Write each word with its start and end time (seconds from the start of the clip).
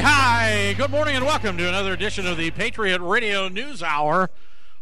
Hi. 0.00 0.74
Good 0.76 0.92
morning 0.92 1.16
and 1.16 1.24
welcome 1.24 1.56
to 1.56 1.68
another 1.68 1.92
edition 1.92 2.24
of 2.24 2.36
the 2.36 2.52
Patriot 2.52 3.00
Radio 3.00 3.48
News 3.48 3.82
Hour 3.82 4.30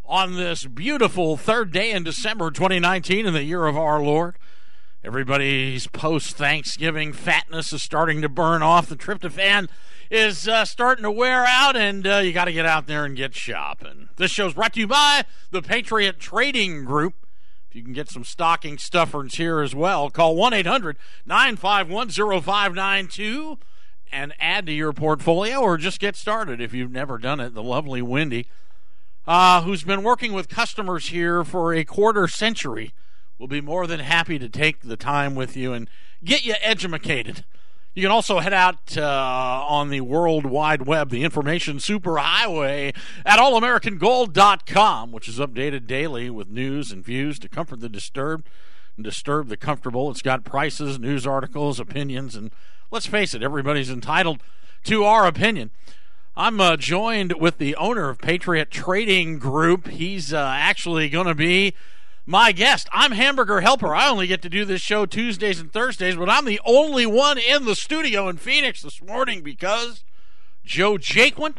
on 0.05 0.35
this 0.35 0.65
beautiful 0.65 1.37
third 1.37 1.71
day 1.71 1.91
in 1.91 2.03
December 2.03 2.51
2019 2.51 3.25
in 3.25 3.33
the 3.33 3.43
year 3.43 3.65
of 3.65 3.75
our 3.75 3.99
Lord. 3.99 4.37
Everybody's 5.03 5.87
post 5.87 6.37
Thanksgiving 6.37 7.13
fatness 7.13 7.73
is 7.73 7.81
starting 7.81 8.21
to 8.21 8.29
burn 8.29 8.61
off. 8.61 8.89
The 8.89 8.95
tryptophan 8.95 9.69
is 10.11 10.47
uh, 10.47 10.65
starting 10.65 11.01
to 11.01 11.11
wear 11.11 11.45
out, 11.45 11.75
and 11.75 12.05
uh, 12.05 12.17
you 12.17 12.31
got 12.31 12.45
to 12.45 12.53
get 12.53 12.67
out 12.67 12.85
there 12.85 13.03
and 13.03 13.17
get 13.17 13.33
shopping. 13.33 14.09
This 14.17 14.29
show's 14.29 14.53
brought 14.53 14.73
to 14.73 14.79
you 14.81 14.87
by 14.87 15.25
the 15.49 15.63
Patriot 15.63 16.19
Trading 16.19 16.85
Group. 16.85 17.25
If 17.69 17.75
you 17.75 17.81
can 17.81 17.93
get 17.93 18.09
some 18.09 18.23
stocking 18.23 18.77
stuffers 18.77 19.35
here 19.35 19.61
as 19.61 19.73
well, 19.73 20.11
call 20.11 20.35
1 20.35 20.53
800 20.53 20.95
951 21.25 22.09
0592 22.09 23.57
and 24.11 24.33
add 24.39 24.65
to 24.65 24.71
your 24.71 24.93
portfolio 24.93 25.59
or 25.59 25.77
just 25.77 25.99
get 25.99 26.15
started 26.15 26.61
if 26.61 26.73
you've 26.73 26.91
never 26.91 27.17
done 27.17 27.39
it. 27.39 27.53
The 27.53 27.63
lovely 27.63 28.01
Wendy, 28.01 28.47
uh, 29.25 29.61
who's 29.61 29.83
been 29.83 30.03
working 30.03 30.33
with 30.33 30.49
customers 30.49 31.09
here 31.09 31.43
for 31.43 31.73
a 31.73 31.83
quarter 31.83 32.27
century, 32.27 32.93
will 33.37 33.47
be 33.47 33.61
more 33.61 33.87
than 33.87 33.99
happy 33.99 34.39
to 34.39 34.49
take 34.49 34.81
the 34.81 34.97
time 34.97 35.35
with 35.35 35.55
you 35.55 35.73
and 35.73 35.89
get 36.23 36.45
you 36.45 36.55
educated. 36.61 37.45
You 37.93 38.03
can 38.03 38.11
also 38.11 38.37
head 38.39 38.53
out 38.53 38.95
uh, 38.95 39.65
on 39.67 39.89
the 39.89 40.01
World 40.01 40.45
Wide 40.45 40.83
Web, 40.83 41.09
the 41.09 41.23
information 41.23 41.77
superhighway 41.77 42.95
at 43.25 43.39
allamericangold.com, 43.39 45.11
which 45.11 45.27
is 45.27 45.39
updated 45.39 45.87
daily 45.87 46.29
with 46.29 46.47
news 46.47 46.91
and 46.91 47.03
views 47.03 47.39
to 47.39 47.49
comfort 47.49 47.79
the 47.79 47.89
disturbed 47.89 48.47
and 48.97 49.03
disturb 49.03 49.47
the 49.47 49.57
comfortable. 49.57 50.11
It's 50.11 50.21
got 50.21 50.43
prices, 50.43 50.99
news 50.99 51.25
articles, 51.25 51.79
opinions, 51.79 52.35
and 52.35 52.51
let's 52.91 53.05
face 53.05 53.33
it, 53.33 53.43
everybody's 53.43 53.89
entitled 53.89 54.41
to 54.85 55.03
our 55.03 55.27
opinion. 55.27 55.71
I'm 56.35 56.61
uh, 56.61 56.77
joined 56.77 57.33
with 57.33 57.57
the 57.57 57.75
owner 57.75 58.09
of 58.09 58.19
Patriot 58.19 58.69
Trading 58.69 59.39
Group. 59.39 59.87
He's 59.87 60.31
uh, 60.31 60.55
actually 60.55 61.09
going 61.09 61.25
to 61.25 61.35
be 61.35 61.73
my 62.27 62.51
guest. 62.51 62.87
I'm 62.91 63.13
Hamburger 63.13 63.61
Helper. 63.61 63.95
I 63.95 64.09
only 64.09 64.27
get 64.27 64.41
to 64.43 64.49
do 64.49 64.63
this 64.63 64.81
show 64.81 65.05
Tuesdays 65.05 65.59
and 65.59 65.71
Thursdays, 65.71 66.15
but 66.15 66.29
I'm 66.29 66.45
the 66.45 66.61
only 66.63 67.05
one 67.05 67.37
in 67.37 67.65
the 67.65 67.73
studio 67.73 68.27
in 68.27 68.37
Phoenix 68.37 68.81
this 68.83 69.01
morning 69.01 69.41
because 69.41 70.03
Joe 70.63 70.97
Jaquin 70.97 71.55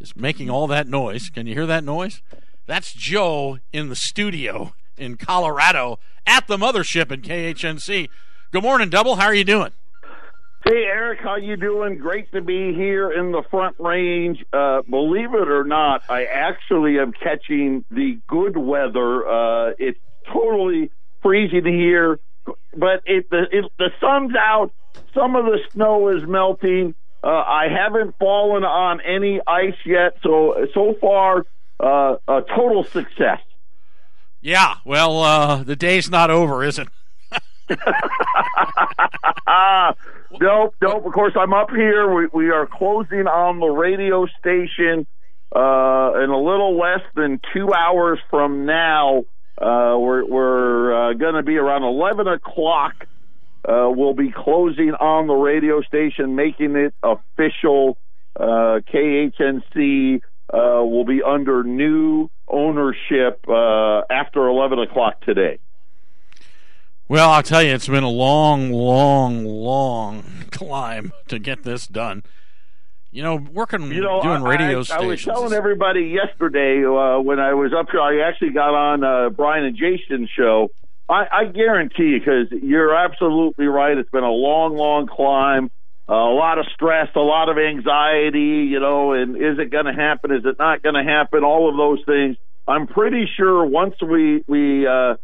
is 0.00 0.16
making 0.16 0.50
all 0.50 0.66
that 0.66 0.88
noise. 0.88 1.30
Can 1.30 1.46
you 1.46 1.54
hear 1.54 1.66
that 1.66 1.84
noise? 1.84 2.22
That's 2.66 2.92
Joe 2.92 3.58
in 3.72 3.88
the 3.88 3.96
studio 3.96 4.74
in 4.96 5.16
Colorado 5.16 5.98
at 6.26 6.46
the 6.46 6.56
mothership 6.56 7.12
in 7.12 7.22
KHNC. 7.22 8.08
Good 8.52 8.64
morning, 8.64 8.90
Double. 8.90 9.14
How 9.14 9.26
are 9.26 9.34
you 9.34 9.44
doing? 9.44 9.70
Hey 10.64 10.82
Eric, 10.84 11.20
how 11.22 11.36
you 11.36 11.56
doing? 11.56 11.98
Great 11.98 12.32
to 12.32 12.42
be 12.42 12.74
here 12.74 13.12
in 13.12 13.30
the 13.30 13.42
Front 13.48 13.76
Range. 13.78 14.44
Uh, 14.52 14.82
believe 14.82 15.32
it 15.34 15.48
or 15.48 15.62
not, 15.62 16.02
I 16.08 16.24
actually 16.24 16.98
am 16.98 17.12
catching 17.12 17.84
the 17.92 18.18
good 18.26 18.56
weather. 18.56 19.26
Uh, 19.26 19.72
it's 19.78 20.00
totally 20.32 20.90
freezing 21.22 21.64
here, 21.64 22.18
but 22.76 23.02
it, 23.06 23.30
the 23.30 23.46
it, 23.52 23.64
the 23.78 23.90
sun's 24.00 24.34
out. 24.34 24.72
Some 25.14 25.36
of 25.36 25.44
the 25.44 25.60
snow 25.72 26.08
is 26.08 26.26
melting. 26.26 26.96
Uh, 27.22 27.28
I 27.28 27.68
haven't 27.68 28.16
fallen 28.18 28.64
on 28.64 29.00
any 29.00 29.40
ice 29.46 29.78
yet, 29.86 30.16
so 30.24 30.66
so 30.74 30.96
far 31.00 31.46
uh, 31.78 32.16
a 32.26 32.42
total 32.54 32.82
success. 32.82 33.40
Yeah, 34.40 34.74
well, 34.84 35.22
uh, 35.22 35.62
the 35.62 35.76
day's 35.76 36.10
not 36.10 36.30
over, 36.30 36.64
is 36.64 36.80
it? 36.80 36.88
nope, 40.40 40.74
nope. 40.82 41.06
Of 41.06 41.12
course, 41.12 41.34
I'm 41.38 41.52
up 41.52 41.70
here. 41.70 42.12
We, 42.12 42.26
we 42.32 42.50
are 42.50 42.66
closing 42.66 43.26
on 43.26 43.60
the 43.60 43.68
radio 43.68 44.26
station 44.38 45.06
uh, 45.54 46.12
in 46.22 46.30
a 46.30 46.38
little 46.38 46.78
less 46.78 47.02
than 47.14 47.40
two 47.52 47.72
hours 47.72 48.18
from 48.28 48.66
now. 48.66 49.24
Uh, 49.60 49.96
we're 49.98 50.24
we're 50.24 51.10
uh, 51.10 51.12
going 51.14 51.34
to 51.34 51.42
be 51.42 51.56
around 51.56 51.84
11 51.84 52.26
o'clock. 52.26 52.94
Uh, 53.68 53.90
we'll 53.90 54.14
be 54.14 54.32
closing 54.32 54.92
on 54.92 55.26
the 55.26 55.34
radio 55.34 55.82
station, 55.82 56.34
making 56.34 56.76
it 56.76 56.94
official. 57.02 57.98
Uh, 58.38 58.80
KHNC 58.92 60.22
uh, 60.52 60.84
will 60.84 61.04
be 61.04 61.22
under 61.22 61.62
new 61.62 62.30
ownership 62.48 63.44
after 63.48 64.48
11 64.48 64.78
o'clock 64.78 65.20
today. 65.20 65.58
Well, 67.10 67.30
I'll 67.30 67.42
tell 67.42 67.60
you, 67.60 67.74
it's 67.74 67.88
been 67.88 68.04
a 68.04 68.08
long, 68.08 68.70
long, 68.70 69.44
long 69.44 70.22
climb 70.52 71.12
to 71.26 71.40
get 71.40 71.64
this 71.64 71.88
done. 71.88 72.22
You 73.10 73.24
know, 73.24 73.34
working, 73.34 73.90
you 73.90 74.00
know, 74.00 74.22
doing 74.22 74.44
radio 74.44 74.78
I, 74.78 74.82
stations. 74.82 75.02
I 75.02 75.06
was 75.06 75.24
telling 75.24 75.52
everybody 75.52 76.02
yesterday 76.02 76.84
uh, 76.84 77.18
when 77.18 77.40
I 77.40 77.54
was 77.54 77.72
up 77.76 77.88
here. 77.90 78.00
I 78.00 78.20
actually 78.28 78.50
got 78.50 78.76
on 78.76 79.02
uh, 79.02 79.30
Brian 79.30 79.64
and 79.64 79.76
Jason's 79.76 80.30
show. 80.38 80.68
I, 81.08 81.24
I 81.32 81.44
guarantee 81.46 82.10
you, 82.10 82.20
because 82.20 82.46
you're 82.62 82.94
absolutely 82.94 83.66
right. 83.66 83.98
It's 83.98 84.10
been 84.10 84.22
a 84.22 84.30
long, 84.30 84.76
long 84.76 85.08
climb. 85.08 85.72
Uh, 86.08 86.14
a 86.14 86.32
lot 86.32 86.60
of 86.60 86.66
stress, 86.72 87.08
a 87.16 87.18
lot 87.18 87.48
of 87.48 87.58
anxiety. 87.58 88.68
You 88.70 88.78
know, 88.78 89.14
and 89.14 89.34
is 89.34 89.58
it 89.58 89.72
going 89.72 89.86
to 89.86 89.94
happen? 89.94 90.30
Is 90.30 90.44
it 90.44 90.60
not 90.60 90.80
going 90.84 90.94
to 90.94 91.02
happen? 91.02 91.42
All 91.42 91.68
of 91.68 91.76
those 91.76 92.06
things. 92.06 92.36
I'm 92.68 92.86
pretty 92.86 93.28
sure 93.36 93.66
once 93.66 93.96
we 94.00 94.44
we 94.46 94.86
uh, 94.86 95.16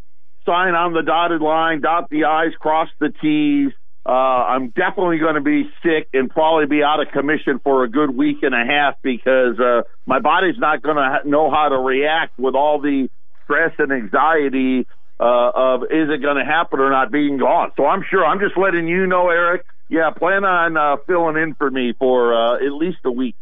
sign 0.47 0.75
on 0.75 0.93
the 0.93 1.03
dotted 1.03 1.43
line, 1.43 1.81
dot 1.81 2.09
the 2.09 2.25
I's, 2.25 2.55
cross 2.59 2.89
the 3.01 3.13
T's. 3.21 3.73
Uh, 4.07 4.13
I'm 4.13 4.69
definitely 4.69 5.19
going 5.19 5.35
to 5.35 5.41
be 5.41 5.69
sick 5.83 6.09
and 6.15 6.31
probably 6.31 6.67
be 6.67 6.83
out 6.83 7.01
of 7.01 7.13
commission 7.13 7.59
for 7.65 7.83
a 7.83 7.89
good 7.89 8.17
week 8.17 8.43
and 8.43 8.55
a 8.55 8.65
half 8.65 8.95
because 9.03 9.59
uh, 9.59 9.83
my 10.07 10.21
body's 10.21 10.59
not 10.59 10.81
going 10.81 10.97
to 10.97 11.03
ha- 11.03 11.23
know 11.25 11.51
how 11.51 11.69
to 11.69 11.77
react 11.77 12.39
with 12.39 12.55
all 12.55 12.81
the 12.81 13.09
stress 13.43 13.73
and 13.79 13.91
anxiety 13.91 14.87
uh, 15.19 15.51
of 15.55 15.83
is 15.85 16.09
it 16.09 16.23
going 16.23 16.37
to 16.37 16.45
happen 16.45 16.79
or 16.79 16.91
not 16.91 17.11
being 17.11 17.39
gone. 17.39 17.73
So 17.77 17.87
I'm 17.87 18.05
sure 18.09 18.25
I'm 18.25 18.39
just 18.39 18.57
letting 18.57 18.87
you 18.87 19.07
know, 19.07 19.29
Eric. 19.29 19.65
Yeah, 19.89 20.11
plan 20.11 20.45
on 20.45 20.77
uh, 20.77 20.97
filling 21.07 21.37
in 21.37 21.55
for 21.55 21.71
me 21.71 21.93
for 21.99 22.35
uh, 22.35 22.57
at 22.57 22.73
least 22.73 22.99
a 23.05 23.11
week. 23.11 23.37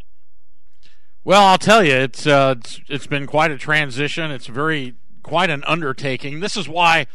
Well, 1.24 1.42
I'll 1.42 1.58
tell 1.58 1.82
you, 1.82 1.94
it's, 1.94 2.26
uh, 2.26 2.54
it's 2.58 2.80
it's 2.88 3.06
been 3.06 3.26
quite 3.26 3.50
a 3.50 3.56
transition. 3.56 4.30
It's 4.30 4.46
very 4.46 4.94
quite 5.24 5.50
an 5.50 5.64
undertaking. 5.66 6.38
This 6.38 6.56
is 6.56 6.68
why 6.68 7.08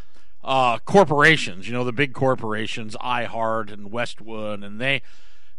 uh, 0.43 0.79
corporations, 0.79 1.67
you 1.67 1.73
know, 1.73 1.85
the 1.85 1.93
big 1.93 2.13
corporations, 2.13 2.97
iHeart 3.01 3.71
and 3.71 3.91
Westwood, 3.91 4.63
and 4.63 4.81
they, 4.81 5.01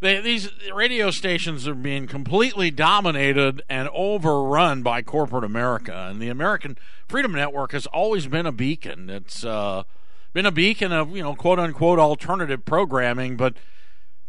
they 0.00 0.20
these 0.20 0.50
radio 0.74 1.10
stations 1.10 1.66
are 1.66 1.74
being 1.74 2.06
completely 2.06 2.70
dominated 2.70 3.62
and 3.70 3.88
overrun 3.94 4.82
by 4.82 5.00
corporate 5.00 5.44
America. 5.44 6.08
And 6.10 6.20
the 6.20 6.28
American 6.28 6.76
Freedom 7.06 7.32
Network 7.32 7.72
has 7.72 7.86
always 7.86 8.26
been 8.26 8.46
a 8.46 8.52
beacon. 8.52 9.08
It's 9.08 9.44
uh, 9.44 9.84
been 10.32 10.46
a 10.46 10.52
beacon 10.52 10.92
of 10.92 11.16
you 11.16 11.22
know 11.22 11.34
quote 11.34 11.58
unquote 11.58 11.98
alternative 11.98 12.64
programming, 12.64 13.36
but 13.36 13.54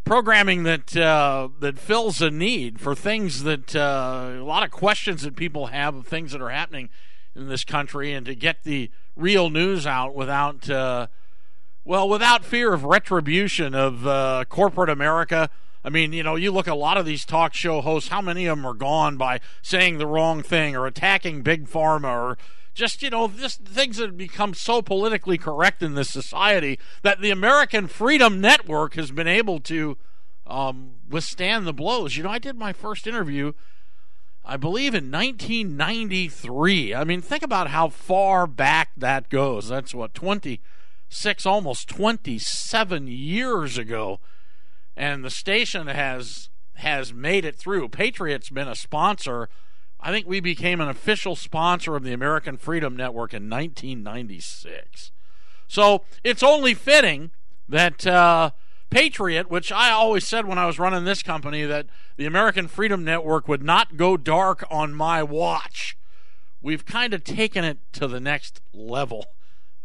programming 0.04 0.64
that 0.64 0.96
uh, 0.98 1.50
that 1.60 1.80
fills 1.80 2.22
a 2.22 2.30
need 2.30 2.80
for 2.80 2.94
things 2.94 3.44
that 3.44 3.76
uh, 3.76 4.34
a 4.36 4.44
lot 4.44 4.64
of 4.64 4.72
questions 4.72 5.22
that 5.24 5.36
people 5.36 5.68
have 5.68 5.96
of 5.96 6.08
things 6.08 6.34
that 6.34 6.42
are 6.42 6.50
happening 6.50 6.90
in 7.36 7.48
this 7.48 7.64
country 7.64 8.14
and 8.14 8.26
to 8.26 8.36
get 8.36 8.64
the 8.64 8.90
real 9.16 9.50
news 9.50 9.88
out 9.88 10.16
without, 10.16 10.70
uh, 10.70 11.08
well, 11.86 12.08
without 12.08 12.44
fear 12.44 12.74
of 12.74 12.84
retribution 12.84 13.74
of 13.74 14.06
uh, 14.06 14.46
corporate 14.50 14.90
America. 14.90 15.50
I 15.84 15.90
mean, 15.90 16.14
you 16.14 16.24
know, 16.24 16.36
you 16.36 16.52
look 16.52 16.68
at 16.68 16.74
a 16.74 16.76
lot 16.76 16.98
of 16.98 17.06
these 17.06 17.26
talk 17.26 17.54
show 17.54 17.82
hosts, 17.82 18.10
how 18.10 18.22
many 18.22 18.46
of 18.46 18.58
them 18.58 18.66
are 18.66 18.74
gone 18.74 19.18
by 19.18 19.40
saying 19.62 19.98
the 19.98 20.06
wrong 20.06 20.44
thing 20.44 20.76
or 20.76 20.86
attacking 20.86 21.42
big 21.42 21.68
pharma 21.68 22.14
or 22.14 22.38
just, 22.74 23.02
you 23.02 23.10
know, 23.10 23.28
just 23.28 23.62
things 23.62 23.98
that 23.98 24.08
have 24.08 24.18
become 24.18 24.54
so 24.54 24.82
politically 24.82 25.38
correct 25.38 25.82
in 25.82 25.96
this 25.96 26.10
society 26.10 26.80
that 27.02 27.20
the 27.20 27.32
American 27.32 27.88
Freedom 27.88 28.40
Network 28.40 28.94
has 28.94 29.12
been 29.12 29.28
able 29.28 29.60
to 29.62 29.98
um, 30.46 30.92
withstand 31.10 31.66
the 31.66 31.74
blows. 31.74 32.16
You 32.16 32.24
know, 32.24 32.30
I 32.30 32.40
did 32.40 32.58
my 32.58 32.74
first 32.74 33.08
interview 33.08 33.54
I 34.44 34.58
believe 34.58 34.96
in 34.96 35.12
1993. 35.12 36.96
I 36.96 37.04
mean, 37.04 37.22
think 37.22 37.44
about 37.44 37.68
how 37.68 37.90
far 37.90 38.48
back 38.48 38.90
that 38.98 39.30
goes. 39.30 39.68
That's 39.68 39.94
what 39.94 40.14
26 40.16 41.46
almost 41.46 41.88
27 41.88 43.08
years 43.08 43.78
ago. 43.78 44.20
And 44.98 45.24
the 45.24 45.30
station 45.30 45.88
has 45.88 46.50
has 46.76 47.14
made 47.14 47.46
it 47.46 47.56
through. 47.56 47.90
Patriot's 47.90 48.50
been 48.50 48.68
a 48.68 48.76
sponsor. 48.76 49.50
I 50.00 50.12
think 50.12 50.26
we 50.26 50.40
became 50.40 50.82
an 50.82 50.90
official 50.90 51.36
sponsor 51.36 51.96
of 51.96 52.04
the 52.04 52.14
American 52.14 52.58
Freedom 52.58 52.96
Network 52.96 53.34
in 53.36 53.48
1996. 53.48 55.12
So, 55.68 56.04
it's 56.24 56.42
only 56.42 56.74
fitting 56.74 57.30
that 57.70 58.06
uh, 58.08 58.52
Patriot, 58.92 59.50
which 59.50 59.72
I 59.72 59.90
always 59.90 60.28
said 60.28 60.46
when 60.46 60.60
I 60.60 60.68
was 60.68 60.78
running 60.78 61.06
this 61.06 61.24
company 61.24 61.64
that 61.64 61.88
the 62.18 62.26
American 62.26 62.68
Freedom 62.68 63.04
Network 63.04 63.48
would 63.48 63.64
not 63.64 63.98
go 63.98 64.18
dark 64.18 64.64
on 64.70 64.94
my 64.94 65.24
watch. 65.24 65.98
We've 66.62 66.86
kind 66.86 67.14
of 67.14 67.24
taken 67.24 67.64
it 67.64 67.80
to 67.94 68.08
the 68.08 68.20
next 68.20 68.62
level. 68.74 69.26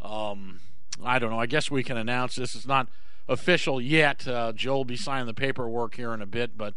Um, 0.02 0.60
I 1.02 1.18
don't 1.18 1.30
know. 1.30 1.40
I 1.40 1.46
guess 1.46 1.70
we 1.70 1.82
can 1.82 1.96
announce 1.96 2.34
this 2.34 2.54
is 2.54 2.66
not 2.66 2.88
official 3.28 3.80
yet. 3.80 4.26
Uh, 4.26 4.52
Joe 4.52 4.78
will 4.78 4.84
be 4.84 4.96
signing 4.96 5.26
the 5.26 5.34
paperwork 5.34 5.94
here 5.94 6.12
in 6.12 6.20
a 6.20 6.26
bit, 6.26 6.58
but 6.58 6.74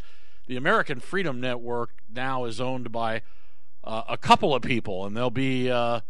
the 0.47 0.55
American 0.55 0.99
Freedom 0.99 1.41
Network 1.41 1.91
now 2.13 2.45
is 2.45 2.61
owned 2.61 2.91
by 2.91 3.23
uh, 3.83 4.03
a 4.07 4.17
couple 4.17 4.53
of 4.53 4.61
people, 4.61 5.05
and 5.05 5.17
they'll 5.17 5.29
be 5.29 5.69
uh, 5.69 6.01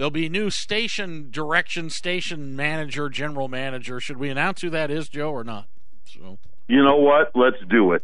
there'll 0.00 0.10
be 0.10 0.30
new 0.30 0.48
station 0.48 1.28
direction, 1.30 1.90
station 1.90 2.56
manager, 2.56 3.10
general 3.10 3.48
manager. 3.48 4.00
Should 4.00 4.16
we 4.16 4.30
announce 4.30 4.62
who 4.62 4.70
that 4.70 4.90
is, 4.90 5.10
Joe, 5.10 5.30
or 5.30 5.44
not? 5.44 5.66
So, 6.06 6.38
you 6.68 6.82
know 6.82 6.96
what? 6.96 7.32
Let's 7.34 7.58
do 7.68 7.92
it. 7.92 8.02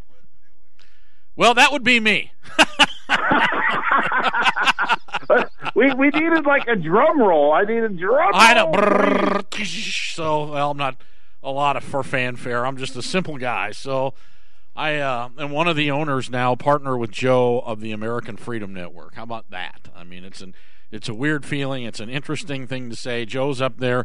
Well, 1.37 1.55
that 1.55 1.73
would 1.73 1.85
be 1.85 1.99
me. 1.99 2.33
we 5.75 5.95
we 5.95 6.11
needed 6.11 6.45
like 6.45 6.69
a 6.69 6.77
drum 6.77 7.19
roll. 7.19 7.55
I 7.55 7.63
need 7.63 7.83
a 7.83 7.89
drum 7.89 8.33
I 8.35 8.53
know. 8.53 9.41
So 10.15 10.53
well, 10.53 10.73
I'm 10.73 10.77
not 10.77 11.01
a 11.43 11.51
lot 11.51 11.79
of 11.79 11.85
for 11.85 12.03
fanfare. 12.03 12.67
I'm 12.67 12.77
just 12.77 12.95
a 12.97 13.03
simple 13.03 13.39
guy. 13.39 13.71
So 13.71 14.13
I 14.76 14.96
uh, 14.96 15.31
am 15.38 15.52
one 15.52 15.69
of 15.69 15.76
the 15.76 15.90
owners 15.90 16.28
now, 16.28 16.55
partner 16.55 16.99
with 16.99 17.11
Joe 17.11 17.61
of 17.61 17.81
the 17.81 17.93
American 17.93 18.37
Freedom 18.37 18.75
Network. 18.75 19.14
How 19.14 19.23
about 19.23 19.50
that? 19.50 19.88
I 19.96 20.05
mean, 20.05 20.23
it's 20.23 20.43
an 20.43 20.55
it's 20.90 21.08
a 21.08 21.14
weird 21.14 21.46
feeling. 21.46 21.84
It's 21.84 21.99
an 21.99 22.11
interesting 22.11 22.67
thing 22.67 22.90
to 22.90 22.96
say. 22.96 23.25
Joe's 23.25 23.62
up 23.62 23.78
there. 23.78 24.05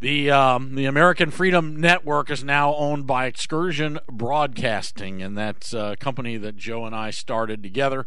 The 0.00 0.30
um, 0.30 0.74
the 0.74 0.84
American 0.84 1.30
Freedom 1.30 1.74
Network 1.80 2.30
is 2.30 2.44
now 2.44 2.74
owned 2.74 3.06
by 3.06 3.24
Excursion 3.24 3.98
Broadcasting, 4.12 5.22
and 5.22 5.38
that's 5.38 5.72
a 5.72 5.96
company 5.98 6.36
that 6.36 6.56
Joe 6.56 6.84
and 6.84 6.94
I 6.94 7.08
started 7.10 7.62
together. 7.62 8.06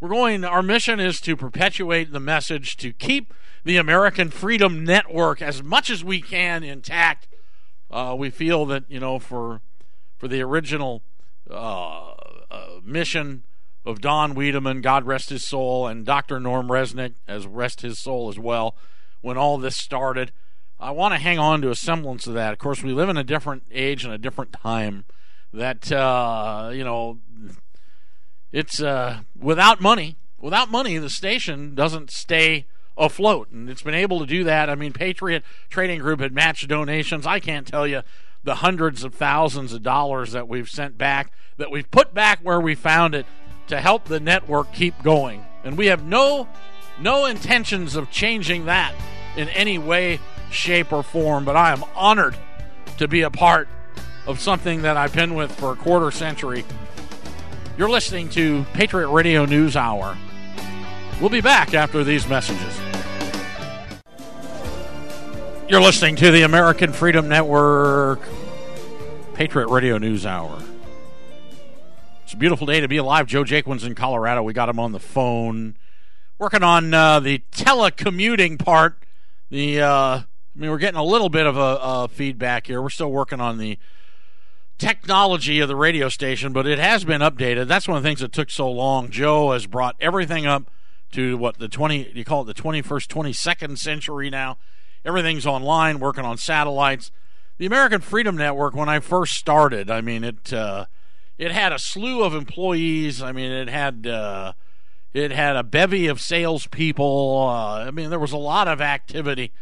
We're 0.00 0.08
going. 0.08 0.44
Our 0.44 0.62
mission 0.62 0.98
is 0.98 1.20
to 1.20 1.36
perpetuate 1.36 2.10
the 2.10 2.18
message 2.18 2.76
to 2.78 2.92
keep 2.92 3.32
the 3.64 3.76
American 3.76 4.28
Freedom 4.28 4.82
Network 4.82 5.40
as 5.40 5.62
much 5.62 5.88
as 5.88 6.02
we 6.02 6.20
can 6.20 6.64
intact. 6.64 7.28
Uh, 7.92 8.16
we 8.18 8.28
feel 8.28 8.66
that 8.66 8.84
you 8.88 8.98
know 8.98 9.20
for 9.20 9.60
for 10.20 10.28
the 10.28 10.42
original 10.42 11.02
uh, 11.50 12.12
uh, 12.50 12.66
mission 12.84 13.42
of 13.86 14.02
Don 14.02 14.34
Wiedemann, 14.34 14.82
God 14.82 15.06
rest 15.06 15.30
his 15.30 15.42
soul, 15.42 15.86
and 15.86 16.04
Dr. 16.04 16.38
Norm 16.38 16.68
Resnick, 16.68 17.14
as 17.26 17.46
rest 17.46 17.80
his 17.80 17.98
soul 17.98 18.28
as 18.28 18.38
well, 18.38 18.76
when 19.22 19.38
all 19.38 19.56
this 19.56 19.76
started. 19.76 20.30
I 20.78 20.90
want 20.90 21.14
to 21.14 21.18
hang 21.18 21.38
on 21.38 21.62
to 21.62 21.70
a 21.70 21.74
semblance 21.74 22.26
of 22.26 22.34
that. 22.34 22.52
Of 22.52 22.58
course, 22.58 22.82
we 22.82 22.92
live 22.92 23.08
in 23.08 23.16
a 23.16 23.24
different 23.24 23.64
age 23.72 24.04
and 24.04 24.12
a 24.12 24.18
different 24.18 24.52
time. 24.52 25.06
That 25.54 25.90
uh, 25.90 26.70
you 26.72 26.84
know, 26.84 27.18
it's 28.52 28.80
uh, 28.80 29.20
without 29.36 29.80
money. 29.80 30.16
Without 30.38 30.70
money, 30.70 30.96
the 30.98 31.10
station 31.10 31.74
doesn't 31.74 32.10
stay 32.10 32.66
afloat, 32.96 33.50
and 33.50 33.68
it's 33.68 33.82
been 33.82 33.94
able 33.94 34.20
to 34.20 34.26
do 34.26 34.44
that. 34.44 34.70
I 34.70 34.74
mean, 34.74 34.92
Patriot 34.92 35.42
Trading 35.70 35.98
Group 35.98 36.20
had 36.20 36.32
matched 36.32 36.68
donations. 36.68 37.26
I 37.26 37.40
can't 37.40 37.66
tell 37.66 37.86
you 37.86 38.02
the 38.42 38.56
hundreds 38.56 39.04
of 39.04 39.14
thousands 39.14 39.72
of 39.72 39.82
dollars 39.82 40.32
that 40.32 40.48
we've 40.48 40.68
sent 40.68 40.96
back, 40.96 41.32
that 41.56 41.70
we've 41.70 41.90
put 41.90 42.14
back 42.14 42.40
where 42.42 42.60
we 42.60 42.74
found 42.74 43.14
it 43.14 43.26
to 43.68 43.80
help 43.80 44.04
the 44.04 44.20
network 44.20 44.72
keep 44.72 45.00
going. 45.02 45.44
And 45.64 45.76
we 45.76 45.86
have 45.86 46.04
no 46.04 46.48
no 46.98 47.26
intentions 47.26 47.96
of 47.96 48.10
changing 48.10 48.66
that 48.66 48.94
in 49.36 49.48
any 49.50 49.78
way, 49.78 50.20
shape, 50.50 50.92
or 50.92 51.02
form. 51.02 51.44
But 51.44 51.56
I 51.56 51.72
am 51.72 51.84
honored 51.94 52.36
to 52.98 53.08
be 53.08 53.22
a 53.22 53.30
part 53.30 53.68
of 54.26 54.40
something 54.40 54.82
that 54.82 54.96
I've 54.96 55.14
been 55.14 55.34
with 55.34 55.52
for 55.52 55.72
a 55.72 55.76
quarter 55.76 56.10
century 56.10 56.64
you're 57.80 57.88
listening 57.88 58.28
to 58.30 58.66
Patriot 58.74 59.08
Radio 59.08 59.46
News 59.46 59.74
Hour. 59.74 60.14
We'll 61.18 61.30
be 61.30 61.40
back 61.40 61.72
after 61.72 62.04
these 62.04 62.28
messages. 62.28 62.78
You're 65.70 65.80
listening 65.80 66.16
to 66.16 66.32
the 66.32 66.42
American 66.42 66.92
Freedom 66.92 67.28
Network 67.28 68.18
Patriot 69.34 69.68
Radio 69.68 69.98
News 69.98 70.26
Hour. 70.26 70.60
It's 72.24 72.32
a 72.32 72.36
beautiful 72.36 72.66
day 72.66 72.80
to 72.80 72.88
be 72.88 72.96
alive. 72.96 73.28
Joe 73.28 73.44
Jaquin's 73.44 73.84
in 73.84 73.94
Colorado. 73.94 74.42
We 74.42 74.52
got 74.52 74.68
him 74.68 74.80
on 74.80 74.90
the 74.90 74.98
phone, 74.98 75.76
working 76.40 76.64
on 76.64 76.92
uh, 76.92 77.20
the 77.20 77.44
telecommuting 77.52 78.58
part. 78.58 79.04
The 79.50 79.80
uh, 79.80 79.86
I 79.86 80.24
mean, 80.56 80.70
we're 80.70 80.78
getting 80.78 80.98
a 80.98 81.04
little 81.04 81.28
bit 81.28 81.46
of 81.46 81.56
a, 81.56 81.78
a 81.80 82.08
feedback 82.08 82.66
here. 82.66 82.82
We're 82.82 82.90
still 82.90 83.12
working 83.12 83.40
on 83.40 83.58
the 83.58 83.78
technology 84.76 85.60
of 85.60 85.68
the 85.68 85.76
radio 85.76 86.08
station, 86.08 86.52
but 86.52 86.66
it 86.66 86.80
has 86.80 87.04
been 87.04 87.20
updated. 87.20 87.68
That's 87.68 87.86
one 87.86 87.96
of 87.96 88.02
the 88.02 88.08
things 88.08 88.18
that 88.18 88.32
took 88.32 88.50
so 88.50 88.68
long. 88.68 89.10
Joe 89.10 89.52
has 89.52 89.68
brought 89.68 89.94
everything 90.00 90.46
up 90.46 90.68
to 91.12 91.38
what 91.38 91.60
the 91.60 91.68
20 91.68 92.10
you 92.12 92.24
call 92.24 92.42
it 92.42 92.56
the 92.56 92.60
21st 92.60 93.06
22nd 93.06 93.78
century 93.78 94.30
now. 94.30 94.58
Everything's 95.04 95.46
online, 95.46 95.98
working 95.98 96.24
on 96.24 96.36
satellites. 96.36 97.10
The 97.58 97.66
American 97.66 98.00
Freedom 98.00 98.36
Network 98.36 98.74
when 98.74 98.88
I 98.88 99.00
first 99.00 99.34
started, 99.34 99.90
I 99.90 100.00
mean 100.00 100.24
it 100.24 100.52
uh, 100.52 100.86
it 101.38 101.52
had 101.52 101.72
a 101.72 101.78
slew 101.78 102.22
of 102.22 102.34
employees. 102.34 103.22
I 103.22 103.32
mean 103.32 103.50
it 103.50 103.68
had 103.68 104.06
uh, 104.06 104.52
it 105.12 105.30
had 105.30 105.56
a 105.56 105.62
bevy 105.62 106.06
of 106.06 106.20
salespeople. 106.20 107.48
Uh, 107.50 107.84
I 107.84 107.90
mean 107.90 108.10
there 108.10 108.18
was 108.18 108.32
a 108.32 108.38
lot 108.38 108.68
of 108.68 108.80
activity, 108.80 109.52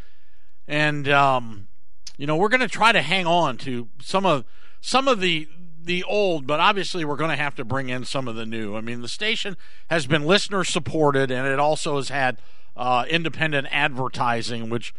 and 0.66 1.08
um, 1.08 1.68
you 2.16 2.26
know 2.26 2.36
we're 2.36 2.48
going 2.48 2.60
to 2.60 2.68
try 2.68 2.92
to 2.92 3.02
hang 3.02 3.26
on 3.26 3.56
to 3.58 3.88
some 4.00 4.26
of 4.26 4.44
some 4.80 5.08
of 5.08 5.20
the 5.20 5.48
the 5.88 6.04
old, 6.04 6.46
but 6.46 6.60
obviously 6.60 7.04
we're 7.04 7.16
going 7.16 7.30
to 7.30 7.42
have 7.42 7.54
to 7.56 7.64
bring 7.64 7.88
in 7.88 8.04
some 8.04 8.28
of 8.28 8.36
the 8.36 8.46
new. 8.46 8.76
I 8.76 8.80
mean, 8.80 9.00
the 9.00 9.08
station 9.08 9.56
has 9.88 10.06
been 10.06 10.24
listener 10.24 10.62
supported, 10.62 11.30
and 11.30 11.46
it 11.46 11.58
also 11.58 11.96
has 11.96 12.10
had 12.10 12.38
uh, 12.76 13.04
independent 13.08 13.66
advertising, 13.70 14.68
which 14.68 14.94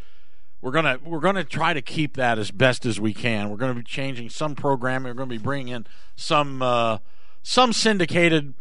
we're 0.61 0.71
gonna 0.71 0.99
we're 1.03 1.19
gonna 1.19 1.43
try 1.43 1.73
to 1.73 1.81
keep 1.81 2.15
that 2.17 2.37
as 2.37 2.51
best 2.51 2.85
as 2.85 2.99
we 2.99 3.13
can. 3.13 3.49
We're 3.49 3.57
to 3.73 3.79
be 3.79 3.83
changing 3.83 4.29
some 4.29 4.55
programming. 4.55 5.11
We're 5.11 5.17
to 5.29 5.35
be 5.37 5.37
bringing 5.37 5.73
in 5.73 5.87
some 6.15 6.61
uh, 6.61 6.97
some 7.43 7.73
syndicated 7.73 8.53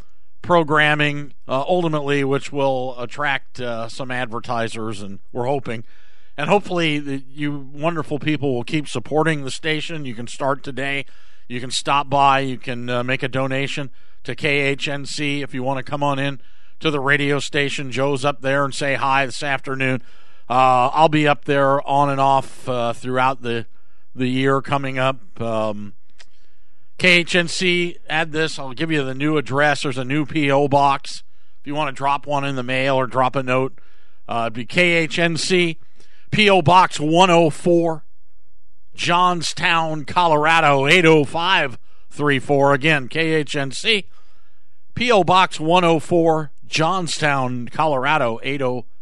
programming 0.42 1.34
uh, 1.46 1.64
ultimately, 1.66 2.24
which 2.24 2.52
will 2.52 2.98
attract 2.98 3.60
uh, 3.60 3.88
some 3.88 4.10
advertisers, 4.10 5.02
and 5.02 5.18
we're 5.32 5.46
hoping 5.46 5.84
and 6.38 6.48
hopefully, 6.48 7.24
you 7.28 7.68
wonderful 7.72 8.20
people 8.20 8.54
will 8.54 8.62
keep 8.62 8.86
supporting 8.86 9.42
the 9.42 9.50
station. 9.50 10.04
You 10.04 10.14
can 10.14 10.28
start 10.28 10.62
today. 10.62 11.04
You 11.48 11.58
can 11.58 11.72
stop 11.72 12.08
by. 12.08 12.38
You 12.40 12.58
can 12.58 12.88
uh, 12.88 13.02
make 13.02 13.24
a 13.24 13.28
donation 13.28 13.90
to 14.22 14.36
KHNC 14.36 15.42
if 15.42 15.52
you 15.52 15.64
want 15.64 15.84
to 15.84 15.90
come 15.90 16.04
on 16.04 16.20
in 16.20 16.40
to 16.78 16.92
the 16.92 17.00
radio 17.00 17.40
station. 17.40 17.90
Joe's 17.90 18.24
up 18.24 18.40
there 18.40 18.64
and 18.64 18.72
say 18.72 18.94
hi 18.94 19.26
this 19.26 19.42
afternoon. 19.42 20.00
Uh, 20.48 20.88
I'll 20.92 21.08
be 21.08 21.28
up 21.28 21.44
there 21.44 21.86
on 21.86 22.10
and 22.10 22.20
off 22.20 22.68
uh, 22.68 22.92
throughout 22.92 23.42
the 23.42 23.66
the 24.14 24.28
year 24.28 24.60
coming 24.60 24.98
up. 24.98 25.40
Um, 25.40 25.94
KHNC, 26.98 27.96
add 28.08 28.32
this. 28.32 28.58
I'll 28.58 28.72
give 28.72 28.90
you 28.90 29.04
the 29.04 29.14
new 29.14 29.36
address. 29.36 29.82
There's 29.82 29.98
a 29.98 30.04
new 30.04 30.26
PO 30.26 30.68
box 30.68 31.22
if 31.60 31.66
you 31.66 31.74
want 31.74 31.88
to 31.88 31.98
drop 31.98 32.26
one 32.26 32.44
in 32.44 32.56
the 32.56 32.62
mail 32.62 32.96
or 32.96 33.06
drop 33.06 33.36
a 33.36 33.42
note. 33.42 33.78
Uh, 34.28 34.44
it'd 34.46 34.54
be 34.54 34.66
KHNC. 34.66 35.76
P.O. 36.30 36.60
Box 36.62 37.00
104, 37.00 38.04
Johnstown, 38.94 40.04
Colorado 40.04 40.86
80534. 40.86 42.74
Again, 42.74 43.08
KHNC. 43.08 44.04
P.O. 44.94 45.24
Box 45.24 45.58
104, 45.58 46.52
Johnstown, 46.66 47.68
Colorado 47.68 48.38
80534. 48.42 48.97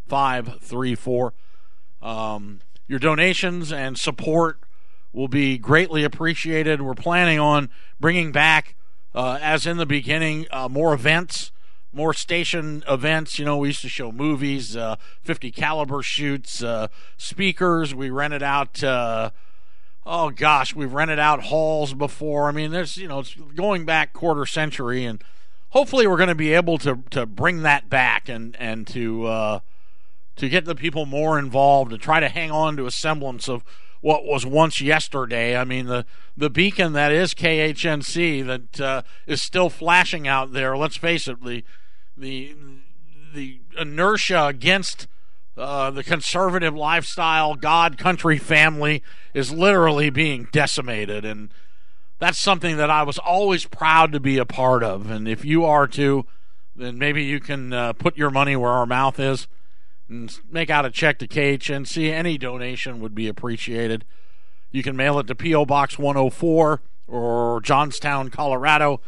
Um, 2.02 2.60
your 2.88 2.98
donations 2.98 3.72
and 3.72 3.98
support 3.98 4.60
will 5.12 5.28
be 5.28 5.58
greatly 5.58 6.04
appreciated. 6.04 6.82
We're 6.82 6.94
planning 6.94 7.38
on 7.38 7.70
bringing 7.98 8.32
back, 8.32 8.76
uh, 9.14 9.38
as 9.40 9.66
in 9.66 9.76
the 9.76 9.86
beginning, 9.86 10.46
uh, 10.50 10.68
more 10.68 10.92
events 10.92 11.52
more 11.96 12.12
station 12.12 12.84
events. 12.88 13.38
You 13.38 13.46
know, 13.46 13.56
we 13.56 13.68
used 13.68 13.80
to 13.80 13.88
show 13.88 14.12
movies, 14.12 14.76
uh, 14.76 14.96
50 15.22 15.50
caliber 15.50 16.02
shoots, 16.02 16.62
uh, 16.62 16.88
speakers. 17.16 17.94
We 17.94 18.10
rented 18.10 18.42
out. 18.42 18.84
Uh, 18.84 19.30
oh 20.04 20.30
gosh, 20.30 20.74
we've 20.74 20.92
rented 20.92 21.18
out 21.18 21.44
halls 21.44 21.94
before. 21.94 22.48
I 22.48 22.52
mean, 22.52 22.70
there's 22.70 22.96
you 22.96 23.08
know, 23.08 23.20
it's 23.20 23.34
going 23.34 23.86
back 23.86 24.12
quarter 24.12 24.46
century, 24.46 25.04
and 25.04 25.24
hopefully 25.70 26.06
we're 26.06 26.18
going 26.18 26.28
to 26.28 26.34
be 26.34 26.52
able 26.52 26.78
to 26.78 27.02
to 27.10 27.24
bring 27.24 27.62
that 27.62 27.88
back 27.88 28.28
and 28.28 28.54
and 28.60 28.86
to 28.88 29.26
uh, 29.26 29.60
to 30.36 30.48
get 30.48 30.64
the 30.64 30.74
people 30.74 31.06
more 31.06 31.38
involved 31.38 31.92
and 31.92 32.00
try 32.00 32.20
to 32.20 32.28
hang 32.28 32.50
on 32.50 32.76
to 32.76 32.86
a 32.86 32.90
semblance 32.90 33.48
of 33.48 33.64
what 34.00 34.24
was 34.24 34.46
once 34.46 34.80
yesterday. 34.80 35.56
I 35.56 35.64
mean, 35.64 35.86
the 35.86 36.04
the 36.36 36.50
beacon 36.50 36.92
that 36.92 37.12
is 37.12 37.34
KHNC 37.34 38.46
that 38.46 38.80
uh, 38.80 39.02
is 39.26 39.42
still 39.42 39.70
flashing 39.70 40.28
out 40.28 40.52
there. 40.52 40.76
Let's 40.76 40.96
face 40.96 41.26
it, 41.26 41.42
the 41.42 41.64
the 42.16 42.54
the 43.34 43.60
inertia 43.78 44.46
against 44.46 45.08
uh, 45.56 45.90
the 45.90 46.04
conservative 46.04 46.74
lifestyle, 46.74 47.54
God, 47.54 47.96
country, 47.98 48.38
family 48.38 49.02
is 49.32 49.52
literally 49.52 50.10
being 50.10 50.48
decimated, 50.52 51.24
and 51.24 51.50
that's 52.18 52.38
something 52.38 52.76
that 52.76 52.90
I 52.90 53.02
was 53.02 53.18
always 53.18 53.64
proud 53.64 54.12
to 54.12 54.20
be 54.20 54.38
a 54.38 54.44
part 54.44 54.82
of. 54.82 55.10
And 55.10 55.26
if 55.26 55.44
you 55.44 55.64
are 55.64 55.86
too, 55.86 56.26
then 56.74 56.98
maybe 56.98 57.24
you 57.24 57.40
can 57.40 57.72
uh, 57.72 57.92
put 57.94 58.16
your 58.16 58.30
money 58.30 58.54
where 58.54 58.70
our 58.70 58.86
mouth 58.86 59.18
is 59.18 59.48
and 60.08 60.38
make 60.50 60.70
out 60.70 60.86
a 60.86 60.90
check 60.90 61.18
to 61.18 61.28
KHNC. 61.28 62.10
Any 62.10 62.38
donation 62.38 63.00
would 63.00 63.14
be 63.14 63.28
appreciated. 63.28 64.04
You 64.70 64.82
can 64.82 64.96
mail 64.96 65.18
it 65.18 65.26
to 65.28 65.34
P.O. 65.34 65.66
Box 65.66 65.98
104 65.98 66.82
or 67.06 67.60
Johnstown, 67.62 68.30
Colorado 68.30 69.00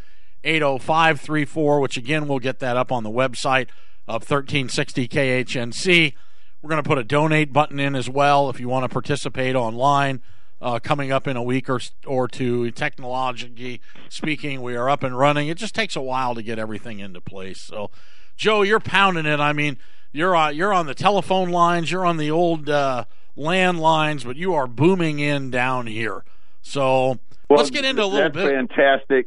80534, 0.45 1.81
which 1.81 1.97
again, 1.97 2.29
we'll 2.29 2.39
get 2.39 2.61
that 2.61 2.77
up 2.77 2.93
on 2.93 3.03
the 3.03 3.11
website 3.11 3.69
of 4.07 4.23
1360 4.23 5.09
KHNC. 5.09 6.15
We're 6.63 6.71
going 6.71 6.83
to 6.83 6.89
put 6.89 6.99
a 6.99 7.05
donate 7.05 7.53
button 7.53 7.79
in 7.79 7.95
as 7.95 8.09
well 8.09 8.51
if 8.51 8.59
you 8.59 8.69
want 8.69 8.85
to 8.85 8.89
participate 8.89 9.55
online. 9.55 10.23
Uh, 10.61 10.81
coming 10.81 11.13
up 11.13 11.29
in 11.29 11.37
a 11.37 11.43
week 11.43 11.71
or 11.71 11.79
or 12.05 12.27
two, 12.27 12.73
technologically 12.73 13.81
speaking, 14.09 14.61
we 14.61 14.75
are 14.75 14.91
up 14.91 15.05
and 15.05 15.17
running. 15.17 15.47
It 15.47 15.57
just 15.57 15.73
takes 15.73 15.95
a 15.95 16.01
while 16.01 16.35
to 16.35 16.43
get 16.43 16.59
everything 16.59 16.99
into 16.99 17.21
place. 17.21 17.61
So, 17.61 17.93
Joe, 18.37 18.63
you're 18.63 18.81
pounding 18.81 19.25
it. 19.25 19.39
I 19.39 19.53
mean, 19.53 19.79
you're 20.13 20.35
uh, 20.35 20.51
you're 20.51 20.73
on 20.73 20.87
the 20.87 20.95
telephone 20.95 21.51
lines, 21.51 21.91
you're 21.91 22.07
on 22.07 22.17
the 22.17 22.31
old 22.31 22.69
uh, 22.69 23.05
landlines, 23.37 24.25
but 24.25 24.37
you 24.37 24.55
are 24.55 24.67
booming 24.67 25.19
in 25.19 25.51
down 25.51 25.87
here. 25.87 26.25
So 26.63 27.19
well, 27.49 27.59
let's 27.59 27.71
get 27.71 27.85
into 27.85 28.03
a 28.03 28.07
little 28.07 28.31
that's 28.31 28.35
bit. 28.35 28.55
Fantastic. 28.55 29.27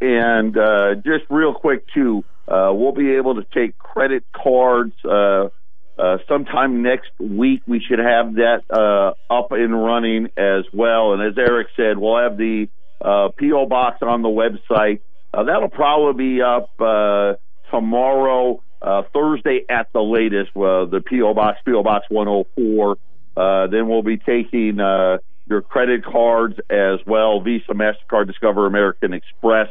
And 0.00 0.56
uh, 0.56 0.94
just 0.96 1.24
real 1.30 1.54
quick 1.54 1.84
too, 1.94 2.24
uh, 2.48 2.70
we'll 2.72 2.92
be 2.92 3.14
able 3.16 3.36
to 3.36 3.46
take 3.54 3.78
credit 3.78 4.24
cards. 4.32 4.94
Uh, 5.04 5.48
uh, 5.98 6.16
sometime 6.28 6.82
next 6.82 7.10
week, 7.18 7.62
we 7.66 7.80
should 7.80 7.98
have 7.98 8.34
that 8.36 8.62
uh, 8.70 9.12
up 9.32 9.52
and 9.52 9.72
running 9.84 10.28
as 10.36 10.64
well. 10.72 11.12
And 11.12 11.22
as 11.22 11.36
Eric 11.36 11.68
said, 11.76 11.98
we'll 11.98 12.16
have 12.16 12.38
the 12.38 12.68
uh, 13.00 13.28
PO 13.38 13.66
box 13.66 13.98
on 14.02 14.22
the 14.22 14.28
website. 14.28 15.00
Uh, 15.32 15.44
that'll 15.44 15.68
probably 15.68 16.36
be 16.36 16.42
up 16.42 16.70
uh, 16.80 17.34
tomorrow, 17.70 18.62
uh, 18.82 19.02
Thursday 19.12 19.64
at 19.68 19.92
the 19.92 20.02
latest. 20.02 20.50
Uh, 20.56 20.86
the 20.86 21.02
PO 21.08 21.34
box, 21.34 21.58
PO 21.64 21.82
box 21.82 22.06
104. 22.08 22.96
Uh, 23.36 23.66
then 23.68 23.88
we'll 23.88 24.02
be 24.02 24.16
taking 24.16 24.80
uh, 24.80 25.18
your 25.48 25.62
credit 25.62 26.04
cards 26.04 26.58
as 26.70 27.00
well 27.06 27.40
Visa, 27.40 27.72
MasterCard, 27.72 28.26
Discover, 28.26 28.66
American 28.66 29.12
Express. 29.12 29.68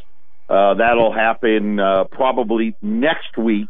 Uh, 0.49 0.73
that'll 0.75 1.13
happen 1.13 1.79
uh, 1.79 2.05
probably 2.05 2.75
next 2.81 3.37
week. 3.37 3.67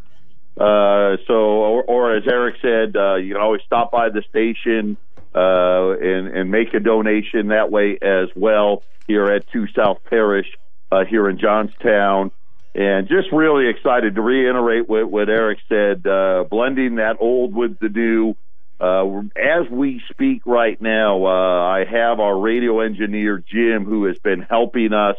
Uh, 0.58 1.16
so, 1.26 1.34
or, 1.34 1.82
or, 1.84 2.16
as 2.16 2.24
Eric 2.26 2.56
said, 2.60 2.96
uh, 2.96 3.14
you 3.14 3.34
can 3.34 3.42
always 3.42 3.62
stop 3.64 3.92
by 3.92 4.08
the 4.08 4.22
station 4.28 4.96
uh, 5.34 5.90
and, 5.90 6.28
and 6.28 6.50
make 6.50 6.74
a 6.74 6.80
donation 6.80 7.48
that 7.48 7.70
way 7.70 7.98
as 8.02 8.28
well 8.34 8.82
here 9.06 9.26
at 9.26 9.48
Two 9.52 9.66
South 9.68 9.98
Parish 10.08 10.48
uh, 10.90 11.04
here 11.04 11.28
in 11.28 11.38
Johnstown. 11.38 12.30
And 12.74 13.08
just 13.08 13.32
really 13.32 13.68
excited 13.68 14.14
to 14.14 14.22
reiterate 14.22 14.88
what, 14.88 15.10
what 15.10 15.28
Eric 15.28 15.58
said, 15.68 16.02
blending 16.48 16.96
that 16.96 17.16
old 17.20 17.54
with 17.54 17.78
the 17.80 17.88
new. 17.88 18.36
Uh, 18.80 19.20
as 19.36 19.68
we 19.70 20.00
speak 20.10 20.42
right 20.46 20.80
now, 20.80 21.26
uh, 21.26 21.66
I 21.66 21.84
have 21.84 22.18
our 22.18 22.38
radio 22.38 22.80
engineer 22.80 23.36
Jim, 23.46 23.84
who 23.84 24.06
has 24.06 24.18
been 24.18 24.40
helping 24.40 24.94
us 24.94 25.16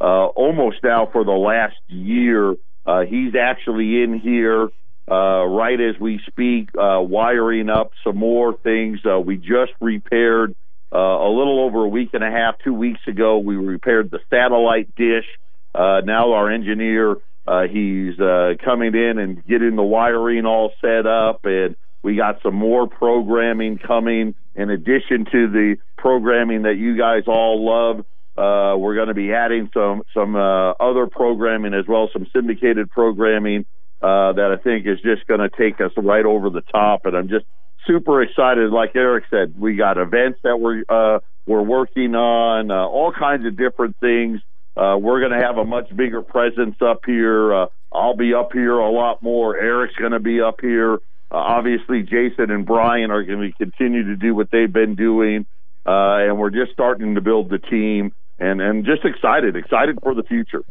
uh, 0.00 0.26
almost 0.26 0.78
now 0.82 1.06
for 1.12 1.22
the 1.22 1.32
last 1.32 1.76
year. 1.86 2.54
Uh, 2.86 3.02
he's 3.02 3.34
actually 3.34 4.02
in 4.02 4.18
here 4.18 4.68
uh, 5.10 5.44
right 5.44 5.78
as 5.78 6.00
we 6.00 6.18
speak, 6.26 6.70
uh, 6.78 7.00
wiring 7.02 7.68
up 7.68 7.90
some 8.02 8.16
more 8.16 8.56
things. 8.56 9.00
we 9.24 9.36
just 9.36 9.72
repaired 9.80 10.54
a 10.90 11.28
little 11.28 11.60
over 11.60 11.84
a 11.84 11.88
week 11.88 12.10
and 12.14 12.24
a 12.24 12.30
half, 12.30 12.54
two 12.64 12.72
weeks 12.72 13.00
ago. 13.06 13.38
We 13.38 13.56
repaired 13.56 14.10
the 14.10 14.20
satellite 14.30 14.94
dish. 14.94 15.26
Now 15.74 16.32
our 16.32 16.50
engineer, 16.50 17.16
uh, 17.46 17.62
he's 17.70 18.18
uh, 18.18 18.54
coming 18.64 18.94
in 18.94 19.18
and 19.18 19.44
getting 19.46 19.76
the 19.76 19.82
wiring 19.82 20.46
all 20.46 20.72
set 20.80 21.06
up 21.06 21.40
and 21.44 21.76
we 22.04 22.16
got 22.16 22.40
some 22.42 22.54
more 22.54 22.86
programming 22.86 23.78
coming 23.78 24.34
in 24.54 24.70
addition 24.70 25.24
to 25.32 25.48
the 25.50 25.76
programming 25.96 26.62
that 26.62 26.76
you 26.76 26.96
guys 26.96 27.22
all 27.26 27.64
love. 27.64 28.00
Uh, 28.36 28.76
we're 28.76 28.94
going 28.94 29.08
to 29.08 29.14
be 29.14 29.32
adding 29.32 29.70
some 29.72 30.02
some 30.12 30.36
uh, 30.36 30.72
other 30.72 31.06
programming 31.06 31.72
as 31.72 31.86
well, 31.88 32.10
some 32.12 32.26
syndicated 32.32 32.90
programming 32.90 33.64
uh, 34.02 34.32
that 34.34 34.56
I 34.58 34.62
think 34.62 34.86
is 34.86 34.98
just 35.00 35.26
going 35.26 35.40
to 35.40 35.48
take 35.48 35.80
us 35.80 35.92
right 35.96 36.24
over 36.24 36.50
the 36.50 36.60
top. 36.60 37.06
And 37.06 37.16
I'm 37.16 37.28
just 37.28 37.46
super 37.86 38.22
excited. 38.22 38.70
Like 38.70 38.90
Eric 38.94 39.24
said, 39.30 39.54
we 39.58 39.76
got 39.76 39.96
events 39.96 40.40
that 40.44 40.60
we're 40.60 40.82
uh, 40.88 41.20
we're 41.46 41.62
working 41.62 42.14
on, 42.14 42.70
uh, 42.70 42.86
all 42.86 43.12
kinds 43.12 43.46
of 43.46 43.56
different 43.56 43.96
things. 44.00 44.40
Uh, 44.76 44.96
we're 44.98 45.20
going 45.20 45.38
to 45.38 45.44
have 45.44 45.56
a 45.58 45.64
much 45.64 45.94
bigger 45.94 46.22
presence 46.22 46.76
up 46.80 47.00
here. 47.06 47.68
I'll 47.94 48.16
be 48.16 48.34
up 48.34 48.52
here 48.52 48.76
a 48.76 48.90
lot 48.90 49.22
more. 49.22 49.56
Eric's 49.56 49.94
going 49.94 50.12
to 50.12 50.20
be 50.20 50.40
up 50.40 50.60
here. 50.60 50.94
Uh, 51.30 51.36
obviously, 51.36 52.02
Jason 52.02 52.50
and 52.50 52.66
Brian 52.66 53.10
are 53.10 53.22
going 53.22 53.50
to 53.50 53.56
continue 53.56 54.04
to 54.04 54.16
do 54.16 54.34
what 54.34 54.50
they've 54.50 54.72
been 54.72 54.94
doing, 54.94 55.46
uh, 55.86 56.26
and 56.26 56.38
we're 56.38 56.50
just 56.50 56.72
starting 56.72 57.14
to 57.14 57.20
build 57.20 57.50
the 57.50 57.58
team, 57.58 58.12
and 58.38 58.60
and 58.60 58.84
just 58.84 59.04
excited, 59.04 59.56
excited 59.56 59.98
for 60.02 60.14
the 60.14 60.22
future. 60.22 60.64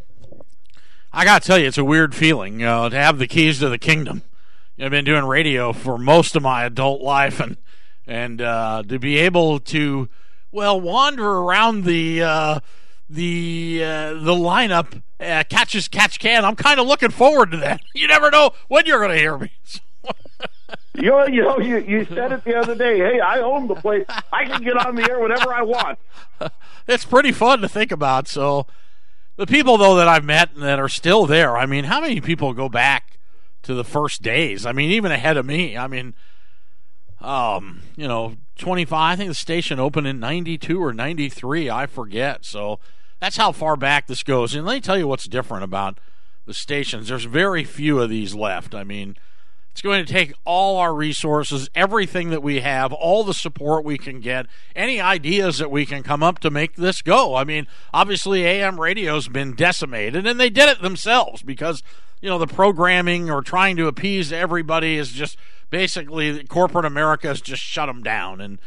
I 1.12 1.26
got 1.26 1.42
to 1.42 1.48
tell 1.48 1.58
you, 1.58 1.68
it's 1.68 1.78
a 1.78 1.84
weird 1.84 2.14
feeling 2.14 2.64
uh, 2.64 2.90
to 2.90 2.96
have 2.96 3.20
the 3.20 3.28
keys 3.28 3.60
to 3.60 3.70
the 3.70 3.78
kingdom. 3.78 4.22
I've 4.80 4.92
been 4.92 5.06
doing 5.06 5.26
radio 5.26 5.74
for 5.74 5.98
most 5.98 6.36
of 6.36 6.44
my 6.44 6.64
adult 6.66 7.02
life, 7.02 7.40
and 7.40 7.58
and 8.06 8.42
uh, 8.42 8.84
to 8.88 9.00
be 9.00 9.18
able 9.18 9.60
to 9.60 10.10
well 10.52 10.80
wander 10.80 11.30
around 11.30 11.84
the 11.84 12.22
uh, 12.24 12.60
the 13.14 13.82
uh, 13.84 14.14
the 14.14 14.34
lineup 14.34 15.02
uh, 15.20 15.44
catches 15.50 15.88
catch 15.88 16.20
can. 16.20 16.44
I'm 16.44 16.56
kind 16.56 16.80
of 16.80 16.88
looking 16.88 17.12
forward 17.12 17.52
to 17.52 17.58
that. 17.58 17.82
You 17.96 18.08
never 18.08 18.32
know 18.32 18.52
when 18.68 18.86
you're 18.86 19.00
going 19.00 19.12
to 19.12 19.18
hear 19.18 19.38
me. 19.38 19.52
you 20.96 21.12
know, 21.12 21.28
you 21.28 21.44
know, 21.44 21.60
you, 21.60 21.78
you 21.78 22.06
said 22.06 22.32
it 22.32 22.44
the 22.44 22.56
other 22.56 22.76
day. 22.76 22.98
Hey, 22.98 23.20
I 23.20 23.40
own 23.40 23.68
the 23.68 23.76
place. 23.76 24.06
I 24.32 24.46
can 24.46 24.64
get 24.64 24.76
on 24.76 24.96
the 24.96 25.10
air 25.10 25.20
whenever 25.20 25.54
I 25.54 25.62
want. 25.62 26.00
It's 26.86 27.06
pretty 27.06 27.32
fun 27.32 27.62
to 27.62 27.70
think 27.70 27.94
about. 27.94 28.28
So, 28.28 28.68
the 29.38 29.46
people 29.46 29.78
though 29.78 29.96
that 29.96 30.10
I've 30.10 30.26
met 30.26 30.54
that 30.56 30.80
are 30.80 30.90
still 30.90 31.26
there. 31.26 31.56
I 31.56 31.66
mean, 31.66 31.86
how 31.86 32.02
many 32.02 32.20
people 32.20 32.52
go 32.54 32.68
back 32.68 33.20
to 33.62 33.74
the 33.74 33.86
first 33.86 34.22
days? 34.22 34.66
I 34.66 34.74
mean, 34.74 34.92
even 34.92 35.10
ahead 35.10 35.38
of 35.38 35.46
me. 35.46 35.78
I 35.78 35.88
mean, 35.88 36.14
um, 37.22 37.84
you 37.96 38.06
know, 38.06 38.36
25. 38.58 39.00
I 39.00 39.16
think 39.16 39.30
the 39.30 39.34
station 39.34 39.80
opened 39.80 40.08
in 40.08 40.20
92 40.20 40.84
or 40.84 40.94
93. 40.94 41.70
I 41.70 41.86
forget. 41.86 42.44
So 42.44 42.82
that's 43.24 43.38
how 43.38 43.52
far 43.52 43.78
back 43.78 44.08
this 44.08 44.22
goes. 44.22 44.54
And 44.54 44.66
let 44.66 44.76
me 44.76 44.82
tell 44.82 44.98
you 44.98 45.08
what's 45.08 45.26
different 45.26 45.64
about 45.64 45.98
the 46.46 46.54
stations. 46.54 47.08
There's 47.08 47.24
very 47.24 47.64
few 47.64 48.00
of 48.02 48.10
these 48.10 48.36
left. 48.36 48.76
I 48.76 48.84
mean 48.84 49.16
it's 49.74 49.82
going 49.82 50.06
to 50.06 50.14
take 50.14 50.34
all 50.46 50.78
our 50.78 50.94
resources, 50.94 51.68
everything 51.74 52.30
that 52.30 52.44
we 52.44 52.60
have, 52.60 52.94
all 52.94 53.24
the 53.24 53.34
support 53.34 53.84
we 53.84 53.98
can 53.98 54.20
get, 54.20 54.46
any 54.76 55.02
ideas 55.02 55.58
that 55.58 55.72
we 55.72 55.84
can 55.84 56.04
come 56.04 56.22
up 56.22 56.38
to 56.40 56.52
make 56.52 56.76
this 56.76 57.02
go. 57.02 57.36
I 57.36 57.44
mean, 57.44 57.66
obviously, 57.92 58.46
AM 58.46 58.80
radio's 58.80 59.28
been 59.28 59.56
decimated, 59.56 60.28
and 60.28 60.40
they 60.40 60.52
did 60.52 60.70
it 60.70 60.84
themselves 60.84 61.42
because, 61.42 61.82
you 62.22 62.30
know, 62.30 62.38
the 62.38 62.46
programming 62.46 63.32
or 63.32 63.42
trying 63.42 63.76
to 63.78 63.88
appease 63.88 64.32
everybody 64.32 64.96
is 64.96 65.12
just 65.12 65.38
basically 65.72 66.44
corporate 66.44 66.86
America 66.86 67.30
has 67.30 67.42
just 67.42 67.64
shut 67.64 67.88
them 67.88 68.04
down. 68.04 68.42
And, 68.42 68.60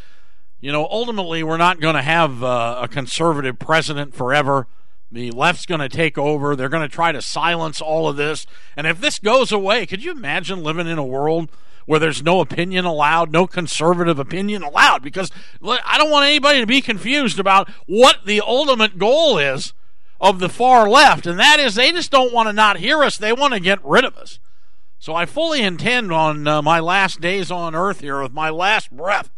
you 0.60 0.72
know, 0.72 0.86
ultimately, 0.90 1.42
we're 1.42 1.56
not 1.56 1.80
going 1.80 1.94
to 1.94 2.02
have 2.02 2.42
uh, 2.42 2.78
a 2.82 2.88
conservative 2.88 3.58
president 3.58 4.14
forever. 4.14 4.66
The 5.10 5.30
left's 5.30 5.66
going 5.66 5.80
to 5.80 5.88
take 5.88 6.18
over. 6.18 6.56
They're 6.56 6.68
going 6.68 6.88
to 6.88 6.94
try 6.94 7.12
to 7.12 7.22
silence 7.22 7.80
all 7.80 8.08
of 8.08 8.16
this. 8.16 8.46
And 8.76 8.86
if 8.86 9.00
this 9.00 9.18
goes 9.18 9.52
away, 9.52 9.86
could 9.86 10.02
you 10.02 10.12
imagine 10.12 10.62
living 10.62 10.88
in 10.88 10.98
a 10.98 11.04
world 11.04 11.50
where 11.84 12.00
there's 12.00 12.22
no 12.22 12.40
opinion 12.40 12.84
allowed, 12.84 13.30
no 13.30 13.46
conservative 13.46 14.18
opinion 14.18 14.62
allowed? 14.62 15.02
Because 15.02 15.30
I 15.62 15.98
don't 15.98 16.10
want 16.10 16.26
anybody 16.26 16.60
to 16.60 16.66
be 16.66 16.80
confused 16.80 17.38
about 17.38 17.70
what 17.86 18.26
the 18.26 18.40
ultimate 18.40 18.98
goal 18.98 19.38
is 19.38 19.72
of 20.20 20.40
the 20.40 20.48
far 20.48 20.88
left, 20.88 21.26
and 21.26 21.38
that 21.38 21.60
is 21.60 21.74
they 21.74 21.92
just 21.92 22.10
don't 22.10 22.32
want 22.32 22.48
to 22.48 22.52
not 22.52 22.78
hear 22.78 23.04
us. 23.04 23.18
They 23.18 23.32
want 23.32 23.54
to 23.54 23.60
get 23.60 23.84
rid 23.84 24.04
of 24.04 24.16
us. 24.16 24.40
So 24.98 25.14
I 25.14 25.26
fully 25.26 25.60
intend 25.60 26.10
on 26.10 26.48
uh, 26.48 26.62
my 26.62 26.80
last 26.80 27.20
days 27.20 27.50
on 27.50 27.74
earth 27.74 28.00
here, 28.00 28.22
with 28.22 28.32
my 28.32 28.50
last 28.50 28.90
breath, 28.90 29.30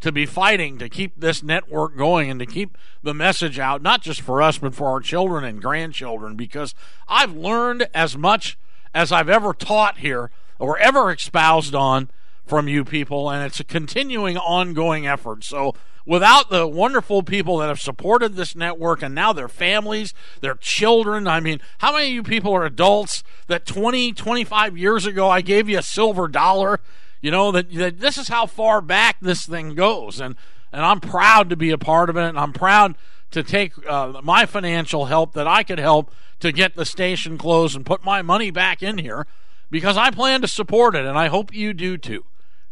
to 0.00 0.10
be 0.10 0.26
fighting 0.26 0.78
to 0.78 0.88
keep 0.88 1.18
this 1.18 1.42
network 1.42 1.96
going 1.96 2.30
and 2.30 2.40
to 2.40 2.46
keep 2.46 2.76
the 3.02 3.14
message 3.14 3.58
out, 3.58 3.82
not 3.82 4.02
just 4.02 4.20
for 4.20 4.40
us, 4.40 4.58
but 4.58 4.74
for 4.74 4.88
our 4.88 5.00
children 5.00 5.44
and 5.44 5.62
grandchildren, 5.62 6.36
because 6.36 6.74
I've 7.08 7.34
learned 7.34 7.88
as 7.94 8.16
much 8.16 8.58
as 8.94 9.12
I've 9.12 9.28
ever 9.28 9.52
taught 9.52 9.98
here 9.98 10.30
or 10.58 10.78
ever 10.78 11.12
espoused 11.12 11.74
on 11.74 12.10
from 12.46 12.66
you 12.66 12.84
people, 12.84 13.30
and 13.30 13.44
it's 13.46 13.60
a 13.60 13.64
continuing, 13.64 14.36
ongoing 14.36 15.06
effort. 15.06 15.44
So, 15.44 15.74
without 16.04 16.50
the 16.50 16.66
wonderful 16.66 17.22
people 17.22 17.58
that 17.58 17.68
have 17.68 17.80
supported 17.80 18.34
this 18.34 18.56
network 18.56 19.02
and 19.02 19.14
now 19.14 19.32
their 19.32 19.48
families, 19.48 20.12
their 20.40 20.56
children, 20.56 21.28
I 21.28 21.38
mean, 21.38 21.60
how 21.78 21.92
many 21.92 22.08
of 22.08 22.12
you 22.12 22.22
people 22.22 22.52
are 22.52 22.64
adults 22.64 23.22
that 23.46 23.66
20, 23.66 24.12
25 24.12 24.76
years 24.76 25.06
ago 25.06 25.28
I 25.30 25.42
gave 25.42 25.68
you 25.68 25.78
a 25.78 25.82
silver 25.82 26.26
dollar 26.26 26.80
you 27.20 27.30
know 27.30 27.52
that, 27.52 27.72
that 27.74 28.00
this 28.00 28.16
is 28.16 28.28
how 28.28 28.46
far 28.46 28.80
back 28.80 29.16
this 29.20 29.46
thing 29.46 29.74
goes, 29.74 30.20
and 30.20 30.36
and 30.72 30.84
I'm 30.84 31.00
proud 31.00 31.50
to 31.50 31.56
be 31.56 31.70
a 31.70 31.78
part 31.78 32.10
of 32.10 32.16
it, 32.16 32.28
and 32.28 32.38
I'm 32.38 32.52
proud 32.52 32.96
to 33.32 33.42
take 33.42 33.72
uh, 33.88 34.20
my 34.22 34.46
financial 34.46 35.06
help 35.06 35.34
that 35.34 35.46
I 35.46 35.62
could 35.62 35.78
help 35.78 36.12
to 36.40 36.52
get 36.52 36.74
the 36.74 36.84
station 36.84 37.38
closed 37.38 37.76
and 37.76 37.86
put 37.86 38.04
my 38.04 38.22
money 38.22 38.50
back 38.50 38.82
in 38.82 38.98
here 38.98 39.26
because 39.70 39.96
I 39.96 40.10
plan 40.10 40.40
to 40.42 40.48
support 40.48 40.94
it, 40.94 41.04
and 41.04 41.18
I 41.18 41.28
hope 41.28 41.54
you 41.54 41.72
do 41.72 41.96
too. 41.96 42.24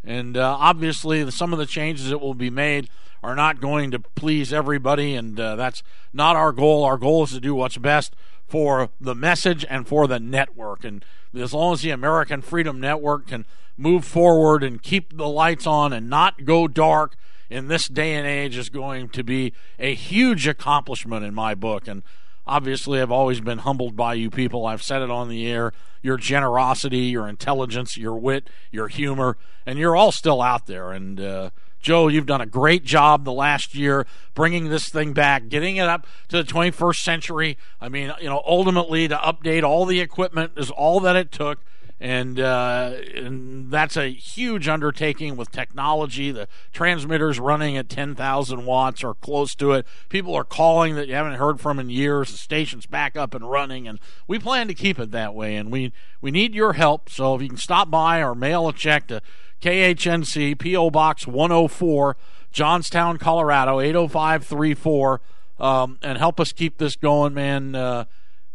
And 0.05 0.37
uh, 0.37 0.57
obviously, 0.59 1.29
some 1.31 1.53
of 1.53 1.59
the 1.59 1.67
changes 1.67 2.09
that 2.11 2.19
will 2.19 2.35
be 2.35 2.51
made 2.51 2.89
are 3.23 3.35
not 3.35 3.61
going 3.61 3.91
to 3.91 3.99
please 3.99 4.53
everybody, 4.53 5.15
and 5.15 5.39
uh, 5.39 5.57
that's 5.57 5.83
not 6.13 6.37
our 6.37 6.53
goal. 6.53 6.85
Our 6.85 6.99
goal 6.99 7.25
is 7.25 7.33
to 7.33 7.41
do 7.41 7.55
what's 7.55 7.77
best 7.77 8.15
for 8.47 8.91
the 9.01 9.15
message 9.15 9.67
and 9.69 9.87
for 9.87 10.07
the 10.07 10.19
network. 10.19 10.85
And 10.85 11.05
as 11.35 11.53
long 11.53 11.75
as 11.75 11.83
the 11.83 11.91
American 11.91 12.43
Freedom 12.43 12.81
Network 12.81 13.29
can 13.29 13.45
move 13.77 14.05
forward 14.05 14.63
and 14.63 14.83
keep 14.83 15.17
the 15.17 15.29
lights 15.29 15.67
on 15.67 15.93
and 15.93 16.11
not 16.11 16.45
go 16.45 16.67
dark 16.69 17.17
in 17.49 17.69
this 17.69 17.89
day 17.89 18.15
and 18.15 18.27
age 18.27 18.57
is 18.57 18.69
going 18.69 19.09
to 19.09 19.23
be 19.23 19.53
a 19.79 19.95
huge 19.95 20.47
accomplishment 20.47 21.25
in 21.25 21.35
my 21.35 21.55
book. 21.55 21.89
And 21.89 22.03
obviously, 22.49 23.01
I've 23.01 23.13
always 23.13 23.41
been 23.41 23.59
humbled 23.59 23.95
by 23.95 24.15
you 24.15 24.31
people. 24.31 24.67
I've 24.67 24.83
said 24.83 25.03
it 25.03 25.11
on 25.11 25.29
the 25.29 25.47
air 25.47 25.73
your 26.01 26.17
generosity, 26.17 26.99
your 26.99 27.29
intelligence, 27.29 27.97
your 27.97 28.15
wit, 28.15 28.49
your 28.71 28.89
humor, 28.89 29.37
and 29.67 29.79
you're 29.79 29.97
all 29.97 30.13
still 30.13 30.41
out 30.41 30.67
there. 30.67 30.93
And, 30.93 31.21
uh, 31.21 31.51
Joe, 31.81 32.09
you've 32.09 32.27
done 32.27 32.41
a 32.41 32.47
great 32.47 32.85
job 32.85 33.25
the 33.25 33.33
last 33.33 33.75
year 33.75 34.07
bringing 34.35 34.69
this 34.69 34.89
thing 34.89 35.13
back, 35.13 35.49
getting 35.49 35.77
it 35.77 35.89
up 35.89 36.07
to 36.29 36.37
the 36.37 36.45
21st 36.45 37.03
century. 37.03 37.59
I 37.81 37.89
mean, 37.89 38.13
you 38.21 38.29
know, 38.29 38.43
ultimately 38.47 39.09
to 39.09 39.17
update 39.17 39.65
all 39.65 39.87
the 39.87 40.01
equipment 40.01 40.53
is 40.57 40.71
all 40.71 41.01
that 41.01 41.17
it 41.17 41.33
took 41.33 41.59
and, 42.01 42.39
uh, 42.39 42.95
and 43.15 43.73
that's 43.73 43.97
a 43.97 44.09
huge 44.09 44.69
undertaking 44.69 45.37
with 45.37 45.51
technology. 45.51 46.31
The 46.31 46.47
transmitters 46.73 47.41
running 47.41 47.77
at 47.77 47.89
10,000 47.89 48.67
watts 48.67 49.03
or 49.03 49.15
close 49.15 49.55
to 49.57 49.73
it. 49.73 49.87
People 50.09 50.35
are 50.35 50.45
calling 50.45 50.95
that 50.95 51.09
you 51.09 51.15
haven't 51.15 51.35
heard 51.35 51.61
from 51.61 51.81
in 51.81 51.91
years. 51.91 52.31
The 52.31 52.39
station's 52.39 52.87
back 52.87 53.17
up 53.17 53.35
and 53.35 53.51
running, 53.51 53.89
and 53.89 53.99
we 54.29 54.39
plan 54.39 54.69
to 54.69 54.75
keep 54.75 54.99
it 55.01 55.11
that 55.11 55.35
way. 55.35 55.57
And 55.57 55.73
we 55.73 55.93
we 56.21 56.31
need 56.31 56.55
your 56.55 56.75
help. 56.75 57.11
So 57.11 57.35
if 57.35 57.43
you 57.43 57.49
can 57.49 57.59
stop 57.59 57.91
by 57.91 58.23
or 58.23 58.35
mail 58.35 58.69
a 58.69 58.73
check 58.73 59.09
to 59.09 59.21
KHNC 59.61 60.59
PO 60.59 60.91
Box 60.91 61.27
104, 61.27 62.17
Johnstown, 62.53 63.19
Colorado 63.19 63.81
80534, 63.81 65.21
um, 65.59 65.99
and 66.03 66.17
help 66.17 66.39
us 66.39 66.53
keep 66.53 66.79
this 66.79 66.95
going, 66.95 67.35
man. 67.35 67.75
Uh, 67.75 68.05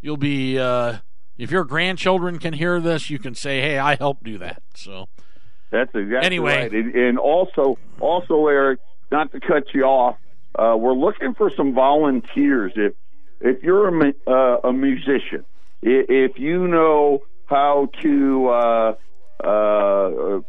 you'll 0.01 0.15
be. 0.15 0.57
Uh, 0.57 0.99
if 1.37 1.51
your 1.51 1.63
grandchildren 1.63 2.39
can 2.39 2.53
hear 2.53 2.79
this, 2.79 3.09
you 3.09 3.19
can 3.19 3.35
say, 3.35 3.61
"Hey, 3.61 3.77
I 3.77 3.95
helped 3.95 4.23
do 4.23 4.37
that." 4.39 4.61
So 4.75 5.07
that's 5.71 5.93
exactly 5.95 6.25
anyway. 6.25 6.69
right. 6.69 6.95
And 6.95 7.17
also, 7.17 7.77
also, 7.99 8.47
Eric, 8.47 8.79
not 9.11 9.31
to 9.31 9.39
cut 9.39 9.73
you 9.73 9.83
off, 9.83 10.17
uh, 10.57 10.75
we're 10.77 10.93
looking 10.93 11.33
for 11.33 11.51
some 11.55 11.73
volunteers. 11.73 12.73
If 12.75 12.93
if 13.41 13.63
you're 13.63 13.87
a, 13.87 14.13
uh, 14.27 14.69
a 14.69 14.73
musician, 14.73 15.45
if 15.81 16.37
you 16.37 16.67
know 16.67 17.23
how 17.45 17.89
to 18.01 18.47
uh, 18.49 18.93
uh, 19.43 20.41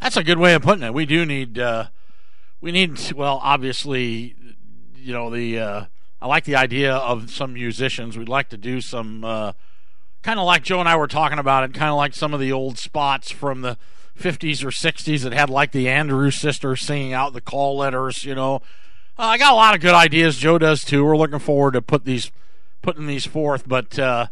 That's 0.00 0.16
a 0.16 0.24
good 0.24 0.38
way 0.38 0.54
of 0.54 0.62
putting 0.62 0.82
it. 0.82 0.92
We 0.92 1.06
do 1.06 1.24
need 1.24 1.58
uh, 1.58 1.86
we 2.60 2.72
need 2.72 3.12
well, 3.12 3.40
obviously, 3.42 4.36
you 4.96 5.12
know 5.12 5.30
the 5.30 5.58
I 5.60 6.26
like 6.26 6.44
the 6.44 6.56
idea 6.56 6.94
of 6.94 7.30
some 7.30 7.54
musicians. 7.54 8.18
We'd 8.18 8.28
like 8.28 8.50
to 8.50 8.58
do 8.58 8.82
some 8.82 9.22
kind 9.22 10.38
of 10.38 10.44
like 10.44 10.64
Joe 10.64 10.80
and 10.80 10.88
I 10.88 10.96
were 10.96 11.06
talking 11.06 11.38
about 11.38 11.64
it, 11.64 11.72
kind 11.72 11.90
of 11.90 11.96
like 11.96 12.12
some 12.12 12.34
of 12.34 12.40
the 12.40 12.52
old 12.52 12.76
spots 12.76 13.30
from 13.30 13.62
the 13.62 13.78
50s 14.18 14.62
or 14.62 14.68
60s 14.68 15.22
that 15.22 15.32
had 15.32 15.50
like 15.50 15.72
the 15.72 15.88
Andrews 15.88 16.36
sisters 16.36 16.80
singing 16.82 17.12
out 17.12 17.32
the 17.32 17.40
call 17.40 17.76
letters, 17.76 18.24
you 18.24 18.34
know. 18.34 18.56
Uh, 19.18 19.22
I 19.22 19.38
got 19.38 19.52
a 19.52 19.56
lot 19.56 19.74
of 19.74 19.80
good 19.80 19.94
ideas. 19.94 20.36
Joe 20.36 20.58
does 20.58 20.84
too. 20.84 21.04
We're 21.04 21.16
looking 21.16 21.38
forward 21.38 21.72
to 21.72 21.82
put 21.82 22.04
these 22.04 22.30
putting 22.82 23.06
these 23.06 23.26
forth, 23.26 23.66
but 23.66 23.98
uh, 23.98 24.26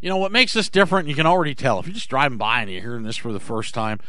you 0.00 0.08
know 0.08 0.16
what 0.16 0.32
makes 0.32 0.52
this 0.52 0.68
different? 0.68 1.08
You 1.08 1.14
can 1.14 1.26
already 1.26 1.54
tell 1.54 1.78
if 1.78 1.86
you're 1.86 1.94
just 1.94 2.10
driving 2.10 2.38
by 2.38 2.60
and 2.60 2.70
you're 2.70 2.82
hearing 2.82 3.02
this 3.02 3.16
for 3.16 3.32
the 3.32 3.40
first 3.40 3.74
time. 3.74 4.00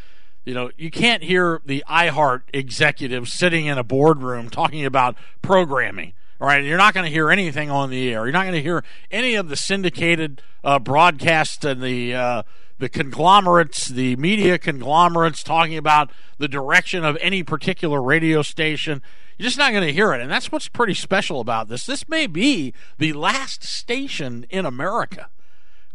You 0.46 0.54
know, 0.54 0.72
you 0.78 0.90
can't 0.90 1.24
hear 1.24 1.62
the 1.66 1.84
iHeart 1.88 2.42
executives 2.54 3.34
sitting 3.34 3.68
in 3.68 3.78
a 3.78 3.84
boardroom 3.84 4.50
talking 4.50 4.86
about 4.86 5.16
programming. 5.42 6.14
All 6.42 6.48
right, 6.48 6.64
you're 6.64 6.78
not 6.78 6.94
going 6.94 7.06
to 7.06 7.12
hear 7.12 7.30
anything 7.30 7.70
on 7.70 7.90
the 7.90 8.10
air. 8.10 8.26
You're 8.26 8.32
not 8.32 8.44
going 8.44 8.54
to 8.54 8.62
hear 8.62 8.84
any 9.12 9.36
of 9.36 9.50
the 9.50 9.58
syndicated 9.58 10.42
uh, 10.64 10.80
broadcasts 10.80 11.66
and 11.66 11.82
the 11.82 12.16
uh, 12.16 12.44
the 12.80 12.90
conglomerates, 12.90 13.88
the 13.88 14.16
media 14.16 14.58
conglomerates 14.58 15.44
talking 15.44 15.78
about 15.78 16.12
the 16.38 16.48
direction 16.48 17.04
of 17.06 17.18
any 17.22 17.44
particular 17.44 18.02
radio 18.02 18.42
station. 18.42 19.02
You're 19.38 19.48
just 19.48 19.58
not 19.58 19.72
going 19.72 19.86
to 19.86 19.94
hear 19.94 20.14
it. 20.14 20.22
And 20.22 20.32
that's 20.32 20.52
what's 20.52 20.70
pretty 20.70 20.94
special 20.94 21.42
about 21.42 21.68
this. 21.68 21.86
This 21.86 22.08
may 22.10 22.26
be 22.26 22.74
the 22.98 23.14
last 23.14 23.64
station 23.64 24.46
in 24.50 24.66
America 24.66 25.30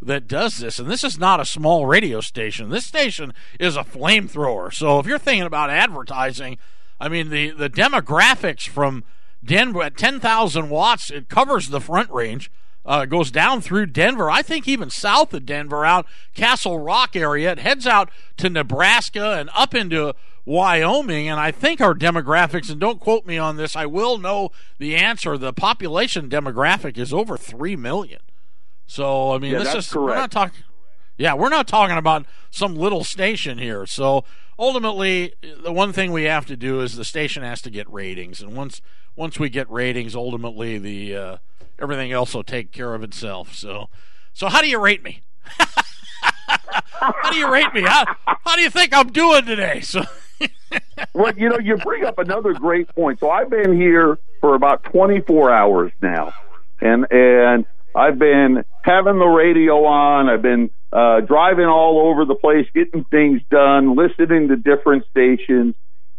that 0.01 0.27
does 0.27 0.57
this. 0.57 0.77
And 0.77 0.89
this 0.89 1.03
is 1.03 1.17
not 1.17 1.39
a 1.39 1.45
small 1.45 1.87
radio 1.87 2.21
station. 2.21 2.69
This 2.69 2.85
station 2.85 3.33
is 3.59 3.75
a 3.75 3.83
flamethrower. 3.83 4.71
So 4.71 4.99
if 4.99 5.07
you're 5.07 5.17
thinking 5.17 5.47
about 5.47 5.71
advertising, 5.71 6.59
I 6.99 7.09
mean, 7.09 7.29
the, 7.29 7.49
the 7.49 7.69
demographics 7.69 8.67
from 8.67 9.03
Denver 9.43 9.81
at 9.81 9.97
10,000 9.97 10.69
watts, 10.69 11.09
it 11.09 11.29
covers 11.29 11.69
the 11.69 11.81
front 11.81 12.11
range 12.11 12.51
uh, 12.85 13.05
goes 13.05 13.31
down 13.31 13.61
through 13.61 13.87
Denver. 13.87 14.29
I 14.29 14.41
think 14.41 14.67
even 14.67 14.89
south 14.89 15.33
of 15.33 15.45
Denver, 15.45 15.85
out 15.85 16.05
Castle 16.33 16.79
Rock 16.79 17.15
area. 17.15 17.51
It 17.51 17.59
heads 17.59 17.87
out 17.87 18.09
to 18.37 18.49
Nebraska 18.49 19.33
and 19.33 19.49
up 19.55 19.73
into 19.73 20.13
Wyoming. 20.45 21.27
And 21.27 21.39
I 21.39 21.51
think 21.51 21.81
our 21.81 21.95
demographics, 21.95 22.69
and 22.69 22.79
don't 22.79 22.99
quote 22.99 23.25
me 23.25 23.37
on 23.37 23.57
this, 23.57 23.75
I 23.75 23.87
will 23.87 24.17
know 24.17 24.51
the 24.77 24.95
answer. 24.95 25.37
The 25.37 25.53
population 25.53 26.29
demographic 26.29 26.97
is 26.97 27.11
over 27.11 27.37
3 27.37 27.75
million. 27.75 28.19
So, 28.85 29.33
I 29.33 29.39
mean, 29.39 29.53
yeah, 29.53 29.59
this 29.59 29.73
is, 29.73 29.89
correct. 29.89 30.15
we're 30.15 30.15
not 30.15 30.31
talking. 30.31 30.63
Yeah, 31.17 31.33
we're 31.33 31.49
not 31.49 31.67
talking 31.67 31.97
about 31.97 32.25
some 32.51 32.75
little 32.75 33.03
station 33.03 33.57
here. 33.57 33.85
So 33.85 34.25
ultimately, 34.59 35.33
the 35.63 35.71
one 35.71 35.93
thing 35.93 36.11
we 36.11 36.23
have 36.23 36.45
to 36.47 36.57
do 36.57 36.81
is 36.81 36.95
the 36.95 37.05
station 37.05 37.41
has 37.41 37.61
to 37.63 37.69
get 37.69 37.91
ratings, 37.91 38.41
and 38.41 38.55
once 38.55 38.81
once 39.15 39.39
we 39.39 39.49
get 39.49 39.71
ratings, 39.71 40.13
ultimately 40.13 40.77
the 40.77 41.15
uh, 41.15 41.37
everything 41.79 42.11
else 42.11 42.33
will 42.33 42.43
take 42.43 42.71
care 42.71 42.93
of 42.93 43.03
itself. 43.03 43.53
So, 43.53 43.89
so 44.33 44.47
how 44.47 44.61
do 44.61 44.69
you 44.69 44.79
rate 44.79 45.03
me? 45.03 45.21
how 46.99 47.31
do 47.31 47.37
you 47.37 47.51
rate 47.51 47.73
me? 47.73 47.81
How, 47.81 48.05
how 48.25 48.55
do 48.55 48.61
you 48.61 48.69
think 48.69 48.93
I'm 48.93 49.11
doing 49.11 49.45
today? 49.45 49.81
So. 49.81 50.03
well, 51.13 51.33
you 51.37 51.49
know, 51.49 51.59
you 51.59 51.77
bring 51.77 52.03
up 52.03 52.19
another 52.19 52.53
great 52.53 52.87
point. 52.89 53.19
So 53.19 53.29
I've 53.29 53.49
been 53.49 53.75
here 53.75 54.17
for 54.41 54.55
about 54.55 54.83
24 54.85 55.51
hours 55.51 55.91
now, 56.01 56.33
and 56.81 57.05
and 57.09 57.65
I've 57.95 58.19
been 58.19 58.63
having 58.83 59.19
the 59.19 59.25
radio 59.25 59.85
on. 59.85 60.29
I've 60.29 60.41
been 60.41 60.69
uh, 60.91 61.21
driving 61.21 61.65
all 61.65 62.07
over 62.07 62.25
the 62.25 62.35
place, 62.35 62.67
getting 62.73 63.05
things 63.05 63.41
done, 63.49 63.95
listening 63.95 64.49
to 64.49 64.57
different 64.57 65.05
stations, 65.11 65.75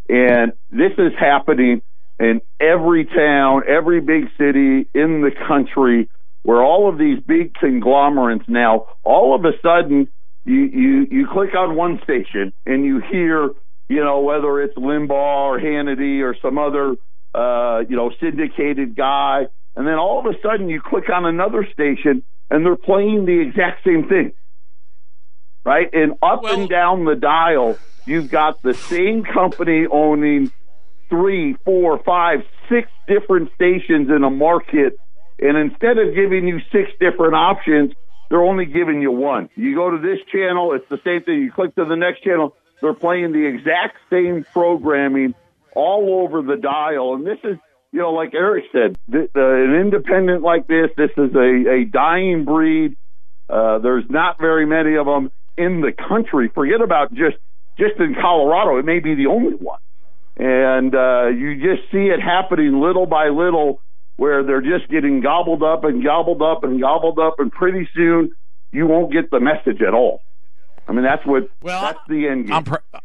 and 0.09 0.53
this 0.71 0.93
is 0.99 1.13
happening 1.19 1.83
in 2.19 2.41
every 2.61 3.05
town, 3.05 3.63
every 3.69 4.01
big 4.01 4.25
city 4.39 4.89
in 4.95 5.21
the 5.23 5.31
country, 5.47 6.09
where 6.43 6.63
all 6.63 6.89
of 6.89 6.99
these 6.99 7.19
big 7.27 7.55
conglomerates 7.55 8.45
now, 8.49 8.87
all 9.05 9.35
of 9.35 9.45
a 9.45 9.53
sudden, 9.63 10.09
you 10.45 10.55
you 10.55 11.07
you 11.11 11.29
click 11.33 11.55
on 11.55 11.77
one 11.77 12.01
station 12.05 12.53
and 12.65 12.85
you 12.85 13.01
hear, 13.01 13.51
you 13.89 14.03
know, 14.03 14.21
whether 14.21 14.61
it's 14.63 14.77
Limbaugh 14.77 15.11
or 15.11 15.61
Hannity 15.61 16.23
or 16.23 16.37
some 16.41 16.57
other, 16.57 16.95
uh, 17.35 17.81
you 17.89 17.97
know, 17.97 18.11
syndicated 18.21 18.97
guy, 18.97 19.47
and 19.75 19.87
then 19.87 19.95
all 19.95 20.21
of 20.21 20.27
a 20.27 20.39
sudden 20.43 20.69
you 20.69 20.81
click 20.81 21.11
on 21.11 21.27
another 21.27 21.67
station 21.73 22.23
and 22.49 22.65
they're 22.65 22.77
playing 22.77 23.27
the 23.27 23.41
exact 23.41 23.85
same 23.85 24.09
thing, 24.09 24.33
right? 25.65 25.93
And 25.93 26.13
up 26.23 26.45
well, 26.45 26.61
and 26.61 26.69
down 26.69 27.05
the 27.05 27.17
dial, 27.17 27.77
you've 28.07 28.31
got 28.31 28.63
the 28.63 28.73
same 28.73 29.25
company 29.25 29.87
owning 29.91 30.53
three, 31.09 31.57
four, 31.65 32.01
five, 32.05 32.41
six 32.69 32.89
different 33.07 33.51
stations 33.55 34.09
in 34.11 34.25
a 34.25 34.31
market, 34.31 34.99
and 35.39 35.57
instead 35.57 35.99
of 35.99 36.15
giving 36.15 36.47
you 36.49 36.61
six 36.73 36.91
different 36.99 37.35
options, 37.35 37.93
they're 38.31 38.43
only 38.43 38.67
giving 38.67 39.01
you 39.03 39.13
one. 39.13 39.49
You 39.55 39.75
go 39.75 39.91
to 39.91 39.99
this 39.99 40.19
channel, 40.33 40.73
it's 40.73 40.89
the 40.89 41.01
same 41.05 41.23
thing. 41.23 41.43
You 41.43 41.53
click 41.53 41.75
to 41.77 41.85
the 41.85 41.97
next 41.97 42.23
channel, 42.23 42.55
they're 42.81 42.95
playing 42.95 43.33
the 43.33 43.47
exact 43.47 43.97
same 44.11 44.45
programming 44.53 45.35
all 45.75 46.25
over 46.25 46.43
the 46.43 46.57
dial. 46.57 47.15
And 47.15 47.27
this 47.27 47.39
is, 47.45 47.59
you 47.93 48.01
know, 48.01 48.13
like 48.13 48.35
Eric 48.35 48.65
said, 48.73 48.99
th- 49.11 49.31
uh, 49.37 49.41
an 49.41 49.75
independent 49.75 50.43
like 50.43 50.67
this, 50.67 50.91
this 50.97 51.11
is 51.17 51.35
a, 51.35 51.71
a 51.71 51.85
dying 51.85 52.45
breed. 52.45 52.97
Uh, 53.49 53.79
there's 53.79 54.05
not 54.09 54.39
very 54.41 54.67
many 54.67 54.97
of 54.97 55.07
them 55.07 55.31
in 55.57 55.81
the 55.81 55.93
country. 55.93 56.51
Forget 56.55 56.81
about 56.81 57.15
just 57.15 57.37
just 57.79 57.99
in 57.99 58.15
Colorado. 58.21 58.79
It 58.79 58.85
may 58.85 59.01
be 59.01 59.15
the 59.15 59.27
only 59.27 59.55
one, 59.55 59.79
and 60.37 60.95
uh, 60.95 61.29
you 61.29 61.55
just 61.57 61.91
see 61.91 62.09
it 62.09 62.21
happening 62.21 62.81
little 62.81 63.07
by 63.07 63.29
little, 63.29 63.81
where 64.17 64.43
they're 64.43 64.61
just 64.63 64.91
getting 64.91 65.21
gobbled 65.21 65.63
up 65.63 65.85
and 65.85 66.05
gobbled 66.05 66.43
up 66.43 66.65
and 66.65 66.81
gobbled 66.81 67.19
up, 67.19 67.37
and 67.39 67.51
pretty 67.51 67.89
soon 67.95 68.31
you 68.73 68.87
won't 68.87 69.13
get 69.13 69.31
the 69.31 69.41
message 69.41 69.81
at 69.87 69.95
all. 69.95 70.21
I 70.89 70.93
mean, 70.93 71.05
that's 71.05 71.25
what 71.27 71.49
well, 71.63 71.83
that's 71.83 71.99
the 72.09 72.29
end 72.29 72.47
game. 72.47 72.55
I'm 72.55 72.65
pr- 72.65 72.99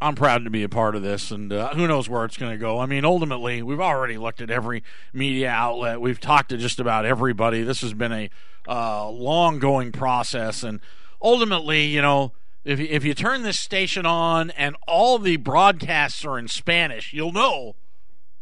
I'm 0.00 0.14
proud 0.14 0.44
to 0.44 0.50
be 0.50 0.62
a 0.62 0.68
part 0.68 0.94
of 0.94 1.02
this, 1.02 1.30
and 1.30 1.52
uh, 1.52 1.74
who 1.74 1.86
knows 1.88 2.08
where 2.08 2.24
it's 2.24 2.36
going 2.36 2.52
to 2.52 2.58
go. 2.58 2.78
I 2.78 2.86
mean, 2.86 3.04
ultimately, 3.04 3.62
we've 3.62 3.80
already 3.80 4.18
looked 4.18 4.40
at 4.40 4.50
every 4.50 4.82
media 5.12 5.48
outlet. 5.48 6.00
We've 6.00 6.20
talked 6.20 6.50
to 6.50 6.58
just 6.58 6.80
about 6.80 7.06
everybody. 7.06 7.62
This 7.62 7.80
has 7.80 7.94
been 7.94 8.12
a 8.12 8.30
uh, 8.68 9.08
long 9.08 9.58
going 9.58 9.92
process, 9.92 10.62
and 10.62 10.80
ultimately, 11.22 11.86
you 11.86 12.02
know, 12.02 12.32
if 12.66 12.80
if 12.80 13.04
you 13.04 13.14
turn 13.14 13.42
this 13.42 13.58
station 13.58 14.04
on 14.04 14.50
and 14.50 14.74
all 14.88 15.18
the 15.18 15.36
broadcasts 15.36 16.24
are 16.24 16.36
in 16.36 16.48
Spanish, 16.48 17.12
you'll 17.12 17.32
know 17.32 17.76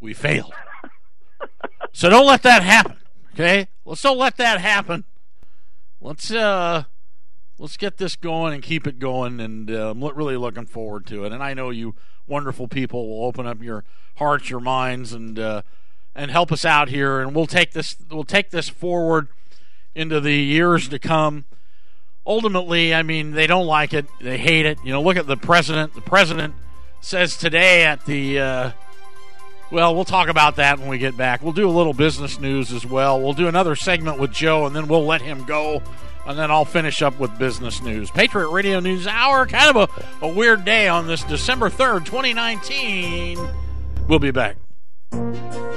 we 0.00 0.14
failed. 0.14 0.54
so 1.92 2.08
don't 2.08 2.26
let 2.26 2.42
that 2.42 2.62
happen. 2.62 2.96
Okay, 3.34 3.68
let's 3.84 4.00
don't 4.00 4.16
let 4.16 4.38
that 4.38 4.60
happen. 4.60 5.04
Let's 6.00 6.30
uh 6.30 6.84
let's 7.58 7.76
get 7.76 7.98
this 7.98 8.16
going 8.16 8.54
and 8.54 8.62
keep 8.62 8.86
it 8.86 8.98
going. 8.98 9.40
And 9.40 9.70
uh, 9.70 9.90
I'm 9.90 10.02
really 10.02 10.38
looking 10.38 10.66
forward 10.66 11.06
to 11.08 11.26
it. 11.26 11.32
And 11.32 11.42
I 11.42 11.52
know 11.52 11.68
you 11.68 11.94
wonderful 12.26 12.66
people 12.66 13.06
will 13.06 13.26
open 13.26 13.46
up 13.46 13.62
your 13.62 13.84
hearts, 14.16 14.48
your 14.48 14.60
minds, 14.60 15.12
and 15.12 15.38
uh, 15.38 15.62
and 16.14 16.30
help 16.30 16.50
us 16.50 16.64
out 16.64 16.88
here. 16.88 17.20
And 17.20 17.34
we'll 17.34 17.46
take 17.46 17.72
this 17.72 17.94
we'll 18.10 18.24
take 18.24 18.50
this 18.50 18.70
forward 18.70 19.28
into 19.94 20.18
the 20.18 20.34
years 20.34 20.88
to 20.88 20.98
come. 20.98 21.44
Ultimately, 22.26 22.94
I 22.94 23.02
mean, 23.02 23.32
they 23.32 23.46
don't 23.46 23.66
like 23.66 23.92
it. 23.92 24.06
They 24.20 24.38
hate 24.38 24.66
it. 24.66 24.78
You 24.84 24.92
know, 24.92 25.02
look 25.02 25.16
at 25.16 25.26
the 25.26 25.36
president. 25.36 25.94
The 25.94 26.00
president 26.00 26.54
says 27.00 27.36
today 27.36 27.84
at 27.84 28.04
the 28.06 28.40
uh, 28.40 28.70
well, 29.70 29.94
we'll 29.94 30.04
talk 30.04 30.28
about 30.28 30.56
that 30.56 30.78
when 30.78 30.88
we 30.88 30.98
get 30.98 31.16
back. 31.16 31.42
We'll 31.42 31.52
do 31.52 31.68
a 31.68 31.70
little 31.70 31.94
business 31.94 32.40
news 32.40 32.72
as 32.72 32.86
well. 32.86 33.20
We'll 33.20 33.32
do 33.32 33.48
another 33.48 33.76
segment 33.76 34.18
with 34.18 34.32
Joe, 34.32 34.66
and 34.66 34.74
then 34.74 34.88
we'll 34.88 35.04
let 35.04 35.20
him 35.20 35.44
go 35.44 35.82
and 36.26 36.38
then 36.38 36.50
I'll 36.50 36.64
finish 36.64 37.02
up 37.02 37.18
with 37.18 37.36
business 37.38 37.82
news. 37.82 38.10
Patriot 38.10 38.48
Radio 38.48 38.80
News 38.80 39.06
Hour, 39.06 39.46
kind 39.46 39.76
of 39.76 39.88
a, 39.90 40.26
a 40.26 40.28
weird 40.28 40.64
day 40.64 40.88
on 40.88 41.06
this 41.06 41.22
December 41.24 41.68
3rd, 41.68 42.06
2019. 42.06 43.38
We'll 44.08 44.18
be 44.18 44.30
back. 44.30 44.56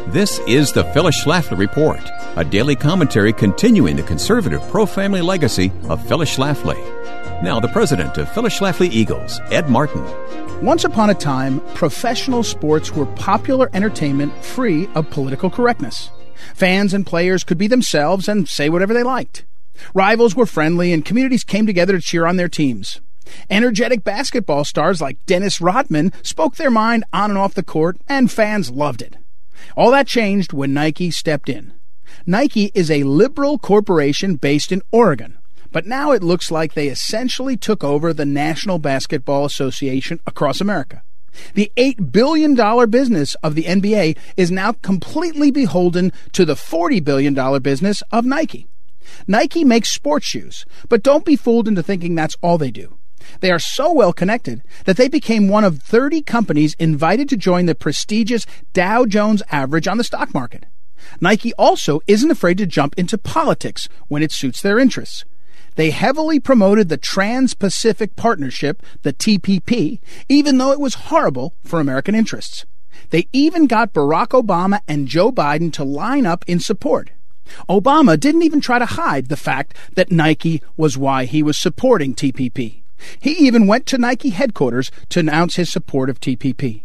This 0.08 0.39
is 0.47 0.71
the 0.71 0.84
Phyllis 0.93 1.23
Schlafly 1.23 1.58
Report, 1.58 2.00
a 2.36 2.43
daily 2.43 2.76
commentary 2.76 3.34
continuing 3.34 3.97
the 3.97 4.04
conservative 4.04 4.62
pro 4.69 4.86
family 4.86 5.21
legacy 5.21 5.71
of 5.89 6.06
Phyllis 6.08 6.36
Schlafly. 6.36 6.78
Now, 7.43 7.60
the 7.60 7.67
president 7.67 8.17
of 8.17 8.32
Phyllis 8.32 8.58
Schlafly 8.58 8.89
Eagles, 8.89 9.39
Ed 9.52 9.69
Martin. 9.69 10.04
Once 10.65 10.86
upon 10.86 11.10
a 11.10 11.13
time, 11.13 11.60
professional 11.76 12.41
sports 12.41 12.93
were 12.93 13.06
popular 13.06 13.69
entertainment 13.73 14.34
free 14.43 14.89
of 14.95 15.10
political 15.12 15.50
correctness. 15.50 16.10
Fans 16.56 16.93
and 16.93 17.06
players 17.06 17.43
could 17.43 17.58
be 17.58 17.67
themselves 17.67 18.28
and 18.28 18.50
say 18.50 18.69
whatever 18.69 18.93
they 18.93 19.04
liked. 19.04 19.45
Rivals 19.93 20.36
were 20.36 20.47
friendly 20.47 20.91
and 20.93 21.06
communities 21.06 21.43
came 21.43 21.67
together 21.67 21.93
to 21.93 22.02
cheer 22.02 22.26
on 22.26 22.38
their 22.38 22.50
teams. 22.50 23.02
Energetic 23.50 24.04
basketball 24.04 24.63
stars 24.63 25.02
like 25.02 25.23
Dennis 25.26 25.62
Rodman 25.62 26.13
spoke 26.23 26.56
their 26.56 26.71
mind 26.71 27.04
on 27.13 27.30
and 27.30 27.38
off 27.38 27.54
the 27.54 27.62
court, 27.62 27.97
and 28.08 28.32
fans 28.32 28.71
loved 28.71 29.02
it. 29.02 29.17
All 29.76 29.91
that 29.91 30.08
changed 30.08 30.54
when 30.54 30.74
Nike 30.74 31.12
stepped 31.12 31.50
in. 31.50 31.74
Nike 32.26 32.72
is 32.74 32.89
a 32.89 33.04
liberal 33.04 33.58
corporation 33.58 34.36
based 34.36 34.72
in 34.72 34.82
Oregon, 34.91 35.38
but 35.72 35.86
now 35.86 36.12
it 36.12 36.24
looks 36.24 36.52
like 36.52 36.74
they 36.74 36.88
essentially 36.88 37.58
took 37.58 37.84
over 37.84 38.13
the 38.13 38.26
National 38.26 38.80
Basketball 38.80 39.46
Association 39.46 40.20
across 40.26 40.62
America. 40.62 41.04
The 41.54 41.72
$8 41.78 42.12
billion 42.12 42.56
business 42.89 43.36
of 43.36 43.56
the 43.56 43.63
NBA 43.63 44.17
is 44.36 44.50
now 44.50 44.72
completely 44.72 45.52
beholden 45.52 46.12
to 46.32 46.46
the 46.46 46.56
$40 46.56 47.04
billion 47.04 47.62
business 47.62 48.02
of 48.12 48.26
Nike. 48.26 48.67
Nike 49.28 49.63
makes 49.63 49.89
sports 49.89 50.26
shoes, 50.26 50.65
but 50.89 51.04
don't 51.04 51.26
be 51.26 51.36
fooled 51.36 51.67
into 51.67 51.84
thinking 51.84 52.15
that's 52.15 52.36
all 52.41 52.58
they 52.58 52.72
do. 52.72 52.96
They 53.39 53.51
are 53.51 53.59
so 53.59 53.91
well 53.91 54.13
connected 54.13 54.63
that 54.85 54.97
they 54.97 55.07
became 55.07 55.47
one 55.47 55.63
of 55.63 55.81
30 55.81 56.21
companies 56.21 56.75
invited 56.79 57.29
to 57.29 57.37
join 57.37 57.65
the 57.65 57.75
prestigious 57.75 58.45
Dow 58.73 59.05
Jones 59.05 59.43
average 59.51 59.87
on 59.87 59.97
the 59.97 60.03
stock 60.03 60.33
market. 60.33 60.65
Nike 61.21 61.53
also 61.53 62.01
isn't 62.07 62.31
afraid 62.31 62.57
to 62.57 62.65
jump 62.65 62.95
into 62.97 63.17
politics 63.17 63.87
when 64.07 64.23
it 64.23 64.31
suits 64.31 64.61
their 64.61 64.79
interests. 64.79 65.25
They 65.75 65.91
heavily 65.91 66.39
promoted 66.39 66.89
the 66.89 66.97
Trans 66.97 67.53
Pacific 67.53 68.15
Partnership, 68.15 68.81
the 69.03 69.13
TPP, 69.13 69.99
even 70.27 70.57
though 70.57 70.71
it 70.71 70.79
was 70.79 70.95
horrible 70.95 71.53
for 71.63 71.79
American 71.79 72.15
interests. 72.15 72.65
They 73.11 73.27
even 73.31 73.67
got 73.67 73.93
Barack 73.93 74.29
Obama 74.29 74.79
and 74.87 75.07
Joe 75.07 75.31
Biden 75.31 75.71
to 75.73 75.83
line 75.83 76.25
up 76.25 76.43
in 76.47 76.59
support. 76.59 77.11
Obama 77.69 78.19
didn't 78.19 78.41
even 78.41 78.59
try 78.59 78.79
to 78.79 78.85
hide 78.85 79.27
the 79.27 79.37
fact 79.37 79.75
that 79.95 80.11
Nike 80.11 80.61
was 80.75 80.97
why 80.97 81.25
he 81.25 81.43
was 81.43 81.57
supporting 81.57 82.15
TPP. 82.15 82.81
He 83.19 83.31
even 83.31 83.67
went 83.67 83.86
to 83.88 83.97
Nike 83.97 84.29
headquarters 84.29 84.91
to 85.10 85.19
announce 85.19 85.55
his 85.55 85.71
support 85.71 86.10
of 86.10 86.19
TPP. 86.19 86.83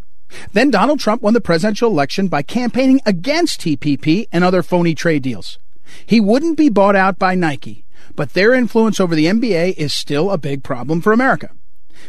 Then 0.52 0.70
Donald 0.70 1.00
Trump 1.00 1.22
won 1.22 1.34
the 1.34 1.40
presidential 1.40 1.90
election 1.90 2.28
by 2.28 2.42
campaigning 2.42 3.00
against 3.04 3.60
TPP 3.60 4.26
and 4.32 4.44
other 4.44 4.62
phony 4.62 4.94
trade 4.94 5.22
deals. 5.22 5.58
He 6.06 6.20
wouldn't 6.20 6.56
be 6.56 6.68
bought 6.68 6.96
out 6.96 7.18
by 7.18 7.34
Nike, 7.34 7.84
but 8.14 8.32
their 8.32 8.54
influence 8.54 9.00
over 9.00 9.14
the 9.14 9.26
NBA 9.26 9.74
is 9.76 9.92
still 9.92 10.30
a 10.30 10.38
big 10.38 10.62
problem 10.62 11.00
for 11.00 11.12
America. 11.12 11.50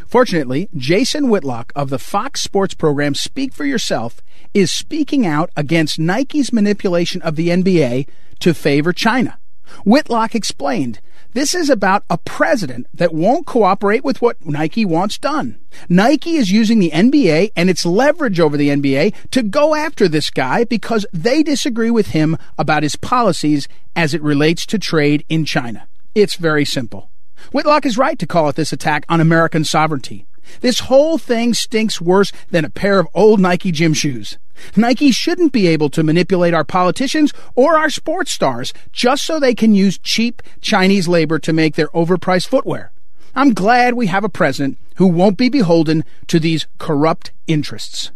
Fortunately, 0.06 0.68
Jason 0.76 1.28
Whitlock 1.28 1.72
of 1.76 1.90
the 1.90 1.98
Fox 1.98 2.40
Sports 2.40 2.74
program 2.74 3.14
Speak 3.14 3.52
for 3.52 3.64
Yourself 3.64 4.20
is 4.52 4.72
speaking 4.72 5.26
out 5.26 5.50
against 5.56 5.98
Nike's 5.98 6.52
manipulation 6.52 7.22
of 7.22 7.36
the 7.36 7.48
NBA 7.48 8.08
to 8.40 8.54
favor 8.54 8.92
China. 8.92 9.38
Whitlock 9.84 10.34
explained, 10.34 11.00
this 11.34 11.54
is 11.54 11.68
about 11.68 12.04
a 12.08 12.16
president 12.18 12.86
that 12.94 13.12
won't 13.12 13.46
cooperate 13.46 14.04
with 14.04 14.22
what 14.22 14.44
Nike 14.46 14.84
wants 14.84 15.18
done. 15.18 15.58
Nike 15.88 16.36
is 16.36 16.52
using 16.52 16.78
the 16.78 16.92
NBA 16.92 17.50
and 17.56 17.68
its 17.68 17.84
leverage 17.84 18.40
over 18.40 18.56
the 18.56 18.70
NBA 18.70 19.14
to 19.32 19.42
go 19.42 19.74
after 19.74 20.08
this 20.08 20.30
guy 20.30 20.64
because 20.64 21.04
they 21.12 21.42
disagree 21.42 21.90
with 21.90 22.08
him 22.08 22.38
about 22.56 22.84
his 22.84 22.96
policies 22.96 23.68
as 23.94 24.14
it 24.14 24.22
relates 24.22 24.64
to 24.66 24.78
trade 24.78 25.24
in 25.28 25.44
China. 25.44 25.88
It's 26.14 26.36
very 26.36 26.64
simple. 26.64 27.10
Whitlock 27.52 27.84
is 27.84 27.98
right 27.98 28.18
to 28.18 28.26
call 28.26 28.48
it 28.48 28.56
this 28.56 28.72
attack 28.72 29.04
on 29.08 29.20
American 29.20 29.64
sovereignty. 29.64 30.26
This 30.60 30.80
whole 30.80 31.18
thing 31.18 31.52
stinks 31.52 32.00
worse 32.00 32.32
than 32.50 32.64
a 32.64 32.70
pair 32.70 32.98
of 32.98 33.08
old 33.14 33.40
Nike 33.40 33.72
gym 33.72 33.92
shoes. 33.92 34.38
Nike 34.76 35.10
shouldn't 35.10 35.52
be 35.52 35.66
able 35.66 35.90
to 35.90 36.02
manipulate 36.02 36.54
our 36.54 36.64
politicians 36.64 37.32
or 37.54 37.76
our 37.76 37.90
sports 37.90 38.32
stars 38.32 38.72
just 38.92 39.24
so 39.24 39.38
they 39.38 39.54
can 39.54 39.74
use 39.74 39.98
cheap 39.98 40.42
Chinese 40.60 41.08
labor 41.08 41.38
to 41.38 41.52
make 41.52 41.74
their 41.74 41.88
overpriced 41.88 42.48
footwear. 42.48 42.92
I'm 43.34 43.52
glad 43.52 43.94
we 43.94 44.06
have 44.06 44.24
a 44.24 44.28
president 44.28 44.78
who 44.96 45.06
won't 45.06 45.36
be 45.36 45.48
beholden 45.48 46.04
to 46.28 46.38
these 46.38 46.66
corrupt 46.78 47.32
interests. 47.46 48.12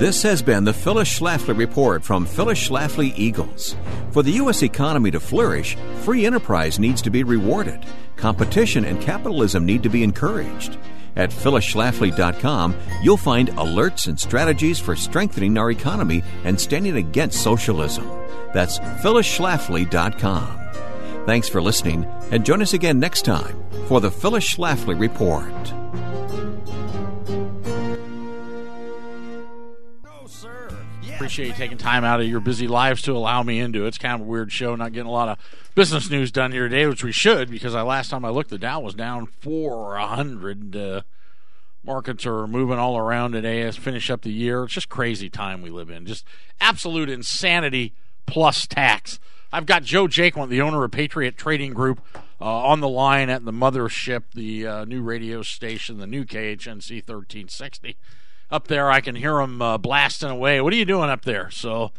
This 0.00 0.22
has 0.22 0.40
been 0.40 0.64
the 0.64 0.72
Phyllis 0.72 1.18
Schlafly 1.18 1.56
Report 1.56 2.02
from 2.02 2.24
Phyllis 2.24 2.68
Schlafly 2.68 3.12
Eagles. 3.16 3.76
For 4.12 4.22
the 4.22 4.32
U.S. 4.32 4.62
economy 4.62 5.10
to 5.10 5.20
flourish, 5.20 5.76
free 6.02 6.24
enterprise 6.24 6.78
needs 6.78 7.02
to 7.02 7.10
be 7.10 7.22
rewarded. 7.22 7.84
Competition 8.16 8.84
and 8.84 9.00
capitalism 9.00 9.66
need 9.66 9.82
to 9.82 9.90
be 9.90 10.02
encouraged. 10.02 10.78
At 11.16 11.30
phyllisschlafly.com, 11.30 12.76
you'll 13.02 13.16
find 13.16 13.48
alerts 13.50 14.08
and 14.08 14.18
strategies 14.18 14.78
for 14.78 14.96
strengthening 14.96 15.58
our 15.58 15.70
economy 15.70 16.22
and 16.44 16.60
standing 16.60 16.96
against 16.96 17.42
socialism. 17.42 18.08
That's 18.52 18.78
phyllisschlafly.com. 18.78 20.56
Thanks 21.26 21.48
for 21.48 21.62
listening, 21.62 22.04
and 22.30 22.44
join 22.44 22.62
us 22.62 22.72
again 22.72 22.98
next 22.98 23.24
time 23.24 23.62
for 23.86 24.00
the 24.00 24.10
Phyllis 24.10 24.54
Schlafly 24.54 24.98
Report. 24.98 25.52
Appreciate 31.20 31.48
you 31.48 31.52
taking 31.52 31.76
time 31.76 32.02
out 32.02 32.18
of 32.18 32.26
your 32.26 32.40
busy 32.40 32.66
lives 32.66 33.02
to 33.02 33.12
allow 33.12 33.42
me 33.42 33.60
into 33.60 33.84
it. 33.84 33.88
It's 33.88 33.98
kind 33.98 34.14
of 34.14 34.26
a 34.26 34.30
weird 34.30 34.50
show, 34.50 34.74
not 34.74 34.94
getting 34.94 35.06
a 35.06 35.12
lot 35.12 35.28
of 35.28 35.36
business 35.74 36.08
news 36.08 36.32
done 36.32 36.50
here 36.50 36.66
today, 36.66 36.86
which 36.86 37.04
we 37.04 37.12
should 37.12 37.50
because 37.50 37.74
I 37.74 37.82
last 37.82 38.08
time 38.08 38.24
I 38.24 38.30
looked, 38.30 38.48
the 38.48 38.56
Dow 38.56 38.80
was 38.80 38.94
down 38.94 39.26
four 39.26 39.98
hundred. 39.98 40.74
Uh, 40.74 41.02
markets 41.84 42.24
are 42.24 42.46
moving 42.46 42.78
all 42.78 42.96
around 42.96 43.32
today 43.32 43.60
as 43.60 43.76
finish 43.76 44.08
up 44.08 44.22
the 44.22 44.32
year. 44.32 44.64
It's 44.64 44.72
just 44.72 44.88
crazy 44.88 45.28
time 45.28 45.60
we 45.60 45.68
live 45.68 45.90
in. 45.90 46.06
Just 46.06 46.24
absolute 46.58 47.10
insanity 47.10 47.92
plus 48.24 48.66
tax. 48.66 49.20
I've 49.52 49.66
got 49.66 49.82
Joe 49.82 50.06
Jaquint, 50.06 50.48
the 50.48 50.62
owner 50.62 50.82
of 50.84 50.90
Patriot 50.90 51.36
Trading 51.36 51.74
Group, 51.74 52.00
uh, 52.40 52.44
on 52.46 52.80
the 52.80 52.88
line 52.88 53.28
at 53.28 53.44
the 53.44 53.52
mothership, 53.52 54.22
the 54.34 54.66
uh, 54.66 54.84
new 54.86 55.02
radio 55.02 55.42
station, 55.42 55.98
the 55.98 56.06
new 56.06 56.24
KHNC 56.24 57.06
1360. 57.06 57.98
Up 58.50 58.66
there, 58.66 58.90
I 58.90 59.00
can 59.00 59.14
hear 59.14 59.36
them 59.36 59.62
uh, 59.62 59.78
blasting 59.78 60.30
away. 60.30 60.60
What 60.60 60.72
are 60.72 60.76
you 60.76 60.84
doing 60.84 61.08
up 61.08 61.24
there? 61.24 61.50
So. 61.50 61.92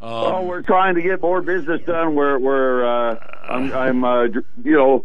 Um, 0.00 0.10
well, 0.10 0.44
we're 0.44 0.62
trying 0.62 0.94
to 0.94 1.02
get 1.02 1.20
more 1.20 1.42
business 1.42 1.80
done. 1.84 2.14
We're, 2.14 2.38
we're 2.38 2.84
uh, 2.86 3.16
I'm, 3.48 3.72
I'm 3.72 4.04
uh, 4.04 4.24
you 4.62 4.76
know, 4.76 5.04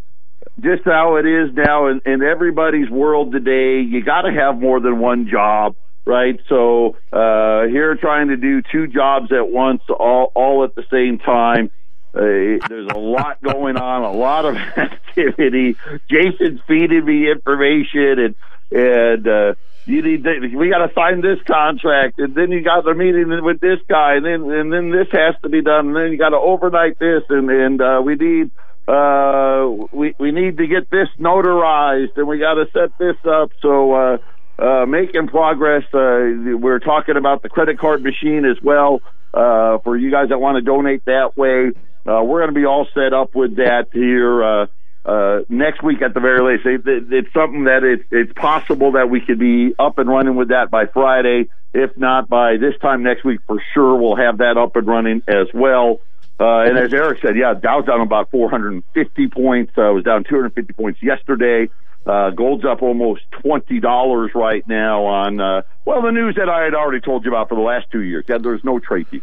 just 0.59 0.83
how 0.85 1.15
it 1.15 1.25
is 1.25 1.53
now 1.55 1.87
in, 1.87 2.01
in 2.05 2.21
everybody's 2.21 2.89
world 2.89 3.31
today. 3.31 3.81
You 3.81 4.03
got 4.03 4.21
to 4.21 4.31
have 4.31 4.59
more 4.59 4.79
than 4.79 4.99
one 4.99 5.27
job, 5.27 5.75
right? 6.05 6.39
So 6.47 6.95
uh, 7.11 7.63
here, 7.67 7.95
trying 7.95 8.27
to 8.27 8.37
do 8.37 8.61
two 8.71 8.85
jobs 8.85 9.31
at 9.31 9.49
once, 9.49 9.81
all 9.89 10.31
all 10.35 10.63
at 10.63 10.75
the 10.75 10.85
same 10.91 11.17
time. 11.17 11.71
Uh, 12.13 12.61
there's 12.69 12.91
a 12.93 12.99
lot 12.99 13.41
going 13.41 13.77
on, 13.77 14.03
a 14.03 14.11
lot 14.11 14.45
of 14.45 14.55
activity. 14.77 15.75
Jason's 16.07 16.59
feeding 16.67 17.05
me 17.05 17.31
information, 17.31 18.19
and 18.19 18.35
and 18.71 19.27
uh, 19.27 19.53
you 19.85 20.01
need 20.01 20.23
to, 20.23 20.55
we 20.55 20.69
got 20.69 20.85
to 20.85 20.93
sign 20.93 21.21
this 21.21 21.39
contract, 21.45 22.19
and 22.19 22.33
then 22.35 22.51
you 22.51 22.61
got 22.61 22.85
the 22.85 22.93
meeting 22.93 23.43
with 23.43 23.59
this 23.59 23.79
guy, 23.89 24.15
and 24.15 24.25
then 24.25 24.49
and 24.49 24.71
then 24.71 24.91
this 24.91 25.07
has 25.11 25.35
to 25.43 25.49
be 25.49 25.61
done, 25.61 25.87
and 25.87 25.95
then 25.95 26.11
you 26.11 26.17
got 26.17 26.29
to 26.29 26.37
overnight 26.37 26.99
this, 26.99 27.23
and 27.29 27.49
and 27.49 27.81
uh, 27.81 28.01
we 28.03 28.15
need 28.15 28.51
uh, 28.87 29.67
we 29.91 30.13
we 30.19 30.31
need 30.31 30.57
to 30.57 30.67
get 30.67 30.89
this 30.89 31.09
notarized, 31.19 32.15
and 32.15 32.27
we 32.27 32.39
got 32.39 32.55
to 32.55 32.65
set 32.71 32.97
this 32.97 33.17
up. 33.25 33.51
So 33.61 33.93
uh, 33.93 34.17
uh, 34.59 34.85
making 34.85 35.27
progress. 35.27 35.83
Uh, 35.93 36.57
we're 36.57 36.79
talking 36.79 37.17
about 37.17 37.41
the 37.41 37.49
credit 37.49 37.79
card 37.79 38.03
machine 38.03 38.45
as 38.45 38.61
well 38.61 39.01
uh, 39.33 39.79
for 39.79 39.97
you 39.97 40.11
guys 40.11 40.29
that 40.29 40.39
want 40.39 40.55
to 40.55 40.61
donate 40.61 41.03
that 41.05 41.35
way. 41.35 41.71
Uh, 42.05 42.23
we're 42.23 42.41
going 42.41 42.53
to 42.53 42.59
be 42.59 42.65
all 42.65 42.87
set 42.93 43.13
up 43.13 43.33
with 43.35 43.55
that 43.57 43.87
here. 43.93 44.43
Uh, 44.43 44.65
uh, 45.05 45.39
next 45.49 45.83
week 45.83 46.01
at 46.01 46.13
the 46.13 46.19
very 46.19 46.41
least. 46.41 46.65
It, 46.65 46.87
it, 46.87 47.11
it's 47.11 47.33
something 47.33 47.65
that 47.65 47.83
it, 47.83 48.05
it's 48.11 48.33
possible 48.33 48.93
that 48.93 49.09
we 49.09 49.21
could 49.21 49.39
be 49.39 49.73
up 49.77 49.97
and 49.97 50.09
running 50.09 50.35
with 50.35 50.49
that 50.49 50.71
by 50.71 50.85
Friday. 50.85 51.49
If 51.73 51.97
not 51.97 52.29
by 52.29 52.57
this 52.57 52.75
time 52.81 53.03
next 53.03 53.23
week, 53.23 53.41
for 53.47 53.61
sure 53.73 53.95
we'll 53.95 54.15
have 54.15 54.37
that 54.37 54.57
up 54.57 54.75
and 54.75 54.87
running 54.87 55.21
as 55.27 55.47
well. 55.53 55.99
Uh, 56.39 56.61
and 56.61 56.77
as 56.77 56.93
Eric 56.93 57.19
said, 57.21 57.35
yeah, 57.35 57.53
Dow's 57.53 57.85
down 57.85 58.01
about 58.01 58.31
450 58.31 59.27
points. 59.29 59.71
Uh, 59.77 59.91
was 59.93 60.03
down 60.03 60.23
250 60.23 60.73
points 60.73 61.01
yesterday. 61.01 61.69
Uh, 62.05 62.31
gold's 62.31 62.65
up 62.65 62.81
almost 62.81 63.21
twenty 63.31 63.79
dollars 63.79 64.31
right 64.35 64.67
now 64.67 65.05
on 65.05 65.39
uh, 65.39 65.61
well 65.85 66.01
the 66.01 66.11
news 66.11 66.35
that 66.35 66.49
I 66.49 66.63
had 66.65 66.75
already 66.75 66.99
told 66.99 67.23
you 67.23 67.31
about 67.31 67.47
for 67.47 67.55
the 67.55 67.61
last 67.61 67.85
two 67.93 68.01
years. 68.01 68.25
Yeah, 68.27 68.39
there's 68.39 68.63
no 68.63 68.77
trade 68.77 69.07
deal. 69.09 69.21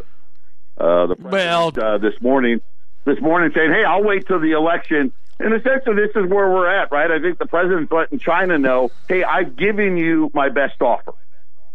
Uh, 0.79 1.09
the 1.09 1.17
well, 1.19 1.73
uh, 1.79 1.99
this 1.99 2.19
morning, 2.23 2.63
this 3.05 3.21
morning 3.21 3.53
saying, 3.55 3.71
"Hey, 3.71 3.85
I'll 3.85 4.03
wait 4.03 4.27
till 4.27 4.41
the 4.41 4.53
election." 4.53 5.13
In 5.41 5.53
a 5.53 5.63
sense, 5.63 5.83
of 5.87 5.97
this 5.97 6.11
is 6.11 6.29
where 6.31 6.51
we're 6.51 6.69
at, 6.69 6.93
right? 6.93 7.11
I 7.11 7.19
think 7.19 7.39
the 7.39 7.47
president's 7.47 7.91
letting 7.91 8.19
China 8.19 8.59
know, 8.59 8.91
"Hey, 9.09 9.25
I've 9.25 9.57
given 9.57 9.97
you 9.97 10.31
my 10.35 10.49
best 10.49 10.81
offer." 10.81 11.13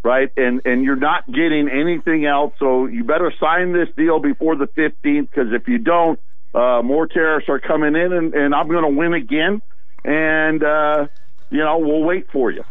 right? 0.06 0.32
And 0.38 0.62
and 0.66 0.84
you're 0.84 0.96
not 0.96 1.26
getting 1.26 1.68
anything 1.68 2.26
else, 2.26 2.54
so 2.60 2.86
you 2.86 3.04
better 3.04 3.34
sign 3.40 3.74
this 3.74 3.90
deal 3.98 4.20
before 4.20 4.56
the 4.56 4.68
15th 4.68 5.30
because 5.32 5.52
if 5.52 5.68
you 5.68 5.80
don't, 5.80 6.20
uh, 6.54 6.82
more 6.84 7.08
tariffs 7.08 7.50
are 7.50 7.60
coming 7.60 7.96
in, 7.96 8.14
and, 8.14 8.34
and 8.36 8.54
I'm 8.54 8.68
going 8.68 8.84
to 8.84 8.98
win 8.98 9.14
again, 9.14 9.62
and 10.06 10.64
uh, 10.64 11.08
you 11.50 11.58
know 11.58 11.80
we'll 11.80 12.04
wait 12.04 12.32
for 12.32 12.52
you. 12.52 12.64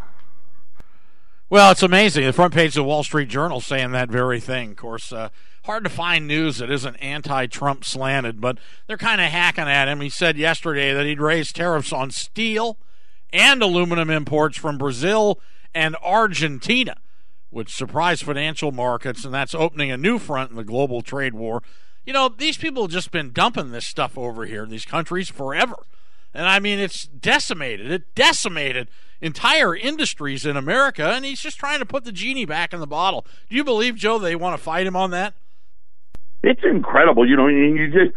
Well, 1.49 1.71
it's 1.71 1.83
amazing. 1.83 2.25
The 2.25 2.33
front 2.33 2.53
page 2.53 2.69
of 2.69 2.75
the 2.75 2.83
Wall 2.85 3.03
Street 3.03 3.27
Journal 3.27 3.61
saying 3.61 3.91
that 3.91 4.09
very 4.09 4.39
thing. 4.39 4.71
Of 4.71 4.77
course, 4.77 5.11
uh, 5.11 5.29
hard 5.65 5.83
to 5.83 5.89
find 5.89 6.27
news 6.27 6.57
that 6.57 6.71
isn't 6.71 6.95
anti-Trump 6.95 7.85
slanted, 7.85 8.41
but 8.41 8.57
they're 8.87 8.97
kind 8.97 9.21
of 9.21 9.27
hacking 9.27 9.65
at 9.65 9.87
him. 9.87 10.01
He 10.01 10.09
said 10.09 10.37
yesterday 10.37 10.93
that 10.93 11.05
he'd 11.05 11.19
raise 11.19 11.51
tariffs 11.51 11.93
on 11.93 12.11
steel 12.11 12.77
and 13.31 13.61
aluminum 13.61 14.09
imports 14.09 14.57
from 14.57 14.77
Brazil 14.77 15.39
and 15.73 15.95
Argentina 16.01 16.95
which 17.55 17.73
surprised 17.73 18.23
financial 18.23 18.73
markets, 18.73 19.23
and 19.23 19.33
that's 19.33 19.55
opening 19.55 19.89
a 19.89 19.95
new 19.95 20.19
front 20.19 20.49
in 20.49 20.57
the 20.57 20.63
global 20.65 21.01
trade 21.01 21.33
war. 21.33 21.63
You 22.05 22.11
know, 22.11 22.27
these 22.27 22.57
people 22.57 22.83
have 22.83 22.91
just 22.91 23.11
been 23.11 23.31
dumping 23.31 23.71
this 23.71 23.85
stuff 23.85 24.17
over 24.17 24.45
here, 24.45 24.65
in 24.65 24.69
these 24.69 24.83
countries, 24.83 25.29
forever. 25.29 25.77
And 26.33 26.49
I 26.49 26.59
mean, 26.59 26.79
it's 26.79 27.05
decimated. 27.05 27.89
It 27.89 28.13
decimated 28.13 28.89
entire 29.21 29.73
industries 29.73 30.45
in 30.45 30.57
America, 30.57 31.13
and 31.13 31.23
he's 31.23 31.39
just 31.39 31.57
trying 31.57 31.79
to 31.79 31.85
put 31.85 32.03
the 32.03 32.11
genie 32.11 32.43
back 32.43 32.73
in 32.73 32.81
the 32.81 32.87
bottle. 32.87 33.25
Do 33.49 33.55
you 33.55 33.63
believe, 33.63 33.95
Joe, 33.95 34.19
they 34.19 34.35
want 34.35 34.57
to 34.57 34.61
fight 34.61 34.85
him 34.85 34.97
on 34.97 35.11
that? 35.11 35.33
It's 36.45 36.61
incredible. 36.63 37.27
You 37.27 37.35
know, 37.35 37.47
you 37.47 37.91
just 37.91 38.15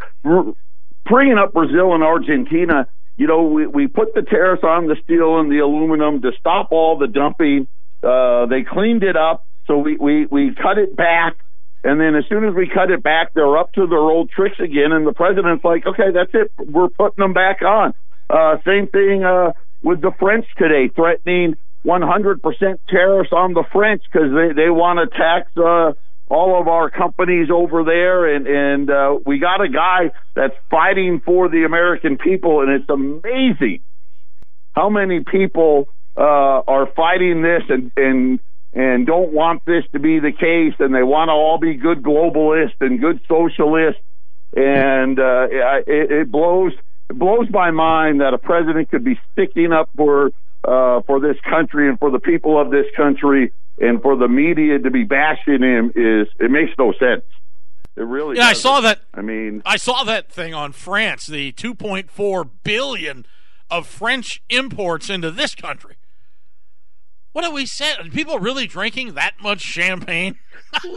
bringing 1.05 1.37
up 1.37 1.53
Brazil 1.53 1.93
and 1.93 2.03
Argentina. 2.03 2.87
You 3.17 3.27
know, 3.27 3.43
we, 3.43 3.67
we 3.67 3.87
put 3.87 4.13
the 4.13 4.21
tariffs 4.21 4.63
on 4.63 4.87
the 4.87 4.95
steel 5.03 5.39
and 5.39 5.51
the 5.51 5.59
aluminum 5.59 6.21
to 6.21 6.31
stop 6.39 6.71
all 6.71 6.97
the 6.97 7.07
dumping 7.07 7.67
uh, 8.03 8.45
they 8.45 8.63
cleaned 8.63 9.03
it 9.03 9.17
up, 9.17 9.45
so 9.67 9.77
we, 9.77 9.97
we, 9.97 10.25
we 10.25 10.55
cut 10.55 10.77
it 10.77 10.95
back. 10.95 11.37
And 11.83 11.99
then 11.99 12.15
as 12.15 12.25
soon 12.27 12.45
as 12.45 12.53
we 12.53 12.69
cut 12.73 12.91
it 12.91 13.03
back, 13.03 13.33
they're 13.33 13.57
up 13.57 13.71
to 13.73 13.87
their 13.87 13.99
old 13.99 14.29
tricks 14.29 14.59
again. 14.59 14.91
And 14.91 15.07
the 15.07 15.13
president's 15.13 15.63
like, 15.63 15.85
okay, 15.85 16.11
that's 16.13 16.31
it. 16.33 16.51
We're 16.57 16.89
putting 16.89 17.21
them 17.21 17.33
back 17.33 17.61
on. 17.61 17.93
Uh, 18.29 18.57
same 18.65 18.87
thing, 18.87 19.23
uh, 19.23 19.53
with 19.81 20.01
the 20.01 20.11
French 20.19 20.45
today, 20.57 20.89
threatening 20.93 21.55
100% 21.85 22.41
tariffs 22.89 23.31
on 23.31 23.53
the 23.53 23.63
French 23.71 24.03
because 24.11 24.31
they, 24.33 24.53
they 24.53 24.69
want 24.69 24.99
to 24.99 25.17
tax, 25.17 25.49
uh, 25.57 25.93
all 26.29 26.59
of 26.61 26.67
our 26.67 26.89
companies 26.89 27.49
over 27.51 27.83
there. 27.83 28.33
And, 28.33 28.47
and, 28.47 28.89
uh, 28.89 29.17
we 29.25 29.39
got 29.39 29.61
a 29.61 29.69
guy 29.69 30.11
that's 30.35 30.55
fighting 30.69 31.21
for 31.25 31.49
the 31.49 31.63
American 31.65 32.17
people. 32.17 32.61
And 32.61 32.69
it's 32.71 32.89
amazing 32.89 33.81
how 34.73 34.89
many 34.89 35.21
people 35.21 35.89
uh, 36.15 36.61
are 36.67 36.87
fighting 36.95 37.41
this 37.41 37.63
and 37.69 37.91
and 37.95 38.39
and 38.73 39.07
don't 39.07 39.33
want 39.33 39.65
this 39.65 39.83
to 39.93 39.99
be 39.99 40.19
the 40.19 40.31
case, 40.31 40.75
and 40.79 40.93
they 40.93 41.01
want 41.01 41.29
to 41.29 41.33
all 41.33 41.57
be 41.57 41.73
good 41.73 42.03
globalists 42.03 42.79
and 42.79 42.99
good 42.99 43.19
socialists, 43.27 44.01
and 44.55 45.19
uh, 45.19 45.47
it, 45.87 46.11
it 46.11 46.31
blows 46.31 46.73
it 47.09 47.17
blows 47.17 47.47
my 47.49 47.71
mind 47.71 48.21
that 48.21 48.33
a 48.33 48.37
president 48.37 48.89
could 48.89 49.03
be 49.03 49.19
sticking 49.31 49.71
up 49.71 49.89
for 49.95 50.31
uh, 50.63 51.01
for 51.01 51.19
this 51.19 51.37
country 51.49 51.89
and 51.89 51.97
for 51.99 52.11
the 52.11 52.19
people 52.19 52.59
of 52.59 52.71
this 52.71 52.85
country, 52.95 53.53
and 53.79 54.01
for 54.01 54.17
the 54.17 54.27
media 54.27 54.79
to 54.79 54.91
be 54.91 55.03
bashing 55.03 55.61
him 55.61 55.91
is 55.95 56.27
it 56.39 56.51
makes 56.51 56.71
no 56.77 56.91
sense. 56.93 57.23
It 57.95 58.03
really. 58.03 58.37
Yeah, 58.37 58.49
doesn't. 58.49 58.51
I 58.51 58.53
saw 58.53 58.81
that. 58.81 59.01
I 59.13 59.21
mean, 59.21 59.61
I 59.65 59.77
saw 59.77 60.03
that 60.03 60.31
thing 60.31 60.53
on 60.53 60.71
France, 60.71 61.25
the 61.27 61.51
2.4 61.53 62.49
billion 62.63 63.25
of 63.69 63.87
French 63.87 64.41
imports 64.49 65.09
into 65.09 65.31
this 65.31 65.55
country. 65.55 65.95
What 67.31 67.43
have 67.43 67.53
we 67.53 67.65
said? 67.65 67.99
Are 67.99 68.09
people 68.09 68.39
really 68.39 68.65
drinking 68.65 69.13
that 69.13 69.35
much 69.41 69.61
champagne? 69.61 70.39
well, 70.83 70.93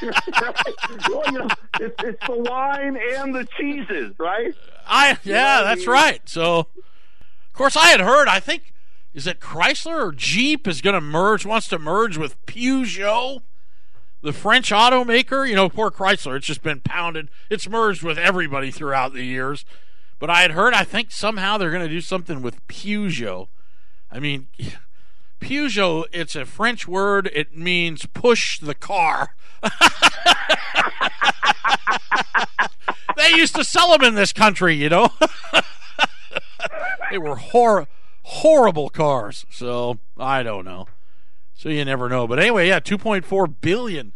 you 0.00 1.32
know, 1.32 1.48
it's, 1.78 1.94
it's, 2.02 2.26
the 2.26 2.36
wine 2.36 2.96
and 3.16 3.34
the 3.34 3.46
cheeses, 3.58 4.14
right? 4.18 4.54
I 4.86 5.18
yeah, 5.24 5.62
that's 5.62 5.86
right. 5.86 6.20
So, 6.26 6.58
of 6.58 7.52
course, 7.52 7.76
I 7.76 7.88
had 7.88 8.00
heard. 8.00 8.28
I 8.28 8.40
think 8.40 8.73
is 9.14 9.26
it 9.26 9.40
Chrysler 9.40 10.08
or 10.08 10.12
Jeep 10.12 10.66
is 10.66 10.80
going 10.80 10.94
to 10.94 11.00
merge, 11.00 11.46
wants 11.46 11.68
to 11.68 11.78
merge 11.78 12.16
with 12.16 12.44
Peugeot, 12.46 13.42
the 14.22 14.32
French 14.32 14.70
automaker. 14.70 15.48
You 15.48 15.54
know, 15.54 15.68
poor 15.68 15.90
Chrysler. 15.90 16.36
It's 16.36 16.46
just 16.46 16.62
been 16.62 16.80
pounded. 16.80 17.30
It's 17.48 17.68
merged 17.68 18.02
with 18.02 18.18
everybody 18.18 18.70
throughout 18.70 19.12
the 19.12 19.22
years. 19.22 19.64
But 20.18 20.30
I 20.30 20.42
had 20.42 20.50
heard. 20.50 20.74
I 20.74 20.84
think 20.84 21.12
somehow 21.12 21.56
they're 21.56 21.70
going 21.70 21.82
to 21.82 21.88
do 21.88 22.00
something 22.00 22.42
with 22.42 22.66
Peugeot. 22.66 23.48
I 24.10 24.18
mean. 24.18 24.48
Peugeot, 25.40 26.04
it's 26.10 26.34
a 26.34 26.46
French 26.46 26.88
word. 26.88 27.30
It 27.34 27.54
means 27.54 28.06
push 28.06 28.58
the 28.58 28.74
car. 28.74 29.34
they 33.16 33.30
used 33.34 33.54
to 33.54 33.62
sell 33.62 33.92
them 33.92 34.02
in 34.02 34.14
this 34.14 34.32
country, 34.32 34.74
you 34.74 34.88
know. 34.88 35.10
they 37.10 37.18
were 37.18 37.36
hor- 37.36 37.88
horrible 38.24 38.88
cars. 38.88 39.46
So 39.50 39.98
I 40.18 40.42
don't 40.42 40.64
know. 40.64 40.86
So 41.54 41.68
you 41.68 41.84
never 41.84 42.08
know. 42.08 42.26
But 42.26 42.40
anyway, 42.40 42.68
yeah, 42.68 42.80
2.4 42.80 43.54
billion 43.60 44.12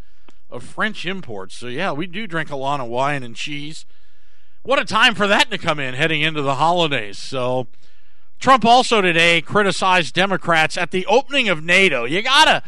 of 0.50 0.64
French 0.64 1.06
imports. 1.06 1.54
So 1.56 1.68
yeah, 1.68 1.92
we 1.92 2.06
do 2.06 2.26
drink 2.26 2.50
a 2.50 2.56
lot 2.56 2.80
of 2.80 2.88
wine 2.88 3.22
and 3.22 3.36
cheese. 3.36 3.84
What 4.62 4.78
a 4.78 4.84
time 4.84 5.14
for 5.14 5.26
that 5.26 5.50
to 5.50 5.58
come 5.58 5.78
in 5.78 5.94
heading 5.94 6.20
into 6.20 6.42
the 6.42 6.56
holidays. 6.56 7.18
So 7.18 7.68
Trump 8.38 8.64
also 8.64 9.00
today 9.00 9.40
criticized 9.40 10.14
Democrats 10.14 10.76
at 10.76 10.90
the 10.90 11.06
opening 11.06 11.48
of 11.48 11.62
NATO. 11.62 12.04
You 12.04 12.22
gotta 12.22 12.62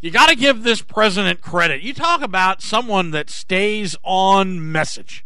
you 0.00 0.10
gotta 0.10 0.36
give 0.36 0.62
this 0.62 0.82
president 0.82 1.40
credit. 1.40 1.82
You 1.82 1.94
talk 1.94 2.22
about 2.22 2.62
someone 2.62 3.10
that 3.10 3.30
stays 3.30 3.96
on 4.02 4.70
message, 4.72 5.24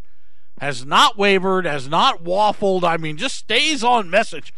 has 0.60 0.86
not 0.86 1.18
wavered, 1.18 1.64
has 1.64 1.88
not 1.88 2.24
waffled. 2.24 2.84
I 2.84 2.96
mean, 2.96 3.16
just 3.16 3.36
stays 3.36 3.84
on 3.84 4.08
message. 4.08 4.52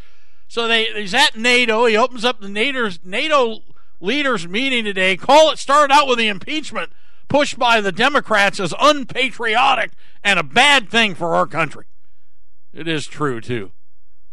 So 0.53 0.69
they 0.69 0.85
he's 0.85 1.15
at 1.15 1.35
NATO. 1.35 1.87
He 1.87 1.97
opens 1.97 2.27
up 2.27 2.43
the 2.43 2.47
NATO's, 2.47 3.01
NATO 3.03 3.61
leaders 4.03 4.47
meeting 4.47 4.85
today. 4.85 5.17
Call 5.17 5.51
it 5.51 5.59
started 5.59 5.95
out 5.95 6.07
with 6.07 6.19
the 6.19 6.29
impeachment 6.29 6.93
pushed 7.27 7.59
by 7.59 7.81
the 7.81 7.91
Democrats 7.91 8.61
as 8.61 8.75
unpatriotic 8.79 9.93
and 10.23 10.39
a 10.39 10.43
bad 10.43 10.91
thing 10.91 11.15
for 11.15 11.35
our 11.35 11.47
country. 11.47 11.87
It 12.71 12.87
is 12.87 13.07
true 13.07 13.41
too. 13.41 13.71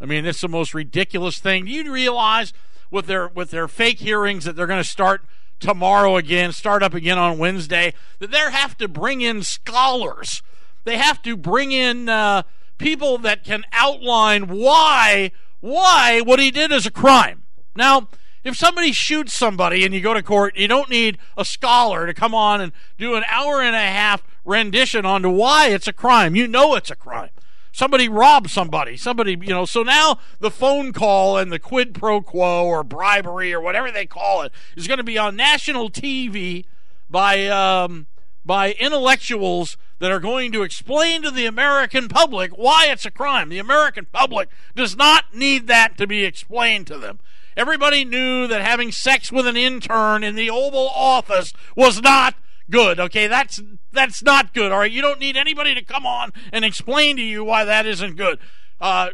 I 0.02 0.06
mean, 0.06 0.26
it's 0.26 0.42
the 0.42 0.50
most 0.50 0.74
ridiculous 0.74 1.40
thing. 1.40 1.68
You 1.68 1.90
realize 1.90 2.52
with 2.92 3.06
their 3.06 3.30
with 3.30 3.52
their 3.52 3.70
fake 3.70 4.00
hearings 4.00 4.44
that 4.44 4.58
they're 4.58 4.68
going 4.68 4.84
to 4.84 4.90
start 4.90 5.22
tomorrow 5.62 6.18
again, 6.18 6.52
start 6.52 6.84
up 6.84 6.94
again 6.94 7.18
on 7.18 7.38
Wednesday, 7.38 7.94
that 8.20 8.32
they 8.32 8.40
have 8.40 8.78
to 8.80 8.90
bring 8.90 9.22
in 9.22 9.42
scholars. 9.42 10.44
They 10.84 10.98
have 10.98 11.22
to 11.22 11.38
bring 11.38 11.72
in 11.72 12.10
uh, 12.10 12.44
people 12.78 13.20
that 13.20 13.46
can 13.46 13.64
outline 13.72 14.50
why 14.50 15.32
why 15.60 16.22
what 16.22 16.40
he 16.40 16.52
did 16.52 16.72
is 16.72 16.86
a 16.86 16.92
crime. 16.92 17.44
Now, 17.76 18.10
if 18.44 18.56
somebody 18.56 18.92
shoots 18.92 19.34
somebody 19.34 19.84
and 19.86 19.94
you 19.94 20.02
go 20.02 20.14
to 20.14 20.24
court, 20.24 20.56
you 20.56 20.68
don't 20.68 20.90
need 20.90 21.18
a 21.38 21.44
scholar 21.44 22.06
to 22.06 22.14
come 22.14 22.34
on 22.34 22.62
and 22.62 22.72
do 22.98 23.16
an 23.16 23.24
hour 23.30 23.62
and 23.62 23.76
a 23.76 23.80
half 23.80 24.24
rendition 24.46 25.06
on 25.06 25.22
to 25.24 25.30
why 25.30 25.68
it's 25.68 25.88
a 25.88 25.94
crime. 25.94 26.36
You 26.36 26.48
know 26.48 26.76
it's 26.76 26.90
a 26.90 26.96
crime 26.96 27.30
somebody 27.72 28.10
robbed 28.10 28.50
somebody 28.50 28.98
somebody 28.98 29.38
you 29.42 29.50
know 29.50 29.64
so 29.64 29.84
now 29.84 30.18
the 30.40 30.52
phone 30.52 30.92
call 30.92 31.38
and 31.38 31.52
the 31.52 31.60
quid 31.60 31.94
pro 31.94 32.22
quo 32.22 32.66
or 32.66 32.84
bribery 32.84 33.54
or 33.54 33.62
whatever 33.62 33.92
they 33.92 34.06
call 34.06 34.42
it 34.42 34.52
is 34.76 34.88
going 34.88 34.98
to 34.98 35.04
be 35.04 35.18
on 35.18 35.36
national 35.36 35.90
tv 35.90 36.66
by 37.10 37.48
um, 37.48 38.08
by 38.46 38.72
intellectuals 38.74 39.78
that 40.00 40.12
are 40.12 40.20
going 40.20 40.52
to 40.52 40.64
explain 40.64 41.22
to 41.22 41.32
the 41.32 41.46
american 41.46 42.08
public 42.08 42.52
why 42.52 42.88
it's 42.88 43.06
a 43.06 43.12
crime 43.12 43.50
the 43.50 43.60
american 43.60 44.06
public 44.12 44.50
does 44.76 44.96
not 44.96 45.34
need 45.34 45.68
that 45.68 45.98
to 45.98 46.08
be 46.08 46.24
explained 46.24 46.88
to 46.88 46.98
them 46.98 47.20
everybody 47.58 48.06
knew 48.06 48.48
that 48.48 48.62
having 48.62 48.92
sex 48.92 49.32
with 49.32 49.46
an 49.46 49.58
intern 49.58 50.24
in 50.24 50.36
the 50.36 50.50
oval 50.50 50.90
office 50.90 51.54
was 51.76 52.02
not 52.02 52.36
good. 52.70 53.00
Okay, 53.00 53.28
that's 53.28 53.62
that's 53.92 54.24
not 54.24 54.54
good. 54.54 54.72
All 54.72 54.80
right, 54.80 54.92
you 54.92 55.02
don't 55.02 55.20
need 55.20 55.36
anybody 55.36 55.74
to 55.76 55.84
come 55.84 56.06
on 56.06 56.32
and 56.52 56.64
explain 56.64 57.16
to 57.18 57.22
you 57.22 57.44
why 57.44 57.66
that 57.66 57.86
isn't 57.86 58.16
good. 58.16 58.40
Uh, 58.80 59.10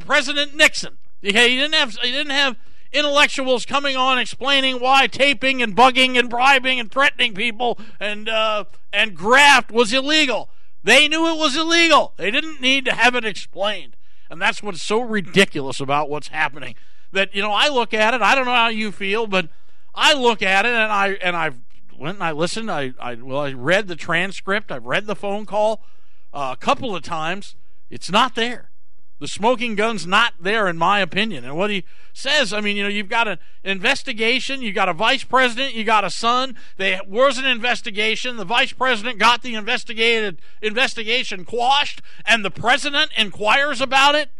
President 0.00 0.54
Nixon. 0.54 0.98
Okay, 1.24 1.50
he 1.50 1.56
didn't 1.56 1.74
have 1.74 1.94
he 1.96 2.10
didn't 2.10 2.32
have 2.32 2.56
intellectuals 2.94 3.66
coming 3.66 3.96
on 3.96 4.18
explaining 4.18 4.80
why 4.80 5.06
taping 5.06 5.60
and 5.60 5.76
bugging 5.76 6.18
and 6.18 6.30
bribing 6.30 6.80
and 6.80 6.90
threatening 6.90 7.34
people 7.34 7.78
and 8.00 8.28
uh, 8.28 8.64
and 8.92 9.14
graft 9.14 9.70
was 9.70 9.92
illegal. 9.92 10.48
They 10.82 11.08
knew 11.08 11.26
it 11.28 11.36
was 11.36 11.56
illegal. 11.56 12.14
They 12.16 12.30
didn't 12.30 12.60
need 12.60 12.84
to 12.84 12.94
have 12.94 13.14
it 13.14 13.24
explained. 13.24 13.96
And 14.30 14.40
that's 14.40 14.62
what's 14.62 14.82
so 14.82 15.00
ridiculous 15.00 15.80
about 15.80 16.08
what's 16.08 16.28
happening. 16.28 16.74
That 17.12 17.34
you 17.34 17.42
know, 17.42 17.52
I 17.52 17.68
look 17.68 17.92
at 17.92 18.14
it. 18.14 18.22
I 18.22 18.34
don't 18.34 18.46
know 18.46 18.54
how 18.54 18.68
you 18.68 18.92
feel, 18.92 19.26
but 19.26 19.48
I 19.94 20.14
look 20.14 20.42
at 20.42 20.64
it 20.64 20.72
and 20.72 20.92
I 20.92 21.08
and 21.22 21.36
I've 21.36 21.60
went 21.96 22.16
and 22.16 22.24
I 22.24 22.32
listened. 22.32 22.70
I, 22.70 22.92
I 23.00 23.14
well, 23.14 23.40
I 23.40 23.52
read 23.52 23.88
the 23.88 23.96
transcript. 23.96 24.70
I've 24.70 24.86
read 24.86 25.06
the 25.06 25.16
phone 25.16 25.46
call 25.46 25.84
uh, 26.32 26.54
a 26.54 26.56
couple 26.56 26.94
of 26.94 27.02
times. 27.02 27.54
It's 27.90 28.10
not 28.10 28.34
there. 28.34 28.70
The 29.20 29.28
smoking 29.28 29.76
gun's 29.76 30.06
not 30.06 30.34
there, 30.40 30.66
in 30.66 30.76
my 30.76 31.00
opinion. 31.00 31.44
And 31.44 31.56
what 31.56 31.70
he 31.70 31.84
says, 32.12 32.52
I 32.52 32.60
mean, 32.60 32.76
you 32.76 32.82
know, 32.82 32.88
you've 32.88 33.08
got 33.08 33.28
an 33.28 33.38
investigation, 33.62 34.60
you 34.60 34.72
got 34.72 34.88
a 34.88 34.92
vice 34.92 35.22
president, 35.22 35.74
you 35.74 35.84
got 35.84 36.04
a 36.04 36.10
son. 36.10 36.56
There 36.76 37.00
was 37.06 37.38
an 37.38 37.44
investigation. 37.44 38.36
The 38.36 38.44
vice 38.44 38.72
president 38.72 39.18
got 39.18 39.42
the 39.42 39.54
investigated 39.54 40.40
investigation 40.60 41.44
quashed, 41.44 42.02
and 42.26 42.44
the 42.44 42.50
president 42.50 43.12
inquires 43.16 43.80
about 43.80 44.14
it. 44.16 44.30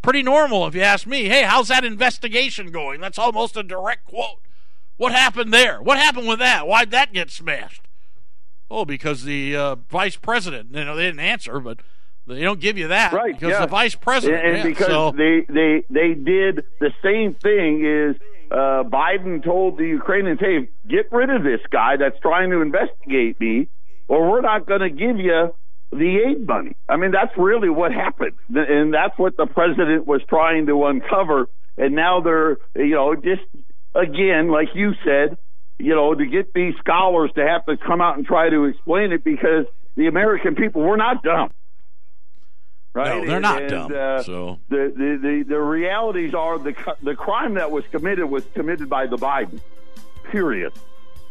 Pretty 0.00 0.22
normal, 0.22 0.66
if 0.66 0.74
you 0.74 0.82
ask 0.82 1.06
me. 1.06 1.24
Hey, 1.24 1.42
how's 1.42 1.68
that 1.68 1.84
investigation 1.84 2.70
going? 2.70 3.00
That's 3.00 3.18
almost 3.18 3.56
a 3.56 3.62
direct 3.62 4.04
quote. 4.04 4.40
What 4.96 5.12
happened 5.12 5.52
there? 5.52 5.82
What 5.82 5.98
happened 5.98 6.28
with 6.28 6.38
that? 6.38 6.66
Why'd 6.66 6.92
that 6.92 7.12
get 7.12 7.30
smashed? 7.30 7.88
Oh, 8.70 8.84
because 8.84 9.24
the 9.24 9.56
uh, 9.56 9.74
vice 9.90 10.16
president. 10.16 10.74
You 10.74 10.84
know, 10.84 10.96
they 10.96 11.04
didn't 11.04 11.20
answer, 11.20 11.60
but 11.60 11.80
they 12.26 12.42
don't 12.42 12.60
give 12.60 12.78
you 12.78 12.88
that, 12.88 13.12
right? 13.12 13.34
Because 13.34 13.50
yeah. 13.50 13.60
the 13.60 13.66
vice 13.66 13.94
president, 13.94 14.44
and, 14.44 14.56
yeah, 14.58 14.64
because 14.64 14.86
so. 14.86 15.12
they 15.12 15.44
they 15.48 15.84
they 15.90 16.14
did 16.14 16.64
the 16.80 16.92
same 17.02 17.34
thing. 17.34 17.84
Is 17.84 18.16
uh, 18.50 18.84
Biden 18.84 19.42
told 19.42 19.78
the 19.78 19.86
Ukrainians, 19.86 20.38
"Hey, 20.40 20.68
get 20.88 21.10
rid 21.10 21.30
of 21.30 21.42
this 21.42 21.60
guy 21.70 21.96
that's 21.96 22.18
trying 22.20 22.50
to 22.50 22.60
investigate 22.60 23.40
me, 23.40 23.68
or 24.08 24.30
we're 24.30 24.40
not 24.40 24.66
going 24.66 24.80
to 24.80 24.90
give 24.90 25.18
you." 25.18 25.54
The 25.94 26.20
aid 26.26 26.46
money. 26.46 26.74
I 26.88 26.96
mean, 26.96 27.10
that's 27.10 27.36
really 27.36 27.68
what 27.68 27.92
happened, 27.92 28.32
and 28.48 28.94
that's 28.94 29.12
what 29.18 29.36
the 29.36 29.44
president 29.44 30.06
was 30.06 30.22
trying 30.26 30.64
to 30.68 30.86
uncover. 30.86 31.50
And 31.76 31.94
now 31.94 32.22
they're, 32.22 32.56
you 32.74 32.94
know, 32.94 33.14
just 33.14 33.42
again, 33.94 34.48
like 34.48 34.68
you 34.74 34.94
said, 35.04 35.36
you 35.78 35.94
know, 35.94 36.14
to 36.14 36.24
get 36.24 36.54
these 36.54 36.74
scholars 36.78 37.30
to 37.34 37.46
have 37.46 37.66
to 37.66 37.76
come 37.76 38.00
out 38.00 38.16
and 38.16 38.24
try 38.24 38.48
to 38.48 38.64
explain 38.64 39.12
it 39.12 39.22
because 39.22 39.66
the 39.96 40.06
American 40.06 40.54
people, 40.54 40.80
we're 40.80 40.96
not 40.96 41.22
dumb. 41.22 41.50
Right? 42.94 43.22
No, 43.22 43.26
they're 43.26 43.40
not 43.40 43.62
and, 43.62 43.70
dumb. 43.70 43.92
Uh, 43.94 44.22
so 44.22 44.58
the, 44.68 44.92
the, 44.94 45.18
the, 45.20 45.44
the 45.48 45.60
realities 45.60 46.34
are 46.34 46.58
the, 46.58 46.74
the 47.02 47.14
crime 47.14 47.54
that 47.54 47.70
was 47.70 47.84
committed 47.90 48.26
was 48.26 48.44
committed 48.54 48.90
by 48.90 49.06
the 49.06 49.16
Biden, 49.16 49.60
period, 50.24 50.74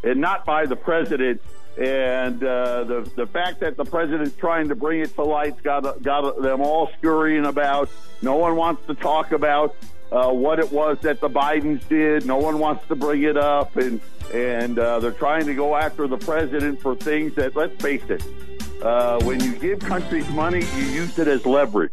and 0.02 0.20
not 0.20 0.44
by 0.44 0.66
the 0.66 0.76
president. 0.76 1.40
And 1.78 2.42
uh, 2.44 2.84
the 2.84 3.10
the 3.16 3.26
fact 3.26 3.60
that 3.60 3.78
the 3.78 3.84
president's 3.84 4.36
trying 4.36 4.68
to 4.68 4.74
bring 4.74 5.00
it 5.00 5.14
to 5.14 5.22
light 5.22 5.62
got 5.62 6.02
got 6.02 6.42
them 6.42 6.60
all 6.60 6.90
scurrying 6.98 7.46
about. 7.46 7.88
No 8.20 8.36
one 8.36 8.56
wants 8.56 8.86
to 8.88 8.94
talk 8.94 9.32
about 9.32 9.74
uh, 10.12 10.30
what 10.30 10.58
it 10.58 10.70
was 10.70 10.98
that 11.00 11.20
the 11.20 11.30
Bidens 11.30 11.88
did. 11.88 12.26
No 12.26 12.36
one 12.36 12.58
wants 12.58 12.86
to 12.88 12.94
bring 12.94 13.22
it 13.22 13.38
up, 13.38 13.76
and 13.76 14.00
and 14.34 14.78
uh, 14.78 14.98
they're 15.00 15.12
trying 15.12 15.46
to 15.46 15.54
go 15.54 15.74
after 15.74 16.06
the 16.06 16.18
president 16.18 16.80
for 16.82 16.94
things 16.94 17.34
that, 17.36 17.56
let's 17.56 17.80
face 17.80 18.04
it, 18.10 18.22
uh, 18.80 19.20
when 19.24 19.40
you 19.40 19.54
give 19.56 19.80
countries 19.80 20.28
money, 20.30 20.64
you 20.76 20.84
use 20.84 21.18
it 21.18 21.28
as 21.28 21.44
leverage. 21.44 21.92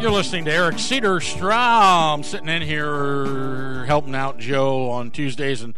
You're 0.00 0.12
listening 0.12 0.44
to 0.44 0.52
Eric 0.52 0.76
Cedarstrom 0.76 2.24
sitting 2.24 2.48
in 2.48 2.62
here 2.62 3.84
helping 3.86 4.14
out 4.14 4.38
Joe 4.38 4.90
on 4.90 5.10
Tuesdays 5.10 5.62
and 5.62 5.76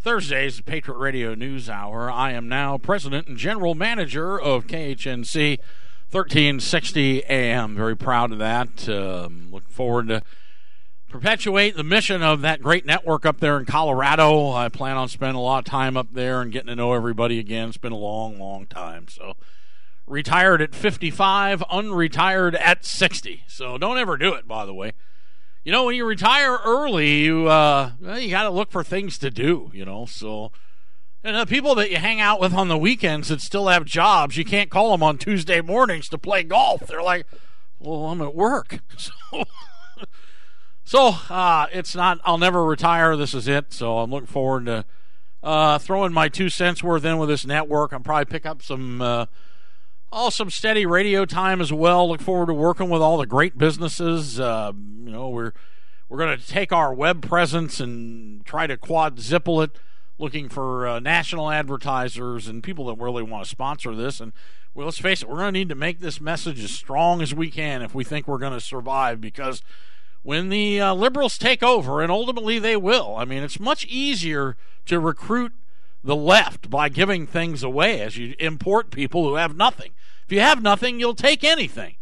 Thursdays, 0.00 0.56
the 0.56 0.62
Patriot 0.62 0.98
Radio 0.98 1.34
News 1.34 1.68
Hour. 1.70 2.10
I 2.10 2.32
am 2.32 2.48
now 2.48 2.78
president 2.78 3.28
and 3.28 3.36
general 3.36 3.74
manager 3.74 4.40
of 4.40 4.66
KHNC 4.66 5.58
1360 6.10 7.24
AM. 7.26 7.76
Very 7.76 7.96
proud 7.96 8.32
of 8.32 8.38
that. 8.38 8.88
Um, 8.88 9.48
looking 9.52 9.68
forward 9.68 10.08
to 10.08 10.22
perpetuate 11.10 11.76
the 11.76 11.84
mission 11.84 12.22
of 12.22 12.40
that 12.40 12.62
great 12.62 12.86
network 12.86 13.26
up 13.26 13.40
there 13.40 13.58
in 13.58 13.66
Colorado. 13.66 14.52
I 14.52 14.68
plan 14.68 14.96
on 14.96 15.08
spending 15.08 15.36
a 15.36 15.42
lot 15.42 15.58
of 15.58 15.64
time 15.64 15.96
up 15.96 16.08
there 16.12 16.40
and 16.40 16.50
getting 16.52 16.68
to 16.68 16.76
know 16.76 16.92
everybody 16.94 17.38
again. 17.38 17.68
It's 17.68 17.76
been 17.76 17.92
a 17.92 17.96
long, 17.96 18.38
long 18.38 18.66
time. 18.66 19.08
So, 19.08 19.34
retired 20.06 20.62
at 20.62 20.74
55, 20.74 21.60
unretired 21.70 22.58
at 22.58 22.84
60. 22.84 23.44
So, 23.48 23.76
don't 23.76 23.98
ever 23.98 24.16
do 24.16 24.34
it, 24.34 24.48
by 24.48 24.64
the 24.64 24.74
way. 24.74 24.92
You 25.64 25.72
know, 25.72 25.84
when 25.84 25.96
you 25.96 26.06
retire 26.06 26.58
early, 26.64 27.18
you 27.20 27.48
uh, 27.48 27.92
well, 28.00 28.18
you 28.18 28.30
got 28.30 28.44
to 28.44 28.50
look 28.50 28.70
for 28.70 28.82
things 28.82 29.18
to 29.18 29.30
do. 29.30 29.70
You 29.74 29.84
know, 29.84 30.06
so 30.06 30.52
and 31.22 31.36
the 31.36 31.44
people 31.44 31.74
that 31.74 31.90
you 31.90 31.98
hang 31.98 32.20
out 32.20 32.40
with 32.40 32.54
on 32.54 32.68
the 32.68 32.78
weekends 32.78 33.28
that 33.28 33.42
still 33.42 33.68
have 33.68 33.84
jobs, 33.84 34.38
you 34.38 34.44
can't 34.44 34.70
call 34.70 34.92
them 34.92 35.02
on 35.02 35.18
Tuesday 35.18 35.60
mornings 35.60 36.08
to 36.08 36.18
play 36.18 36.42
golf. 36.42 36.86
They're 36.86 37.02
like, 37.02 37.26
well, 37.78 38.06
I'm 38.06 38.22
at 38.22 38.34
work. 38.34 38.80
So, 38.96 39.44
so 40.90 41.14
uh, 41.28 41.68
it's 41.72 41.94
not, 41.94 42.18
I'll 42.24 42.36
never 42.36 42.64
retire. 42.64 43.16
This 43.16 43.32
is 43.32 43.46
it. 43.46 43.72
So 43.72 43.98
I'm 43.98 44.10
looking 44.10 44.26
forward 44.26 44.66
to 44.66 44.84
uh, 45.40 45.78
throwing 45.78 46.12
my 46.12 46.28
two 46.28 46.48
cents 46.48 46.82
worth 46.82 47.04
in 47.04 47.16
with 47.18 47.28
this 47.28 47.46
network. 47.46 47.92
I'll 47.92 48.00
probably 48.00 48.24
pick 48.24 48.44
up 48.44 48.60
some, 48.60 49.00
uh, 49.00 49.26
steady 50.48 50.84
radio 50.84 51.24
time 51.24 51.60
as 51.60 51.72
well. 51.72 52.08
Look 52.08 52.20
forward 52.20 52.46
to 52.46 52.54
working 52.54 52.90
with 52.90 53.00
all 53.02 53.18
the 53.18 53.26
great 53.26 53.56
businesses. 53.56 54.40
Uh, 54.40 54.72
you 54.74 55.12
know, 55.12 55.28
we're, 55.28 55.52
we're 56.08 56.18
going 56.18 56.36
to 56.36 56.44
take 56.44 56.72
our 56.72 56.92
web 56.92 57.22
presence 57.22 57.78
and 57.78 58.44
try 58.44 58.66
to 58.66 58.76
quadruple 58.76 59.62
it 59.62 59.78
looking 60.18 60.48
for 60.48 60.88
uh, 60.88 60.98
national 60.98 61.52
advertisers 61.52 62.48
and 62.48 62.64
people 62.64 62.86
that 62.86 63.00
really 63.00 63.22
want 63.22 63.44
to 63.44 63.48
sponsor 63.48 63.94
this. 63.94 64.18
And 64.18 64.32
well, 64.74 64.86
let's 64.86 64.98
face 64.98 65.22
it, 65.22 65.28
we're 65.28 65.36
going 65.36 65.54
to 65.54 65.60
need 65.60 65.68
to 65.68 65.76
make 65.76 66.00
this 66.00 66.20
message 66.20 66.64
as 66.64 66.72
strong 66.72 67.22
as 67.22 67.32
we 67.32 67.48
can 67.48 67.80
if 67.80 67.94
we 67.94 68.02
think 68.02 68.26
we're 68.26 68.38
going 68.38 68.54
to 68.54 68.60
survive 68.60 69.20
because 69.20 69.62
when 70.22 70.48
the 70.48 70.80
uh, 70.80 70.94
liberals 70.94 71.38
take 71.38 71.62
over, 71.62 72.02
and 72.02 72.10
ultimately 72.12 72.58
they 72.58 72.76
will, 72.76 73.16
I 73.16 73.24
mean, 73.24 73.42
it's 73.42 73.60
much 73.60 73.86
easier 73.86 74.56
to 74.86 75.00
recruit 75.00 75.52
the 76.02 76.16
left 76.16 76.70
by 76.70 76.88
giving 76.88 77.26
things 77.26 77.62
away 77.62 78.00
as 78.00 78.16
you 78.16 78.34
import 78.38 78.90
people 78.90 79.24
who 79.24 79.34
have 79.34 79.56
nothing. 79.56 79.92
If 80.26 80.32
you 80.32 80.40
have 80.40 80.62
nothing, 80.62 81.00
you'll 81.00 81.14
take 81.14 81.44
anything. 81.44 81.96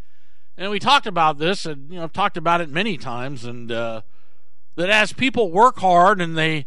And 0.56 0.70
we 0.70 0.78
talked 0.78 1.06
about 1.06 1.38
this, 1.38 1.64
and 1.64 1.90
you 1.90 1.98
know, 1.98 2.04
I've 2.04 2.12
talked 2.12 2.36
about 2.36 2.60
it 2.60 2.68
many 2.68 2.96
times, 2.96 3.44
and 3.44 3.70
uh, 3.70 4.02
that 4.76 4.90
as 4.90 5.12
people 5.12 5.50
work 5.50 5.78
hard 5.78 6.20
and 6.20 6.36
they 6.36 6.66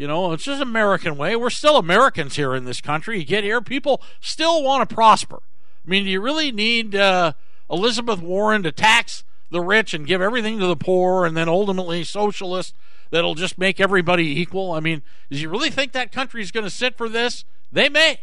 you 0.00 0.06
know, 0.06 0.32
it's 0.32 0.44
just 0.44 0.62
American 0.62 1.18
way. 1.18 1.36
We're 1.36 1.50
still 1.50 1.76
Americans 1.76 2.36
here 2.36 2.54
in 2.54 2.64
this 2.64 2.80
country. 2.80 3.18
You 3.18 3.24
get 3.26 3.44
here, 3.44 3.60
people 3.60 4.00
still 4.18 4.62
want 4.62 4.88
to 4.88 4.94
prosper. 4.94 5.42
I 5.84 5.90
mean, 5.90 6.04
do 6.04 6.10
you 6.10 6.22
really 6.22 6.50
need 6.50 6.96
uh, 6.96 7.34
Elizabeth 7.68 8.20
Warren 8.20 8.62
to 8.62 8.72
tax 8.72 9.24
the 9.50 9.60
rich 9.60 9.94
and 9.94 10.06
give 10.06 10.20
everything 10.20 10.58
to 10.58 10.66
the 10.66 10.76
poor 10.76 11.24
and 11.24 11.36
then 11.36 11.48
ultimately 11.48 12.04
socialist 12.04 12.74
that'll 13.10 13.34
just 13.34 13.58
make 13.58 13.80
everybody 13.80 14.40
equal? 14.40 14.72
I 14.72 14.80
mean, 14.80 15.02
do 15.30 15.38
you 15.38 15.48
really 15.48 15.70
think 15.70 15.92
that 15.92 16.12
country 16.12 16.42
is 16.42 16.52
going 16.52 16.64
to 16.64 16.70
sit 16.70 16.96
for 16.96 17.08
this? 17.08 17.44
They 17.72 17.88
may. 17.88 18.20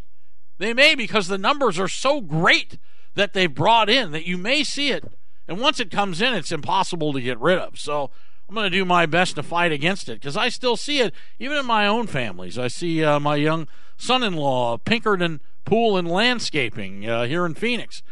They 0.58 0.74
may 0.74 0.96
because 0.96 1.28
the 1.28 1.38
numbers 1.38 1.78
are 1.80 1.88
so 1.88 2.22
great 2.22 2.80
that 3.16 3.34
they've 3.34 3.54
brought 3.54 3.90
in 3.90 4.12
that 4.12 4.26
you 4.26 4.38
may 4.38 4.64
see 4.64 4.92
it. 4.92 5.04
And 5.48 5.60
once 5.60 5.80
it 5.80 5.92
comes 5.92 6.22
in, 6.22 6.34
it's 6.34 6.52
impossible 6.52 7.14
to 7.14 7.22
get 7.22 7.40
rid 7.40 7.58
of. 7.58 7.80
So 7.80 8.12
I'm 8.48 8.56
going 8.56 8.70
to 8.70 8.78
do 8.78 8.86
my 8.86 9.06
best 9.06 9.36
to 9.36 9.44
fight 9.44 9.72
against 9.72 10.10
it 10.10 10.20
because 10.20 10.38
I 10.38 10.50
still 10.50 10.78
see 10.78 11.00
it 11.00 11.14
even 11.40 11.58
in 11.58 11.66
my 11.66 11.88
own 11.88 12.08
families. 12.08 12.58
I 12.58 12.68
see 12.68 13.04
uh, 13.04 13.20
my 13.20 13.36
young 13.36 13.68
son-in-law, 13.98 14.78
Pinkerton 14.80 15.42
Pool 15.66 15.98
and 15.98 16.08
Landscaping 16.08 17.08
uh, 17.10 17.26
here 17.26 17.46
in 17.46 17.56
Phoenix. 17.56 18.04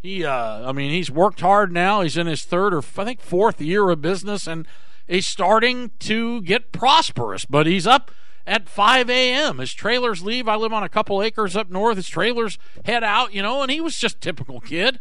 He, 0.00 0.24
uh, 0.24 0.68
I 0.68 0.72
mean, 0.72 0.90
he's 0.90 1.10
worked 1.10 1.40
hard 1.40 1.72
now. 1.72 2.02
He's 2.02 2.16
in 2.16 2.26
his 2.26 2.44
third 2.44 2.72
or 2.72 2.78
I 2.78 3.04
think 3.04 3.20
fourth 3.20 3.60
year 3.60 3.88
of 3.90 4.00
business, 4.00 4.46
and 4.46 4.66
he's 5.06 5.26
starting 5.26 5.90
to 6.00 6.40
get 6.42 6.72
prosperous. 6.72 7.44
But 7.44 7.66
he's 7.66 7.86
up 7.86 8.10
at 8.46 8.68
5 8.68 9.10
a.m. 9.10 9.58
His 9.58 9.74
trailers 9.74 10.22
leave. 10.22 10.48
I 10.48 10.56
live 10.56 10.72
on 10.72 10.82
a 10.82 10.88
couple 10.88 11.22
acres 11.22 11.56
up 11.56 11.70
north. 11.70 11.96
His 11.96 12.08
trailers 12.08 12.58
head 12.84 13.02
out, 13.02 13.34
you 13.34 13.42
know, 13.42 13.62
and 13.62 13.70
he 13.70 13.80
was 13.80 13.96
just 13.96 14.20
typical 14.20 14.60
kid. 14.60 15.00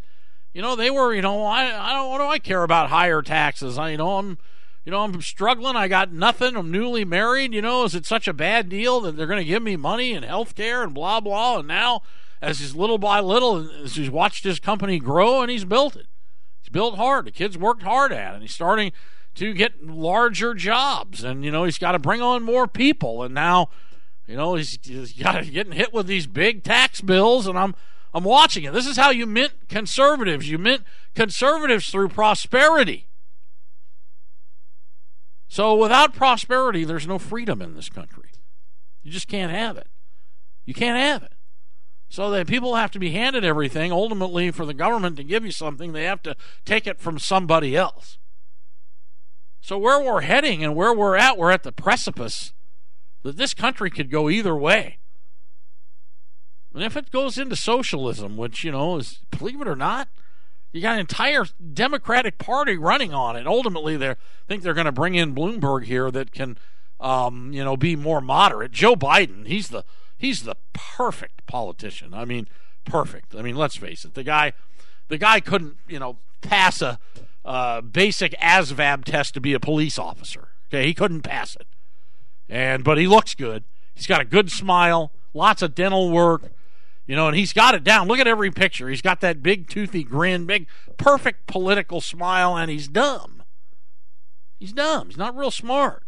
You 0.53 0.61
know, 0.61 0.75
they 0.75 0.89
were, 0.89 1.13
you 1.13 1.21
know, 1.21 1.45
I, 1.45 1.65
I 1.65 1.93
don't, 1.93 2.09
what 2.09 2.17
do 2.17 2.25
I 2.25 2.39
care 2.39 2.63
about 2.63 2.89
higher 2.89 3.21
taxes? 3.21 3.77
I, 3.77 3.91
you 3.91 3.97
know, 3.97 4.17
I'm 4.17 4.37
you 4.87 4.91
know, 4.91 5.03
I'm 5.03 5.21
struggling. 5.21 5.75
I 5.75 5.89
got 5.89 6.13
nothing. 6.13 6.55
I'm 6.55 6.71
newly 6.71 7.03
married. 7.03 7.53
You 7.53 7.61
know, 7.61 7.83
is 7.83 7.93
it 7.93 8.05
such 8.05 8.25
a 8.25 8.31
bad 8.31 8.69
deal 8.69 9.01
that 9.01 9.17
they're 9.17 9.27
going 9.27 9.43
to 9.43 9.43
give 9.43 9.61
me 9.61 9.75
money 9.75 10.13
and 10.13 10.23
health 10.23 10.55
care 10.55 10.81
and 10.81 10.93
blah, 10.93 11.19
blah? 11.19 11.59
And 11.59 11.67
now, 11.67 12.03
as 12.41 12.59
he's 12.59 12.75
little 12.75 12.97
by 12.97 13.19
little, 13.19 13.69
as 13.83 13.95
he's 13.95 14.09
watched 14.09 14.43
his 14.43 14.59
company 14.59 14.99
grow 14.99 15.41
and 15.41 15.49
he's 15.49 15.65
built 15.65 15.95
it, 15.95 16.07
he's 16.61 16.69
built 16.69 16.95
hard. 16.95 17.25
The 17.25 17.31
kid's 17.31 17.57
worked 17.57 17.83
hard 17.83 18.11
at 18.11 18.31
it. 18.31 18.35
And 18.35 18.41
he's 18.43 18.53
starting 18.53 18.91
to 19.35 19.53
get 19.53 19.85
larger 19.85 20.53
jobs. 20.53 21.23
And, 21.23 21.43
you 21.43 21.51
know, 21.51 21.63
he's 21.63 21.77
got 21.77 21.93
to 21.93 21.99
bring 21.99 22.21
on 22.21 22.43
more 22.43 22.67
people. 22.67 23.23
And 23.23 23.33
now, 23.33 23.69
you 24.27 24.35
know, 24.35 24.55
he's, 24.55 24.77
he's 24.83 25.13
got 25.13 25.43
getting 25.51 25.73
hit 25.73 25.93
with 25.93 26.07
these 26.07 26.27
big 26.27 26.63
tax 26.63 27.01
bills. 27.01 27.47
And 27.47 27.57
I'm, 27.57 27.75
I'm 28.13 28.23
watching 28.23 28.63
it. 28.63 28.73
This 28.73 28.87
is 28.87 28.97
how 28.97 29.09
you 29.09 29.25
mint 29.25 29.53
conservatives. 29.69 30.49
You 30.49 30.57
mint 30.57 30.83
conservatives 31.15 31.89
through 31.89 32.09
prosperity. 32.09 33.07
So 35.47 35.75
without 35.75 36.13
prosperity, 36.13 36.83
there's 36.83 37.07
no 37.07 37.19
freedom 37.19 37.61
in 37.61 37.75
this 37.75 37.89
country. 37.89 38.31
You 39.01 39.11
just 39.11 39.27
can't 39.27 39.51
have 39.51 39.77
it. 39.77 39.87
You 40.65 40.73
can't 40.73 40.99
have 40.99 41.23
it. 41.23 41.36
So 42.09 42.31
that 42.31 42.47
people 42.47 42.75
have 42.75 42.91
to 42.91 42.99
be 42.99 43.11
handed 43.11 43.43
everything. 43.43 43.91
Ultimately, 43.91 44.51
for 44.51 44.65
the 44.65 44.73
government 44.73 45.17
to 45.17 45.23
give 45.23 45.43
you 45.43 45.51
something, 45.51 45.91
they 45.91 46.05
have 46.05 46.23
to 46.23 46.35
take 46.63 46.87
it 46.87 46.99
from 46.99 47.19
somebody 47.19 47.75
else. 47.75 48.17
So 49.59 49.77
where 49.77 50.01
we're 50.01 50.21
heading 50.21 50.63
and 50.63 50.75
where 50.75 50.93
we're 50.93 51.17
at, 51.17 51.37
we're 51.37 51.51
at 51.51 51.63
the 51.63 51.73
precipice 51.73 52.53
that 53.23 53.35
this 53.35 53.53
country 53.53 53.89
could 53.89 54.09
go 54.09 54.29
either 54.29 54.55
way. 54.55 54.99
And 56.73 56.83
if 56.83 56.95
it 56.95 57.11
goes 57.11 57.37
into 57.37 57.55
socialism, 57.55 58.37
which, 58.37 58.63
you 58.63 58.71
know, 58.71 58.97
is 58.97 59.19
believe 59.37 59.59
it 59.59 59.67
or 59.67 59.75
not, 59.75 60.07
you 60.71 60.81
got 60.81 60.93
an 60.93 60.99
entire 60.99 61.45
Democratic 61.73 62.37
Party 62.37 62.77
running 62.77 63.13
on 63.13 63.35
it. 63.35 63.47
Ultimately, 63.47 63.97
they 63.97 64.15
think 64.47 64.61
they're 64.61 64.73
going 64.73 64.85
to 64.85 64.91
bring 64.91 65.15
in 65.15 65.33
Bloomberg 65.33 65.85
here 65.85 66.11
that 66.11 66.31
can, 66.31 66.57
um, 66.99 67.51
you 67.51 67.63
know, 67.63 67.75
be 67.75 67.95
more 67.95 68.21
moderate. 68.21 68.71
Joe 68.71 68.95
Biden, 68.95 69.47
he's 69.47 69.69
the 69.69 69.83
he's 70.17 70.43
the 70.43 70.55
perfect 70.73 71.45
politician. 71.45 72.13
I 72.13 72.25
mean, 72.25 72.47
perfect. 72.85 73.35
I 73.35 73.41
mean, 73.41 73.55
let's 73.55 73.75
face 73.75 74.05
it, 74.05 74.13
the 74.13 74.23
guy, 74.23 74.53
the 75.07 75.17
guy 75.17 75.39
couldn't, 75.39 75.77
you 75.87 75.99
know, 75.99 76.17
pass 76.41 76.81
a 76.81 76.99
uh, 77.45 77.81
basic 77.81 78.33
ASVAB 78.39 79.05
test 79.05 79.33
to 79.35 79.41
be 79.41 79.53
a 79.53 79.59
police 79.59 79.97
officer. 79.97 80.49
Okay, 80.67 80.85
he 80.85 80.93
couldn't 80.93 81.21
pass 81.21 81.55
it, 81.55 81.67
and 82.49 82.83
but 82.83 82.97
he 82.97 83.07
looks 83.07 83.35
good. 83.35 83.63
He's 83.95 84.07
got 84.07 84.21
a 84.21 84.25
good 84.25 84.51
smile, 84.51 85.11
lots 85.33 85.61
of 85.61 85.73
dental 85.75 86.11
work. 86.11 86.51
You 87.05 87.15
know, 87.15 87.29
and 87.29 87.37
he's 87.37 87.53
got 87.53 87.73
it 87.73 87.85
down. 87.85 88.09
Look 88.09 88.19
at 88.19 88.27
every 88.27 88.51
picture. 88.51 88.89
He's 88.89 89.01
got 89.01 89.21
that 89.21 89.41
big 89.41 89.69
toothy 89.69 90.03
grin, 90.03 90.45
big 90.45 90.67
perfect 90.97 91.47
political 91.47 92.01
smile, 92.01 92.57
and 92.57 92.69
he's 92.69 92.89
dumb. 92.89 93.43
He's 94.59 94.73
dumb. 94.73 95.07
He's 95.07 95.17
not 95.17 95.33
real 95.33 95.51
smart. 95.51 96.03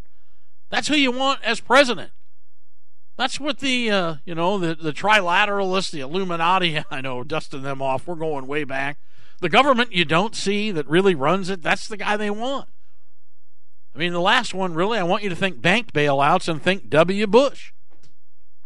That's 0.69 0.89
who 0.89 0.95
you 0.95 1.11
want 1.11 1.41
as 1.41 1.61
president. 1.61 2.11
That's 3.19 3.37
what 3.37 3.59
the 3.59 3.91
uh, 3.91 4.15
you 4.23 4.33
know 4.33 4.57
the 4.57 4.75
the 4.75 4.93
trilateralists, 4.93 5.91
the 5.91 5.99
Illuminati. 5.99 6.81
I 6.89 7.01
know 7.01 7.25
dusting 7.25 7.63
them 7.63 7.81
off. 7.81 8.07
We're 8.07 8.15
going 8.15 8.47
way 8.47 8.63
back. 8.63 8.97
The 9.41 9.49
government 9.49 9.91
you 9.91 10.05
don't 10.05 10.33
see 10.33 10.71
that 10.71 10.87
really 10.87 11.15
runs 11.15 11.49
it. 11.49 11.61
That's 11.61 11.89
the 11.89 11.97
guy 11.97 12.15
they 12.15 12.29
want. 12.29 12.69
I 13.93 13.97
mean, 13.97 14.13
the 14.13 14.21
last 14.21 14.53
one 14.53 14.73
really. 14.73 14.97
I 14.97 15.03
want 15.03 15.23
you 15.23 15.29
to 15.29 15.35
think 15.35 15.61
bank 15.61 15.91
bailouts 15.91 16.47
and 16.47 16.63
think 16.63 16.89
W. 16.89 17.27
Bush. 17.27 17.73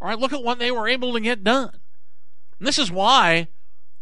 All 0.00 0.06
right, 0.06 0.18
look 0.18 0.32
at 0.32 0.44
what 0.44 0.60
they 0.60 0.70
were 0.70 0.86
able 0.86 1.14
to 1.14 1.20
get 1.20 1.42
done. 1.42 1.80
And 2.60 2.68
this 2.68 2.78
is 2.78 2.92
why 2.92 3.48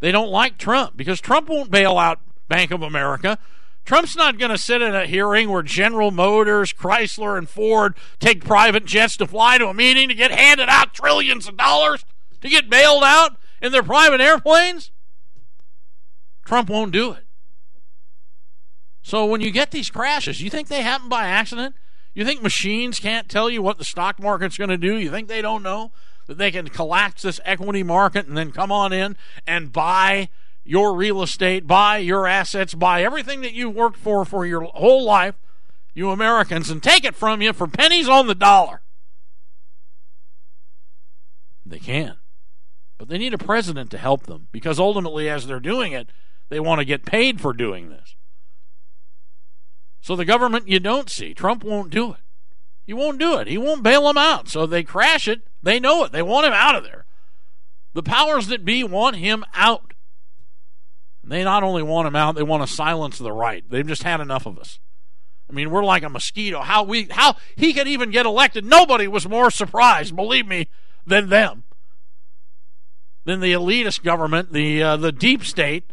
they 0.01 0.11
don't 0.11 0.29
like 0.29 0.59
Trump, 0.59 0.95
because 0.95 1.19
Trump 1.19 1.49
won't 1.49 1.71
bail 1.71 1.97
out 1.97 2.19
Bank 2.47 2.69
of 2.69 2.83
America. 2.83 3.39
Trump's 3.85 4.15
not 4.15 4.37
going 4.37 4.51
to 4.51 4.57
sit 4.57 4.81
in 4.81 4.95
a 4.95 5.05
hearing 5.05 5.49
where 5.49 5.61
General 5.61 6.09
Motors, 6.09 6.71
Chrysler, 6.71 7.37
and 7.37 7.49
Ford 7.49 7.95
take 8.19 8.45
private 8.45 8.85
jets 8.85 9.17
to 9.17 9.27
fly 9.27 9.57
to 9.57 9.67
a 9.67 9.73
meeting 9.73 10.07
to 10.07 10.15
get 10.15 10.31
handed 10.31 10.69
out 10.69 10.93
trillions 10.93 11.47
of 11.47 11.57
dollars 11.57 12.05
to 12.41 12.49
get 12.49 12.69
bailed 12.69 13.03
out 13.03 13.37
in 13.61 13.71
their 13.71 13.83
private 13.83 14.21
airplanes. 14.21 14.91
Trump 16.45 16.69
won't 16.69 16.91
do 16.91 17.11
it. 17.11 17.25
So 19.01 19.25
when 19.25 19.41
you 19.41 19.51
get 19.51 19.71
these 19.71 19.89
crashes, 19.89 20.41
you 20.41 20.49
think 20.49 20.69
they 20.69 20.81
happen 20.81 21.09
by 21.09 21.25
accident? 21.25 21.75
You 22.13 22.23
think 22.23 22.41
machines 22.41 22.99
can't 22.99 23.27
tell 23.27 23.49
you 23.49 23.61
what 23.61 23.77
the 23.77 23.85
stock 23.85 24.19
market's 24.19 24.57
going 24.57 24.69
to 24.69 24.77
do? 24.77 24.97
You 24.97 25.09
think 25.09 25.27
they 25.27 25.41
don't 25.41 25.63
know? 25.63 25.91
that 26.27 26.37
they 26.37 26.51
can 26.51 26.67
collapse 26.67 27.23
this 27.23 27.39
equity 27.45 27.83
market 27.83 28.27
and 28.27 28.37
then 28.37 28.51
come 28.51 28.71
on 28.71 28.93
in 28.93 29.17
and 29.45 29.71
buy 29.71 30.29
your 30.63 30.95
real 30.95 31.21
estate, 31.21 31.67
buy 31.67 31.97
your 31.97 32.27
assets, 32.27 32.73
buy 32.73 33.03
everything 33.03 33.41
that 33.41 33.53
you've 33.53 33.75
worked 33.75 33.97
for 33.97 34.23
for 34.25 34.45
your 34.45 34.63
whole 34.63 35.03
life, 35.03 35.35
you 35.93 36.09
Americans, 36.09 36.69
and 36.69 36.81
take 36.81 37.03
it 37.03 37.15
from 37.15 37.41
you 37.41 37.53
for 37.53 37.67
pennies 37.67 38.07
on 38.07 38.27
the 38.27 38.35
dollar. 38.35 38.81
They 41.65 41.79
can. 41.79 42.17
But 42.97 43.09
they 43.09 43.17
need 43.17 43.33
a 43.33 43.37
president 43.37 43.91
to 43.91 43.97
help 43.97 44.23
them 44.23 44.47
because 44.51 44.79
ultimately, 44.79 45.29
as 45.29 45.45
they're 45.45 45.59
doing 45.59 45.91
it, 45.91 46.09
they 46.49 46.59
want 46.59 46.79
to 46.79 46.85
get 46.85 47.05
paid 47.05 47.41
for 47.41 47.53
doing 47.53 47.89
this. 47.89 48.15
So 50.01 50.15
the 50.15 50.25
government 50.25 50.67
you 50.67 50.79
don't 50.79 51.09
see, 51.09 51.33
Trump 51.33 51.63
won't 51.63 51.89
do 51.89 52.11
it. 52.11 52.19
He 52.85 52.93
won't 52.93 53.19
do 53.19 53.37
it. 53.37 53.47
He 53.47 53.57
won't 53.57 53.83
bail 53.83 54.07
them 54.07 54.17
out. 54.17 54.49
So 54.49 54.65
they 54.65 54.83
crash 54.83 55.27
it. 55.27 55.47
They 55.61 55.79
know 55.79 56.03
it. 56.03 56.11
They 56.11 56.21
want 56.21 56.45
him 56.45 56.53
out 56.53 56.75
of 56.75 56.83
there. 56.83 57.05
The 57.93 58.03
powers 58.03 58.47
that 58.47 58.65
be 58.65 58.83
want 58.83 59.15
him 59.15 59.45
out. 59.53 59.92
They 61.23 61.43
not 61.43 61.63
only 61.63 61.83
want 61.83 62.07
him 62.07 62.15
out, 62.15 62.35
they 62.35 62.43
want 62.43 62.67
to 62.67 62.73
silence 62.73 63.17
the 63.17 63.31
right. 63.31 63.63
They've 63.69 63.87
just 63.87 64.03
had 64.03 64.19
enough 64.19 64.45
of 64.45 64.59
us. 64.59 64.79
I 65.49 65.53
mean, 65.53 65.71
we're 65.71 65.83
like 65.83 66.03
a 66.03 66.09
mosquito. 66.09 66.61
How 66.61 66.83
we 66.83 67.07
how 67.11 67.35
he 67.55 67.73
could 67.73 67.87
even 67.87 68.11
get 68.11 68.25
elected, 68.25 68.65
nobody 68.65 69.07
was 69.07 69.27
more 69.27 69.51
surprised, 69.51 70.15
believe 70.15 70.47
me, 70.47 70.67
than 71.05 71.29
them. 71.29 71.63
Than 73.25 73.39
the 73.39 73.53
elitist 73.53 74.03
government, 74.03 74.51
the 74.51 74.83
uh, 74.83 74.97
the 74.97 75.11
deep 75.11 75.45
state 75.45 75.91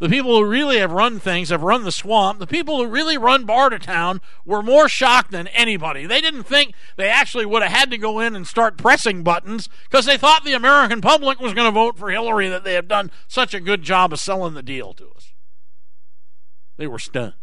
the 0.00 0.08
people 0.08 0.36
who 0.36 0.44
really 0.44 0.78
have 0.78 0.90
run 0.90 1.20
things, 1.20 1.50
have 1.50 1.62
run 1.62 1.84
the 1.84 1.92
swamp, 1.92 2.40
the 2.40 2.46
people 2.46 2.78
who 2.78 2.86
really 2.86 3.16
run 3.16 3.46
Bartertown 3.46 4.20
were 4.44 4.62
more 4.62 4.88
shocked 4.88 5.30
than 5.30 5.46
anybody. 5.48 6.04
They 6.04 6.20
didn't 6.20 6.44
think 6.44 6.74
they 6.96 7.08
actually 7.08 7.46
would 7.46 7.62
have 7.62 7.70
had 7.70 7.90
to 7.90 7.98
go 7.98 8.18
in 8.18 8.34
and 8.34 8.46
start 8.46 8.76
pressing 8.76 9.22
buttons 9.22 9.68
because 9.84 10.04
they 10.04 10.16
thought 10.16 10.44
the 10.44 10.52
American 10.52 11.00
public 11.00 11.40
was 11.40 11.54
going 11.54 11.68
to 11.68 11.72
vote 11.72 11.96
for 11.96 12.10
Hillary, 12.10 12.48
that 12.48 12.64
they 12.64 12.74
have 12.74 12.88
done 12.88 13.10
such 13.28 13.54
a 13.54 13.60
good 13.60 13.82
job 13.82 14.12
of 14.12 14.18
selling 14.18 14.54
the 14.54 14.62
deal 14.62 14.92
to 14.94 15.10
us. 15.16 15.32
They 16.76 16.88
were 16.88 16.98
stunned. 16.98 17.34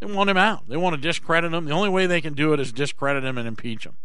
They 0.00 0.12
want 0.12 0.30
him 0.30 0.36
out. 0.36 0.68
They 0.68 0.76
want 0.76 0.96
to 0.96 1.00
discredit 1.00 1.54
him. 1.54 1.66
The 1.66 1.72
only 1.72 1.88
way 1.88 2.06
they 2.06 2.20
can 2.20 2.34
do 2.34 2.52
it 2.52 2.58
is 2.58 2.72
discredit 2.72 3.24
him 3.24 3.38
and 3.38 3.46
impeach 3.46 3.86
him. 3.86 3.96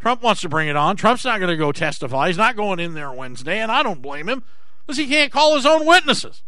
Trump 0.00 0.22
wants 0.22 0.40
to 0.40 0.48
bring 0.48 0.66
it 0.66 0.76
on. 0.76 0.96
Trump's 0.96 1.26
not 1.26 1.38
going 1.38 1.50
to 1.50 1.56
go 1.56 1.70
testify. 1.72 2.28
He's 2.28 2.38
not 2.38 2.56
going 2.56 2.80
in 2.80 2.94
there 2.94 3.12
Wednesday, 3.12 3.60
and 3.60 3.70
I 3.70 3.82
don't 3.82 4.02
blame 4.02 4.28
him 4.28 4.42
because 4.86 4.98
he 4.98 5.06
can't 5.06 5.32
call 5.32 5.54
his 5.54 5.66
own 5.66 5.86
witnesses. 5.86 6.42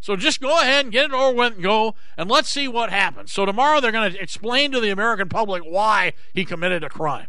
So 0.00 0.16
just 0.16 0.40
go 0.40 0.60
ahead 0.60 0.84
and 0.84 0.92
get 0.92 1.06
it 1.06 1.12
over 1.12 1.36
with 1.36 1.54
and 1.54 1.62
go, 1.62 1.94
and 2.16 2.28
let's 2.28 2.48
see 2.48 2.66
what 2.66 2.90
happens. 2.90 3.32
So 3.32 3.46
tomorrow 3.46 3.80
they're 3.80 3.92
going 3.92 4.12
to 4.12 4.20
explain 4.20 4.72
to 4.72 4.80
the 4.80 4.90
American 4.90 5.28
public 5.28 5.62
why 5.62 6.14
he 6.34 6.44
committed 6.44 6.82
a 6.82 6.88
crime. 6.88 7.28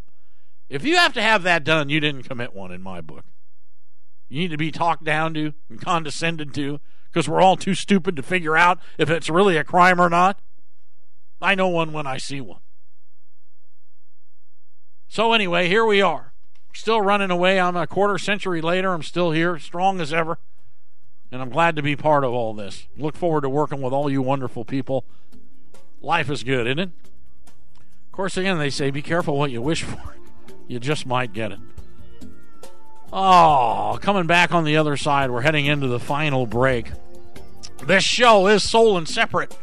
If 0.68 0.84
you 0.84 0.96
have 0.96 1.12
to 1.12 1.22
have 1.22 1.44
that 1.44 1.62
done, 1.62 1.88
you 1.88 2.00
didn't 2.00 2.24
commit 2.24 2.52
one 2.52 2.72
in 2.72 2.82
my 2.82 3.00
book. 3.00 3.24
You 4.28 4.40
need 4.40 4.50
to 4.50 4.56
be 4.56 4.72
talked 4.72 5.04
down 5.04 5.34
to 5.34 5.52
and 5.68 5.80
condescended 5.80 6.52
to 6.54 6.80
because 7.12 7.28
we're 7.28 7.40
all 7.40 7.56
too 7.56 7.74
stupid 7.74 8.16
to 8.16 8.22
figure 8.24 8.56
out 8.56 8.80
if 8.98 9.08
it's 9.08 9.30
really 9.30 9.56
a 9.56 9.62
crime 9.62 10.00
or 10.00 10.10
not. 10.10 10.40
I 11.40 11.54
know 11.54 11.68
one 11.68 11.92
when 11.92 12.08
I 12.08 12.18
see 12.18 12.40
one. 12.40 12.60
So, 15.06 15.32
anyway, 15.32 15.68
here 15.68 15.84
we 15.84 16.02
are 16.02 16.33
still 16.74 17.00
running 17.00 17.30
away. 17.30 17.58
I'm 17.58 17.76
a 17.76 17.86
quarter 17.86 18.18
century 18.18 18.60
later. 18.60 18.92
I'm 18.92 19.02
still 19.02 19.30
here, 19.30 19.58
strong 19.58 20.00
as 20.00 20.12
ever. 20.12 20.38
And 21.32 21.40
I'm 21.40 21.50
glad 21.50 21.76
to 21.76 21.82
be 21.82 21.96
part 21.96 22.24
of 22.24 22.32
all 22.32 22.54
this. 22.54 22.86
Look 22.96 23.16
forward 23.16 23.42
to 23.42 23.48
working 23.48 23.80
with 23.80 23.92
all 23.92 24.10
you 24.10 24.22
wonderful 24.22 24.64
people. 24.64 25.04
Life 26.00 26.30
is 26.30 26.44
good, 26.44 26.66
isn't 26.66 26.78
it? 26.78 26.90
Of 28.06 28.12
course, 28.12 28.36
again, 28.36 28.58
they 28.58 28.70
say 28.70 28.90
be 28.90 29.02
careful 29.02 29.38
what 29.38 29.50
you 29.50 29.62
wish 29.62 29.82
for. 29.84 30.14
You 30.68 30.78
just 30.78 31.06
might 31.06 31.32
get 31.32 31.52
it. 31.52 31.58
Oh, 33.12 33.98
coming 34.02 34.26
back 34.26 34.52
on 34.52 34.64
the 34.64 34.76
other 34.76 34.96
side, 34.96 35.30
we're 35.30 35.42
heading 35.42 35.66
into 35.66 35.86
the 35.86 36.00
final 36.00 36.46
break. 36.46 36.90
This 37.86 38.02
show 38.02 38.46
is 38.48 38.68
sole 38.68 38.96
and 38.96 39.08
separate 39.08 39.56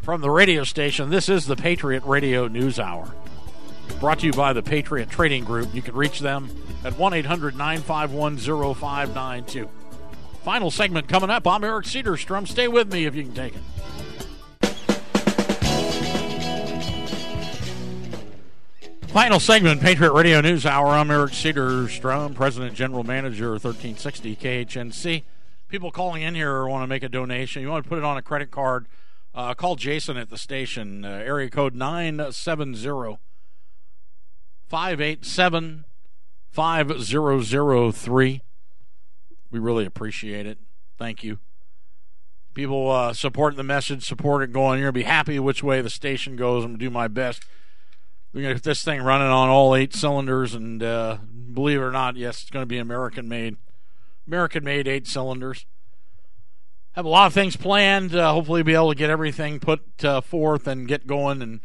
from 0.00 0.20
the 0.20 0.30
radio 0.30 0.64
station. 0.64 1.10
This 1.10 1.28
is 1.28 1.46
the 1.46 1.56
Patriot 1.56 2.04
Radio 2.04 2.48
News 2.48 2.78
Hour. 2.78 3.14
Brought 3.98 4.20
to 4.20 4.26
you 4.26 4.32
by 4.32 4.52
the 4.52 4.62
Patriot 4.62 5.10
Trading 5.10 5.44
Group. 5.44 5.74
You 5.74 5.82
can 5.82 5.94
reach 5.94 6.20
them 6.20 6.48
at 6.84 6.96
1 6.96 7.12
800 7.12 7.56
951 7.56 8.38
0592. 8.74 9.68
Final 10.44 10.70
segment 10.70 11.08
coming 11.08 11.30
up. 11.30 11.46
I'm 11.46 11.64
Eric 11.64 11.86
Cedarstrom. 11.86 12.48
Stay 12.48 12.68
with 12.68 12.92
me 12.92 13.04
if 13.04 13.14
you 13.14 13.24
can 13.24 13.34
take 13.34 13.54
it. 13.54 13.62
Final 19.08 19.40
segment, 19.40 19.80
Patriot 19.80 20.12
Radio 20.12 20.40
News 20.40 20.64
Hour. 20.64 20.86
I'm 20.86 21.10
Eric 21.10 21.32
Cedarstrom, 21.32 22.32
President 22.32 22.74
General 22.74 23.02
Manager, 23.02 23.50
1360 23.50 24.36
KHNC. 24.36 25.24
People 25.68 25.90
calling 25.90 26.22
in 26.22 26.36
here 26.36 26.64
want 26.66 26.84
to 26.84 26.86
make 26.86 27.02
a 27.02 27.08
donation. 27.08 27.60
You 27.60 27.68
want 27.68 27.84
to 27.84 27.88
put 27.88 27.98
it 27.98 28.04
on 28.04 28.16
a 28.16 28.22
credit 28.22 28.52
card, 28.52 28.86
uh, 29.34 29.52
call 29.54 29.74
Jason 29.74 30.16
at 30.16 30.30
the 30.30 30.38
station, 30.38 31.04
uh, 31.04 31.08
area 31.08 31.50
code 31.50 31.74
970 31.74 33.18
587 34.70 35.84
5003. 36.50 38.42
We 39.50 39.58
really 39.58 39.84
appreciate 39.84 40.46
it. 40.46 40.58
Thank 40.96 41.22
you. 41.22 41.38
People 42.54 42.90
uh, 42.90 43.12
supporting 43.12 43.58
the 43.58 43.62
message, 43.62 44.06
support 44.06 44.42
it 44.42 44.52
going. 44.52 44.78
You're 44.78 44.90
going 44.90 45.02
to 45.02 45.06
be 45.06 45.12
happy 45.12 45.38
which 45.38 45.62
way 45.62 45.82
the 45.82 45.90
station 45.90 46.36
goes. 46.36 46.64
I'm 46.64 46.70
going 46.70 46.78
to 46.78 46.84
do 46.86 46.90
my 46.90 47.08
best 47.08 47.44
we're 48.32 48.42
going 48.42 48.54
to 48.54 48.58
get 48.58 48.64
this 48.64 48.84
thing 48.84 49.02
running 49.02 49.26
on 49.26 49.48
all 49.48 49.74
eight 49.74 49.94
cylinders, 49.94 50.54
and 50.54 50.82
uh, 50.82 51.18
believe 51.52 51.80
it 51.80 51.84
or 51.84 51.90
not, 51.90 52.16
yes, 52.16 52.42
it's 52.42 52.50
going 52.50 52.62
to 52.62 52.66
be 52.66 52.78
American 52.78 53.28
made. 53.28 53.56
American 54.26 54.62
made 54.62 54.86
eight 54.86 55.08
cylinders. 55.08 55.66
Have 56.92 57.04
a 57.04 57.08
lot 57.08 57.26
of 57.26 57.32
things 57.32 57.56
planned. 57.56 58.14
Uh, 58.14 58.32
hopefully, 58.32 58.62
be 58.62 58.74
able 58.74 58.90
to 58.90 58.96
get 58.96 59.10
everything 59.10 59.58
put 59.58 60.04
uh, 60.04 60.20
forth 60.20 60.68
and 60.68 60.86
get 60.86 61.06
going 61.06 61.42
and 61.42 61.60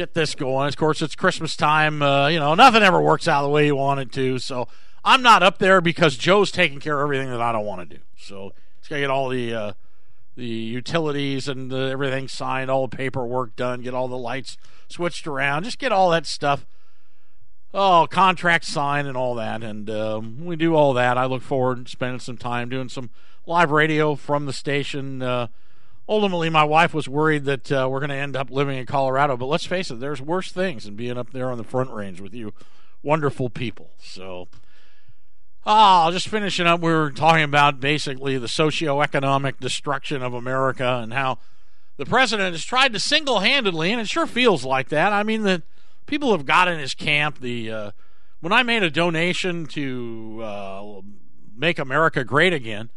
get 0.00 0.14
this 0.14 0.34
going. 0.34 0.66
Of 0.66 0.76
course, 0.78 1.02
it's 1.02 1.14
Christmas 1.14 1.54
time. 1.54 2.00
Uh, 2.00 2.28
you 2.28 2.38
know, 2.38 2.54
nothing 2.54 2.82
ever 2.82 3.02
works 3.02 3.28
out 3.28 3.42
the 3.42 3.50
way 3.50 3.66
you 3.66 3.76
want 3.76 4.00
it 4.00 4.10
to. 4.12 4.38
So 4.38 4.66
I'm 5.04 5.20
not 5.20 5.42
up 5.42 5.58
there 5.58 5.82
because 5.82 6.16
Joe's 6.16 6.50
taking 6.50 6.80
care 6.80 6.98
of 6.98 7.04
everything 7.04 7.28
that 7.28 7.42
I 7.42 7.52
don't 7.52 7.66
want 7.66 7.86
to 7.86 7.96
do. 7.96 8.02
So 8.16 8.54
he's 8.80 8.88
got 8.88 8.96
to 8.96 9.00
get 9.02 9.10
all 9.10 9.28
the 9.28 9.52
uh, 9.52 9.72
the 10.36 10.46
utilities 10.46 11.48
and 11.48 11.70
the, 11.70 11.90
everything 11.90 12.28
signed, 12.28 12.70
all 12.70 12.86
the 12.86 12.96
paperwork 12.96 13.56
done, 13.56 13.82
get 13.82 13.92
all 13.92 14.08
the 14.08 14.16
lights 14.16 14.56
switched 14.88 15.26
around, 15.26 15.64
just 15.64 15.78
get 15.78 15.92
all 15.92 16.08
that 16.10 16.24
stuff. 16.24 16.64
Oh, 17.74 18.08
contract 18.10 18.64
signed 18.64 19.06
and 19.06 19.18
all 19.18 19.34
that, 19.34 19.62
and 19.62 19.88
um, 19.90 20.46
we 20.46 20.56
do 20.56 20.74
all 20.74 20.94
that. 20.94 21.18
I 21.18 21.26
look 21.26 21.42
forward 21.42 21.84
to 21.84 21.90
spending 21.90 22.20
some 22.20 22.38
time 22.38 22.70
doing 22.70 22.88
some 22.88 23.10
live 23.46 23.70
radio 23.70 24.14
from 24.14 24.46
the 24.46 24.52
station. 24.54 25.20
Uh, 25.20 25.48
ultimately, 26.10 26.50
my 26.50 26.64
wife 26.64 26.92
was 26.92 27.08
worried 27.08 27.44
that 27.44 27.70
uh, 27.70 27.88
we're 27.90 28.00
going 28.00 28.10
to 28.10 28.16
end 28.16 28.36
up 28.36 28.50
living 28.50 28.76
in 28.76 28.84
Colorado, 28.84 29.36
but 29.36 29.46
let's 29.46 29.64
face 29.64 29.90
it, 29.90 30.00
there's 30.00 30.20
worse 30.20 30.50
things 30.50 30.84
than 30.84 30.96
being 30.96 31.16
up 31.16 31.30
there 31.30 31.50
on 31.50 31.56
the 31.56 31.64
front 31.64 31.90
range 31.90 32.20
with 32.20 32.34
you 32.34 32.52
wonderful 33.02 33.48
people. 33.48 33.92
So, 33.98 34.48
ah, 35.64 36.04
I'll 36.04 36.12
just 36.12 36.28
finishing 36.28 36.66
up, 36.66 36.80
we 36.80 36.92
were 36.92 37.12
talking 37.12 37.44
about 37.44 37.80
basically 37.80 38.36
the 38.36 38.48
socioeconomic 38.48 39.60
destruction 39.60 40.22
of 40.22 40.34
America 40.34 40.98
and 41.00 41.14
how 41.14 41.38
the 41.96 42.04
president 42.04 42.52
has 42.52 42.64
tried 42.64 42.92
to 42.92 43.00
single 43.00 43.38
handedly, 43.38 43.92
and 43.92 44.00
it 44.00 44.08
sure 44.08 44.26
feels 44.26 44.64
like 44.64 44.88
that. 44.88 45.12
I 45.12 45.22
mean, 45.22 45.42
the 45.42 45.62
people 46.06 46.32
have 46.32 46.44
got 46.44 46.66
in 46.66 46.80
his 46.80 46.94
camp. 46.94 47.40
The 47.40 47.70
uh, 47.70 47.90
when 48.40 48.52
I 48.52 48.62
made 48.64 48.82
a 48.82 48.90
donation 48.90 49.66
to 49.66 50.40
uh, 50.42 51.00
make 51.56 51.78
America 51.78 52.24
great 52.24 52.52
again, 52.52 52.90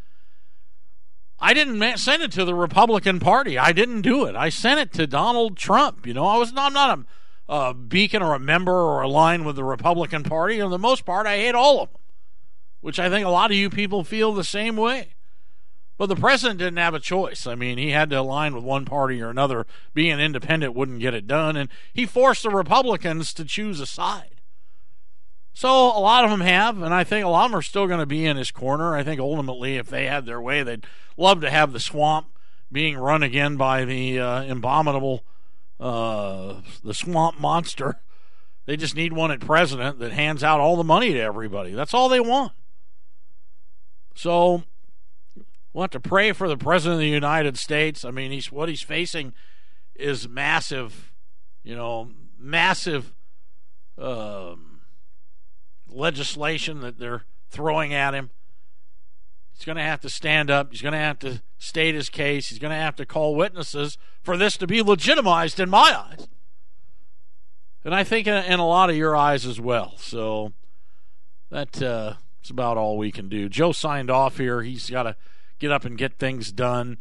I 1.44 1.54
didn't 1.54 1.98
send 1.98 2.24
it 2.24 2.32
to 2.32 2.46
the 2.46 2.56
Republican 2.56 3.20
Party. 3.20 3.58
I 3.58 3.74
didn't 3.74 4.02
do 4.02 4.24
it. 4.24 4.34
I 4.34 4.48
sent 4.48 4.80
it 4.80 4.94
to 4.94 5.06
Donald 5.06 5.58
Trump. 5.58 6.08
You 6.08 6.14
know, 6.14 6.26
I 6.26 6.38
was 6.38 6.54
not, 6.54 6.68
I'm 6.68 6.74
not 6.74 7.00
a, 7.50 7.54
a 7.54 7.74
beacon 7.74 8.24
or 8.24 8.34
a 8.34 8.40
member 8.40 8.72
or 8.72 9.02
a 9.02 9.10
line 9.10 9.44
with 9.44 9.58
the 9.58 9.64
Republican 9.66 10.24
Party. 10.24 10.62
For 10.62 10.70
the 10.70 10.80
most 10.80 11.06
part, 11.06 11.28
I 11.28 11.36
hate 11.36 11.54
all 11.54 11.82
of 11.82 11.92
them, 11.92 12.02
which 12.80 12.98
I 12.98 13.10
think 13.10 13.26
a 13.26 13.30
lot 13.30 13.52
of 13.52 13.58
you 13.58 13.70
people 13.70 14.06
feel 14.06 14.34
the 14.34 14.46
same 14.46 14.78
way. 14.78 15.16
But 15.98 16.06
the 16.06 16.16
president 16.16 16.60
didn't 16.60 16.78
have 16.78 16.94
a 16.94 17.00
choice. 17.00 17.46
I 17.46 17.56
mean, 17.56 17.78
he 17.78 17.92
had 17.92 18.10
to 18.12 18.20
align 18.22 18.56
with 18.56 18.64
one 18.64 18.86
party 18.86 19.22
or 19.22 19.30
another. 19.30 19.68
Being 19.94 20.22
independent 20.22 20.74
wouldn't 20.74 21.02
get 21.02 21.14
it 21.14 21.28
done, 21.28 21.58
and 21.58 21.70
he 21.92 22.06
forced 22.06 22.44
the 22.44 22.52
Republicans 22.52 23.34
to 23.34 23.44
choose 23.44 23.82
a 23.82 23.86
side. 23.86 24.33
So 25.54 25.70
a 25.70 26.00
lot 26.00 26.24
of 26.24 26.32
them 26.32 26.42
have, 26.42 26.82
and 26.82 26.94
I 26.94 27.04
think 27.04 27.24
a 27.24 27.30
lot 27.30 27.46
of 27.46 27.52
them 27.52 27.60
are 27.60 27.64
still 27.64 27.88
going 27.88 28.00
to 28.00 28.06
be 28.06 28.26
in 28.26 28.38
his 28.38 28.52
corner. 28.52 28.96
I 28.96 29.04
think 29.04 29.22
ultimately, 29.22 29.78
if 29.78 29.88
they 29.88 30.08
had 30.08 30.26
their 30.26 30.42
way, 30.42 30.64
they'd 30.64 30.86
love 31.16 31.42
to 31.42 31.50
have 31.50 31.74
the 31.74 31.80
swamp 31.80 32.28
being 32.72 32.98
run 32.98 33.22
again 33.22 33.56
by 33.56 33.86
the 33.86 34.20
uh, 34.20 34.52
abominable, 34.52 35.24
uh, 35.80 36.56
the 36.84 36.94
swamp 36.94 37.40
monster. 37.40 38.00
They 38.66 38.78
just 38.78 38.96
need 38.96 39.14
one 39.14 39.30
at 39.30 39.42
president 39.42 40.00
that 40.00 40.12
hands 40.12 40.44
out 40.44 40.60
all 40.60 40.76
the 40.76 40.84
money 40.84 41.14
to 41.14 41.20
everybody. 41.20 41.74
That's 41.74 41.94
all 41.94 42.10
they 42.10 42.20
want. 42.20 42.54
So 44.16 44.64
want 45.74 45.92
to 45.92 46.00
pray 46.00 46.32
for 46.32 46.48
the 46.48 46.58
president 46.58 46.96
of 46.96 47.00
the 47.00 47.08
United 47.08 47.58
States. 47.58 48.06
I 48.06 48.12
mean, 48.12 48.32
he's 48.32 48.52
what 48.52 48.70
he's 48.70 48.82
facing 48.82 49.34
is 49.96 50.28
massive, 50.28 51.12
you 51.64 51.76
know, 51.76 52.12
massive 52.40 53.14
um, 53.98 54.73
legislation 55.94 56.82
that 56.82 57.00
they're 57.00 57.24
throwing 57.50 57.94
at 57.94 58.14
him. 58.14 58.32
He's 59.54 59.66
going 59.66 59.78
to 59.78 59.84
have 59.84 60.02
to 60.02 60.10
stand 60.10 60.50
up. 60.50 60.72
He's 60.72 60.82
going 60.82 60.94
to 60.94 60.98
have 60.98 61.20
to 61.20 61.42
state 61.58 61.96
his 61.96 62.10
case. 62.10 62.50
He's 62.50 62.60
going 62.60 62.72
to 62.72 62.78
have 62.78 62.96
to 62.98 63.06
call 63.06 63.36
witnesses 63.36 63.98
for 64.22 64.36
this 64.36 64.58
to 64.58 64.68
be 64.68 64.82
legitimized 64.82 65.60
in 65.60 65.70
my 65.70 65.96
eyes. 65.96 66.28
And 67.86 67.94
I 67.94 68.04
think 68.04 68.28
in, 68.28 68.60
a 68.60 68.68
lot 68.68 68.90
of 68.90 68.96
your 68.96 69.16
eyes 69.16 69.46
as 69.46 69.60
well. 69.60 69.94
So 69.98 70.54
that 71.50 71.82
uh, 71.82 72.16
that's 72.40 72.50
about 72.50 72.78
all 72.78 72.98
we 72.98 73.12
can 73.12 73.30
do. 73.30 73.50
Joe 73.50 73.72
signed 73.72 74.10
off 74.10 74.38
here. 74.38 74.62
He's 74.62 74.90
got 74.90 75.04
to 75.04 75.16
get 75.60 75.72
up 75.72 75.86
and 75.86 75.98
get 75.98 76.18
things 76.18 76.52
done. 76.52 76.98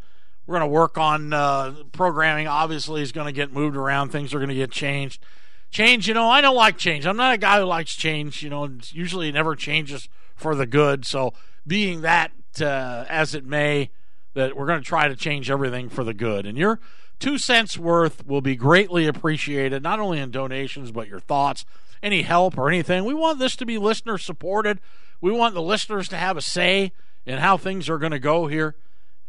We're 0.47 0.59
going 0.59 0.69
to 0.69 0.73
work 0.73 0.99
on 0.99 1.33
uh, 1.33 1.75
programming. 1.93 2.49
Obviously, 2.49 3.01
is 3.01 3.13
going 3.13 3.27
to 3.27 3.33
get 3.33 3.53
moved 3.53 3.77
around. 3.77 4.11
Things 4.11 4.35
are 4.35 4.39
going 4.39 4.49
to 4.49 4.55
get 4.55 4.73
changed. 4.73 5.25
Change, 5.73 6.07
you 6.07 6.15
know, 6.15 6.29
I 6.29 6.43
don't 6.43 6.55
like 6.55 6.77
change. 6.77 7.07
I'm 7.07 7.17
not 7.17 7.35
a 7.35 7.39
guy 7.39 7.59
who 7.59 7.65
likes 7.65 7.95
change. 7.97 8.43
You 8.43 8.51
know, 8.51 8.69
usually 8.91 9.31
it 9.31 9.33
never 9.33 9.57
changes 9.57 10.09
for 10.37 10.55
the 10.55 10.67
good. 10.67 11.07
So, 11.07 11.33
being 11.67 12.03
that 12.03 12.31
uh, 12.61 13.07
as 13.09 13.35
it 13.35 13.47
may, 13.47 13.91
that 14.35 14.55
we're 14.55 14.67
going 14.67 14.81
to 14.81 14.87
try 14.87 15.09
to 15.09 15.17
change 15.17 15.51
everything 15.51 15.89
for 15.89 16.05
the 16.05 16.15
good. 16.15 16.45
And 16.45 16.59
your 16.59 16.79
two 17.19 17.39
cents 17.39 17.79
worth 17.79 18.27
will 18.27 18.43
be 18.43 18.55
greatly 18.55 19.07
appreciated, 19.07 19.83
not 19.83 19.99
only 19.99 20.19
in 20.19 20.31
donations, 20.31 20.91
but 20.91 21.09
your 21.09 21.21
thoughts, 21.21 21.65
any 22.03 22.23
help 22.23 22.59
or 22.59 22.69
anything. 22.69 23.05
We 23.05 23.15
want 23.15 23.39
this 23.39 23.57
to 23.57 23.67
be 23.67 23.79
listener 23.79 24.19
supported. 24.19 24.79
We 25.21 25.33
want 25.33 25.55
the 25.55 25.63
listeners 25.63 26.09
to 26.09 26.17
have 26.17 26.37
a 26.37 26.43
say 26.43 26.93
in 27.25 27.39
how 27.39 27.57
things 27.57 27.89
are 27.89 27.99
going 27.99 28.13
to 28.13 28.19
go 28.19 28.47
here. 28.47 28.75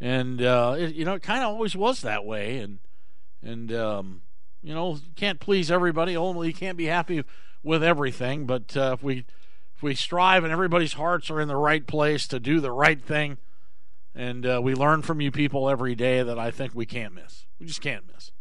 And 0.02 0.42
uh, 0.42 0.76
it, 0.78 0.96
you 0.96 1.06
know, 1.06 1.14
it 1.14 1.24
kind 1.24 1.44
of 1.44 1.52
always 1.52 1.76
was 1.76 2.02
that 2.02 2.26
way. 2.26 2.58
And 2.58 2.80
and 3.42 3.72
um, 3.72 4.22
you 4.64 4.74
know, 4.74 4.98
can't 5.16 5.40
please 5.40 5.70
everybody. 5.70 6.16
Only 6.16 6.48
you 6.48 6.54
can't 6.54 6.78
be 6.78 6.86
happy 6.86 7.24
with 7.62 7.84
everything. 7.84 8.46
But 8.46 8.76
uh, 8.76 8.94
if 8.94 9.04
we 9.04 9.26
if 9.76 9.84
we 9.84 9.94
strive 9.94 10.44
and 10.44 10.54
everybody's 10.54 10.94
hearts 10.94 11.30
are 11.30 11.42
in 11.42 11.48
the 11.48 11.56
right 11.58 11.86
place 11.86 12.28
to 12.28 12.40
do 12.40 12.60
the 12.60 12.72
right 12.72 13.02
thing, 13.02 13.38
and 14.16 14.46
uh, 14.46 14.62
we 14.64 14.74
learn 14.74 15.02
from 15.02 15.22
you 15.22 15.32
people 15.32 15.70
every 15.70 15.96
day 15.96 16.24
that 16.24 16.40
I 16.40 16.50
think 16.50 16.74
we 16.74 16.86
can't 16.86 17.14
miss. 17.14 17.46
We 17.60 17.66
just 17.66 17.82
can't 17.82 18.06
miss. 18.12 18.32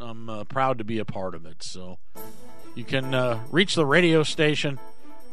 I'm 0.00 0.30
uh, 0.30 0.44
proud 0.44 0.78
to 0.78 0.84
be 0.84 1.00
a 1.00 1.04
part 1.04 1.34
of 1.34 1.44
it. 1.44 1.62
So 1.62 1.98
you 2.76 2.84
can 2.84 3.12
uh, 3.14 3.40
reach 3.50 3.74
the 3.74 3.86
radio 3.86 4.22
station 4.22 4.78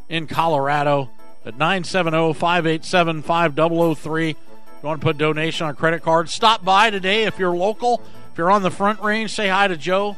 in 0.08 0.26
Colorado 0.26 1.10
at 1.44 1.56
970 1.56 2.34
587 2.34 3.22
5003. 3.22 4.28
You 4.28 4.36
want 4.82 5.00
to 5.00 5.04
put 5.04 5.18
donation 5.18 5.66
on 5.66 5.76
credit 5.76 6.02
card? 6.02 6.28
Stop 6.28 6.64
by 6.64 6.90
today 6.90 7.24
if 7.24 7.38
you're 7.38 7.56
local. 7.56 8.02
If 8.36 8.38
you're 8.40 8.50
on 8.50 8.60
the 8.60 8.70
front 8.70 9.00
range, 9.00 9.32
say 9.32 9.48
hi 9.48 9.66
to 9.66 9.78
Joe. 9.78 10.14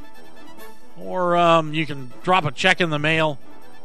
Or 1.01 1.37
um, 1.37 1.73
you 1.73 1.87
can 1.87 2.13
drop 2.25 2.45
a 2.45 2.51
check 2.51 2.81
in 2.81 2.91
the 2.91 2.99
mail 2.99 3.39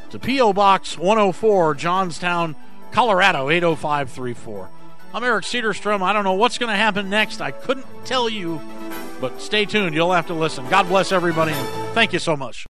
to 0.10 0.18
P.O. 0.18 0.54
Box 0.54 0.98
104, 0.98 1.76
Johnstown, 1.76 2.56
Colorado 2.92 3.52
80534. 3.52 4.70
I'm 5.14 5.24
Eric 5.24 5.46
Cedarstrom. 5.46 6.02
I 6.02 6.14
don't 6.14 6.24
know 6.24 6.34
what's 6.34 6.58
going 6.58 6.72
to 6.72 6.76
happen 6.76 7.12
next. 7.12 7.42
I 7.42 7.52
couldn't 7.52 7.86
tell 8.06 8.28
you, 8.28 8.60
but 9.22 9.40
stay 9.40 9.66
tuned. 9.66 9.94
You'll 9.94 10.14
have 10.14 10.26
to 10.26 10.34
listen. 10.34 10.68
God 10.68 10.88
bless 10.88 11.12
everybody, 11.12 11.52
and 11.52 11.94
thank 11.94 12.12
you 12.12 12.18
so 12.18 12.36
much. 12.36 12.66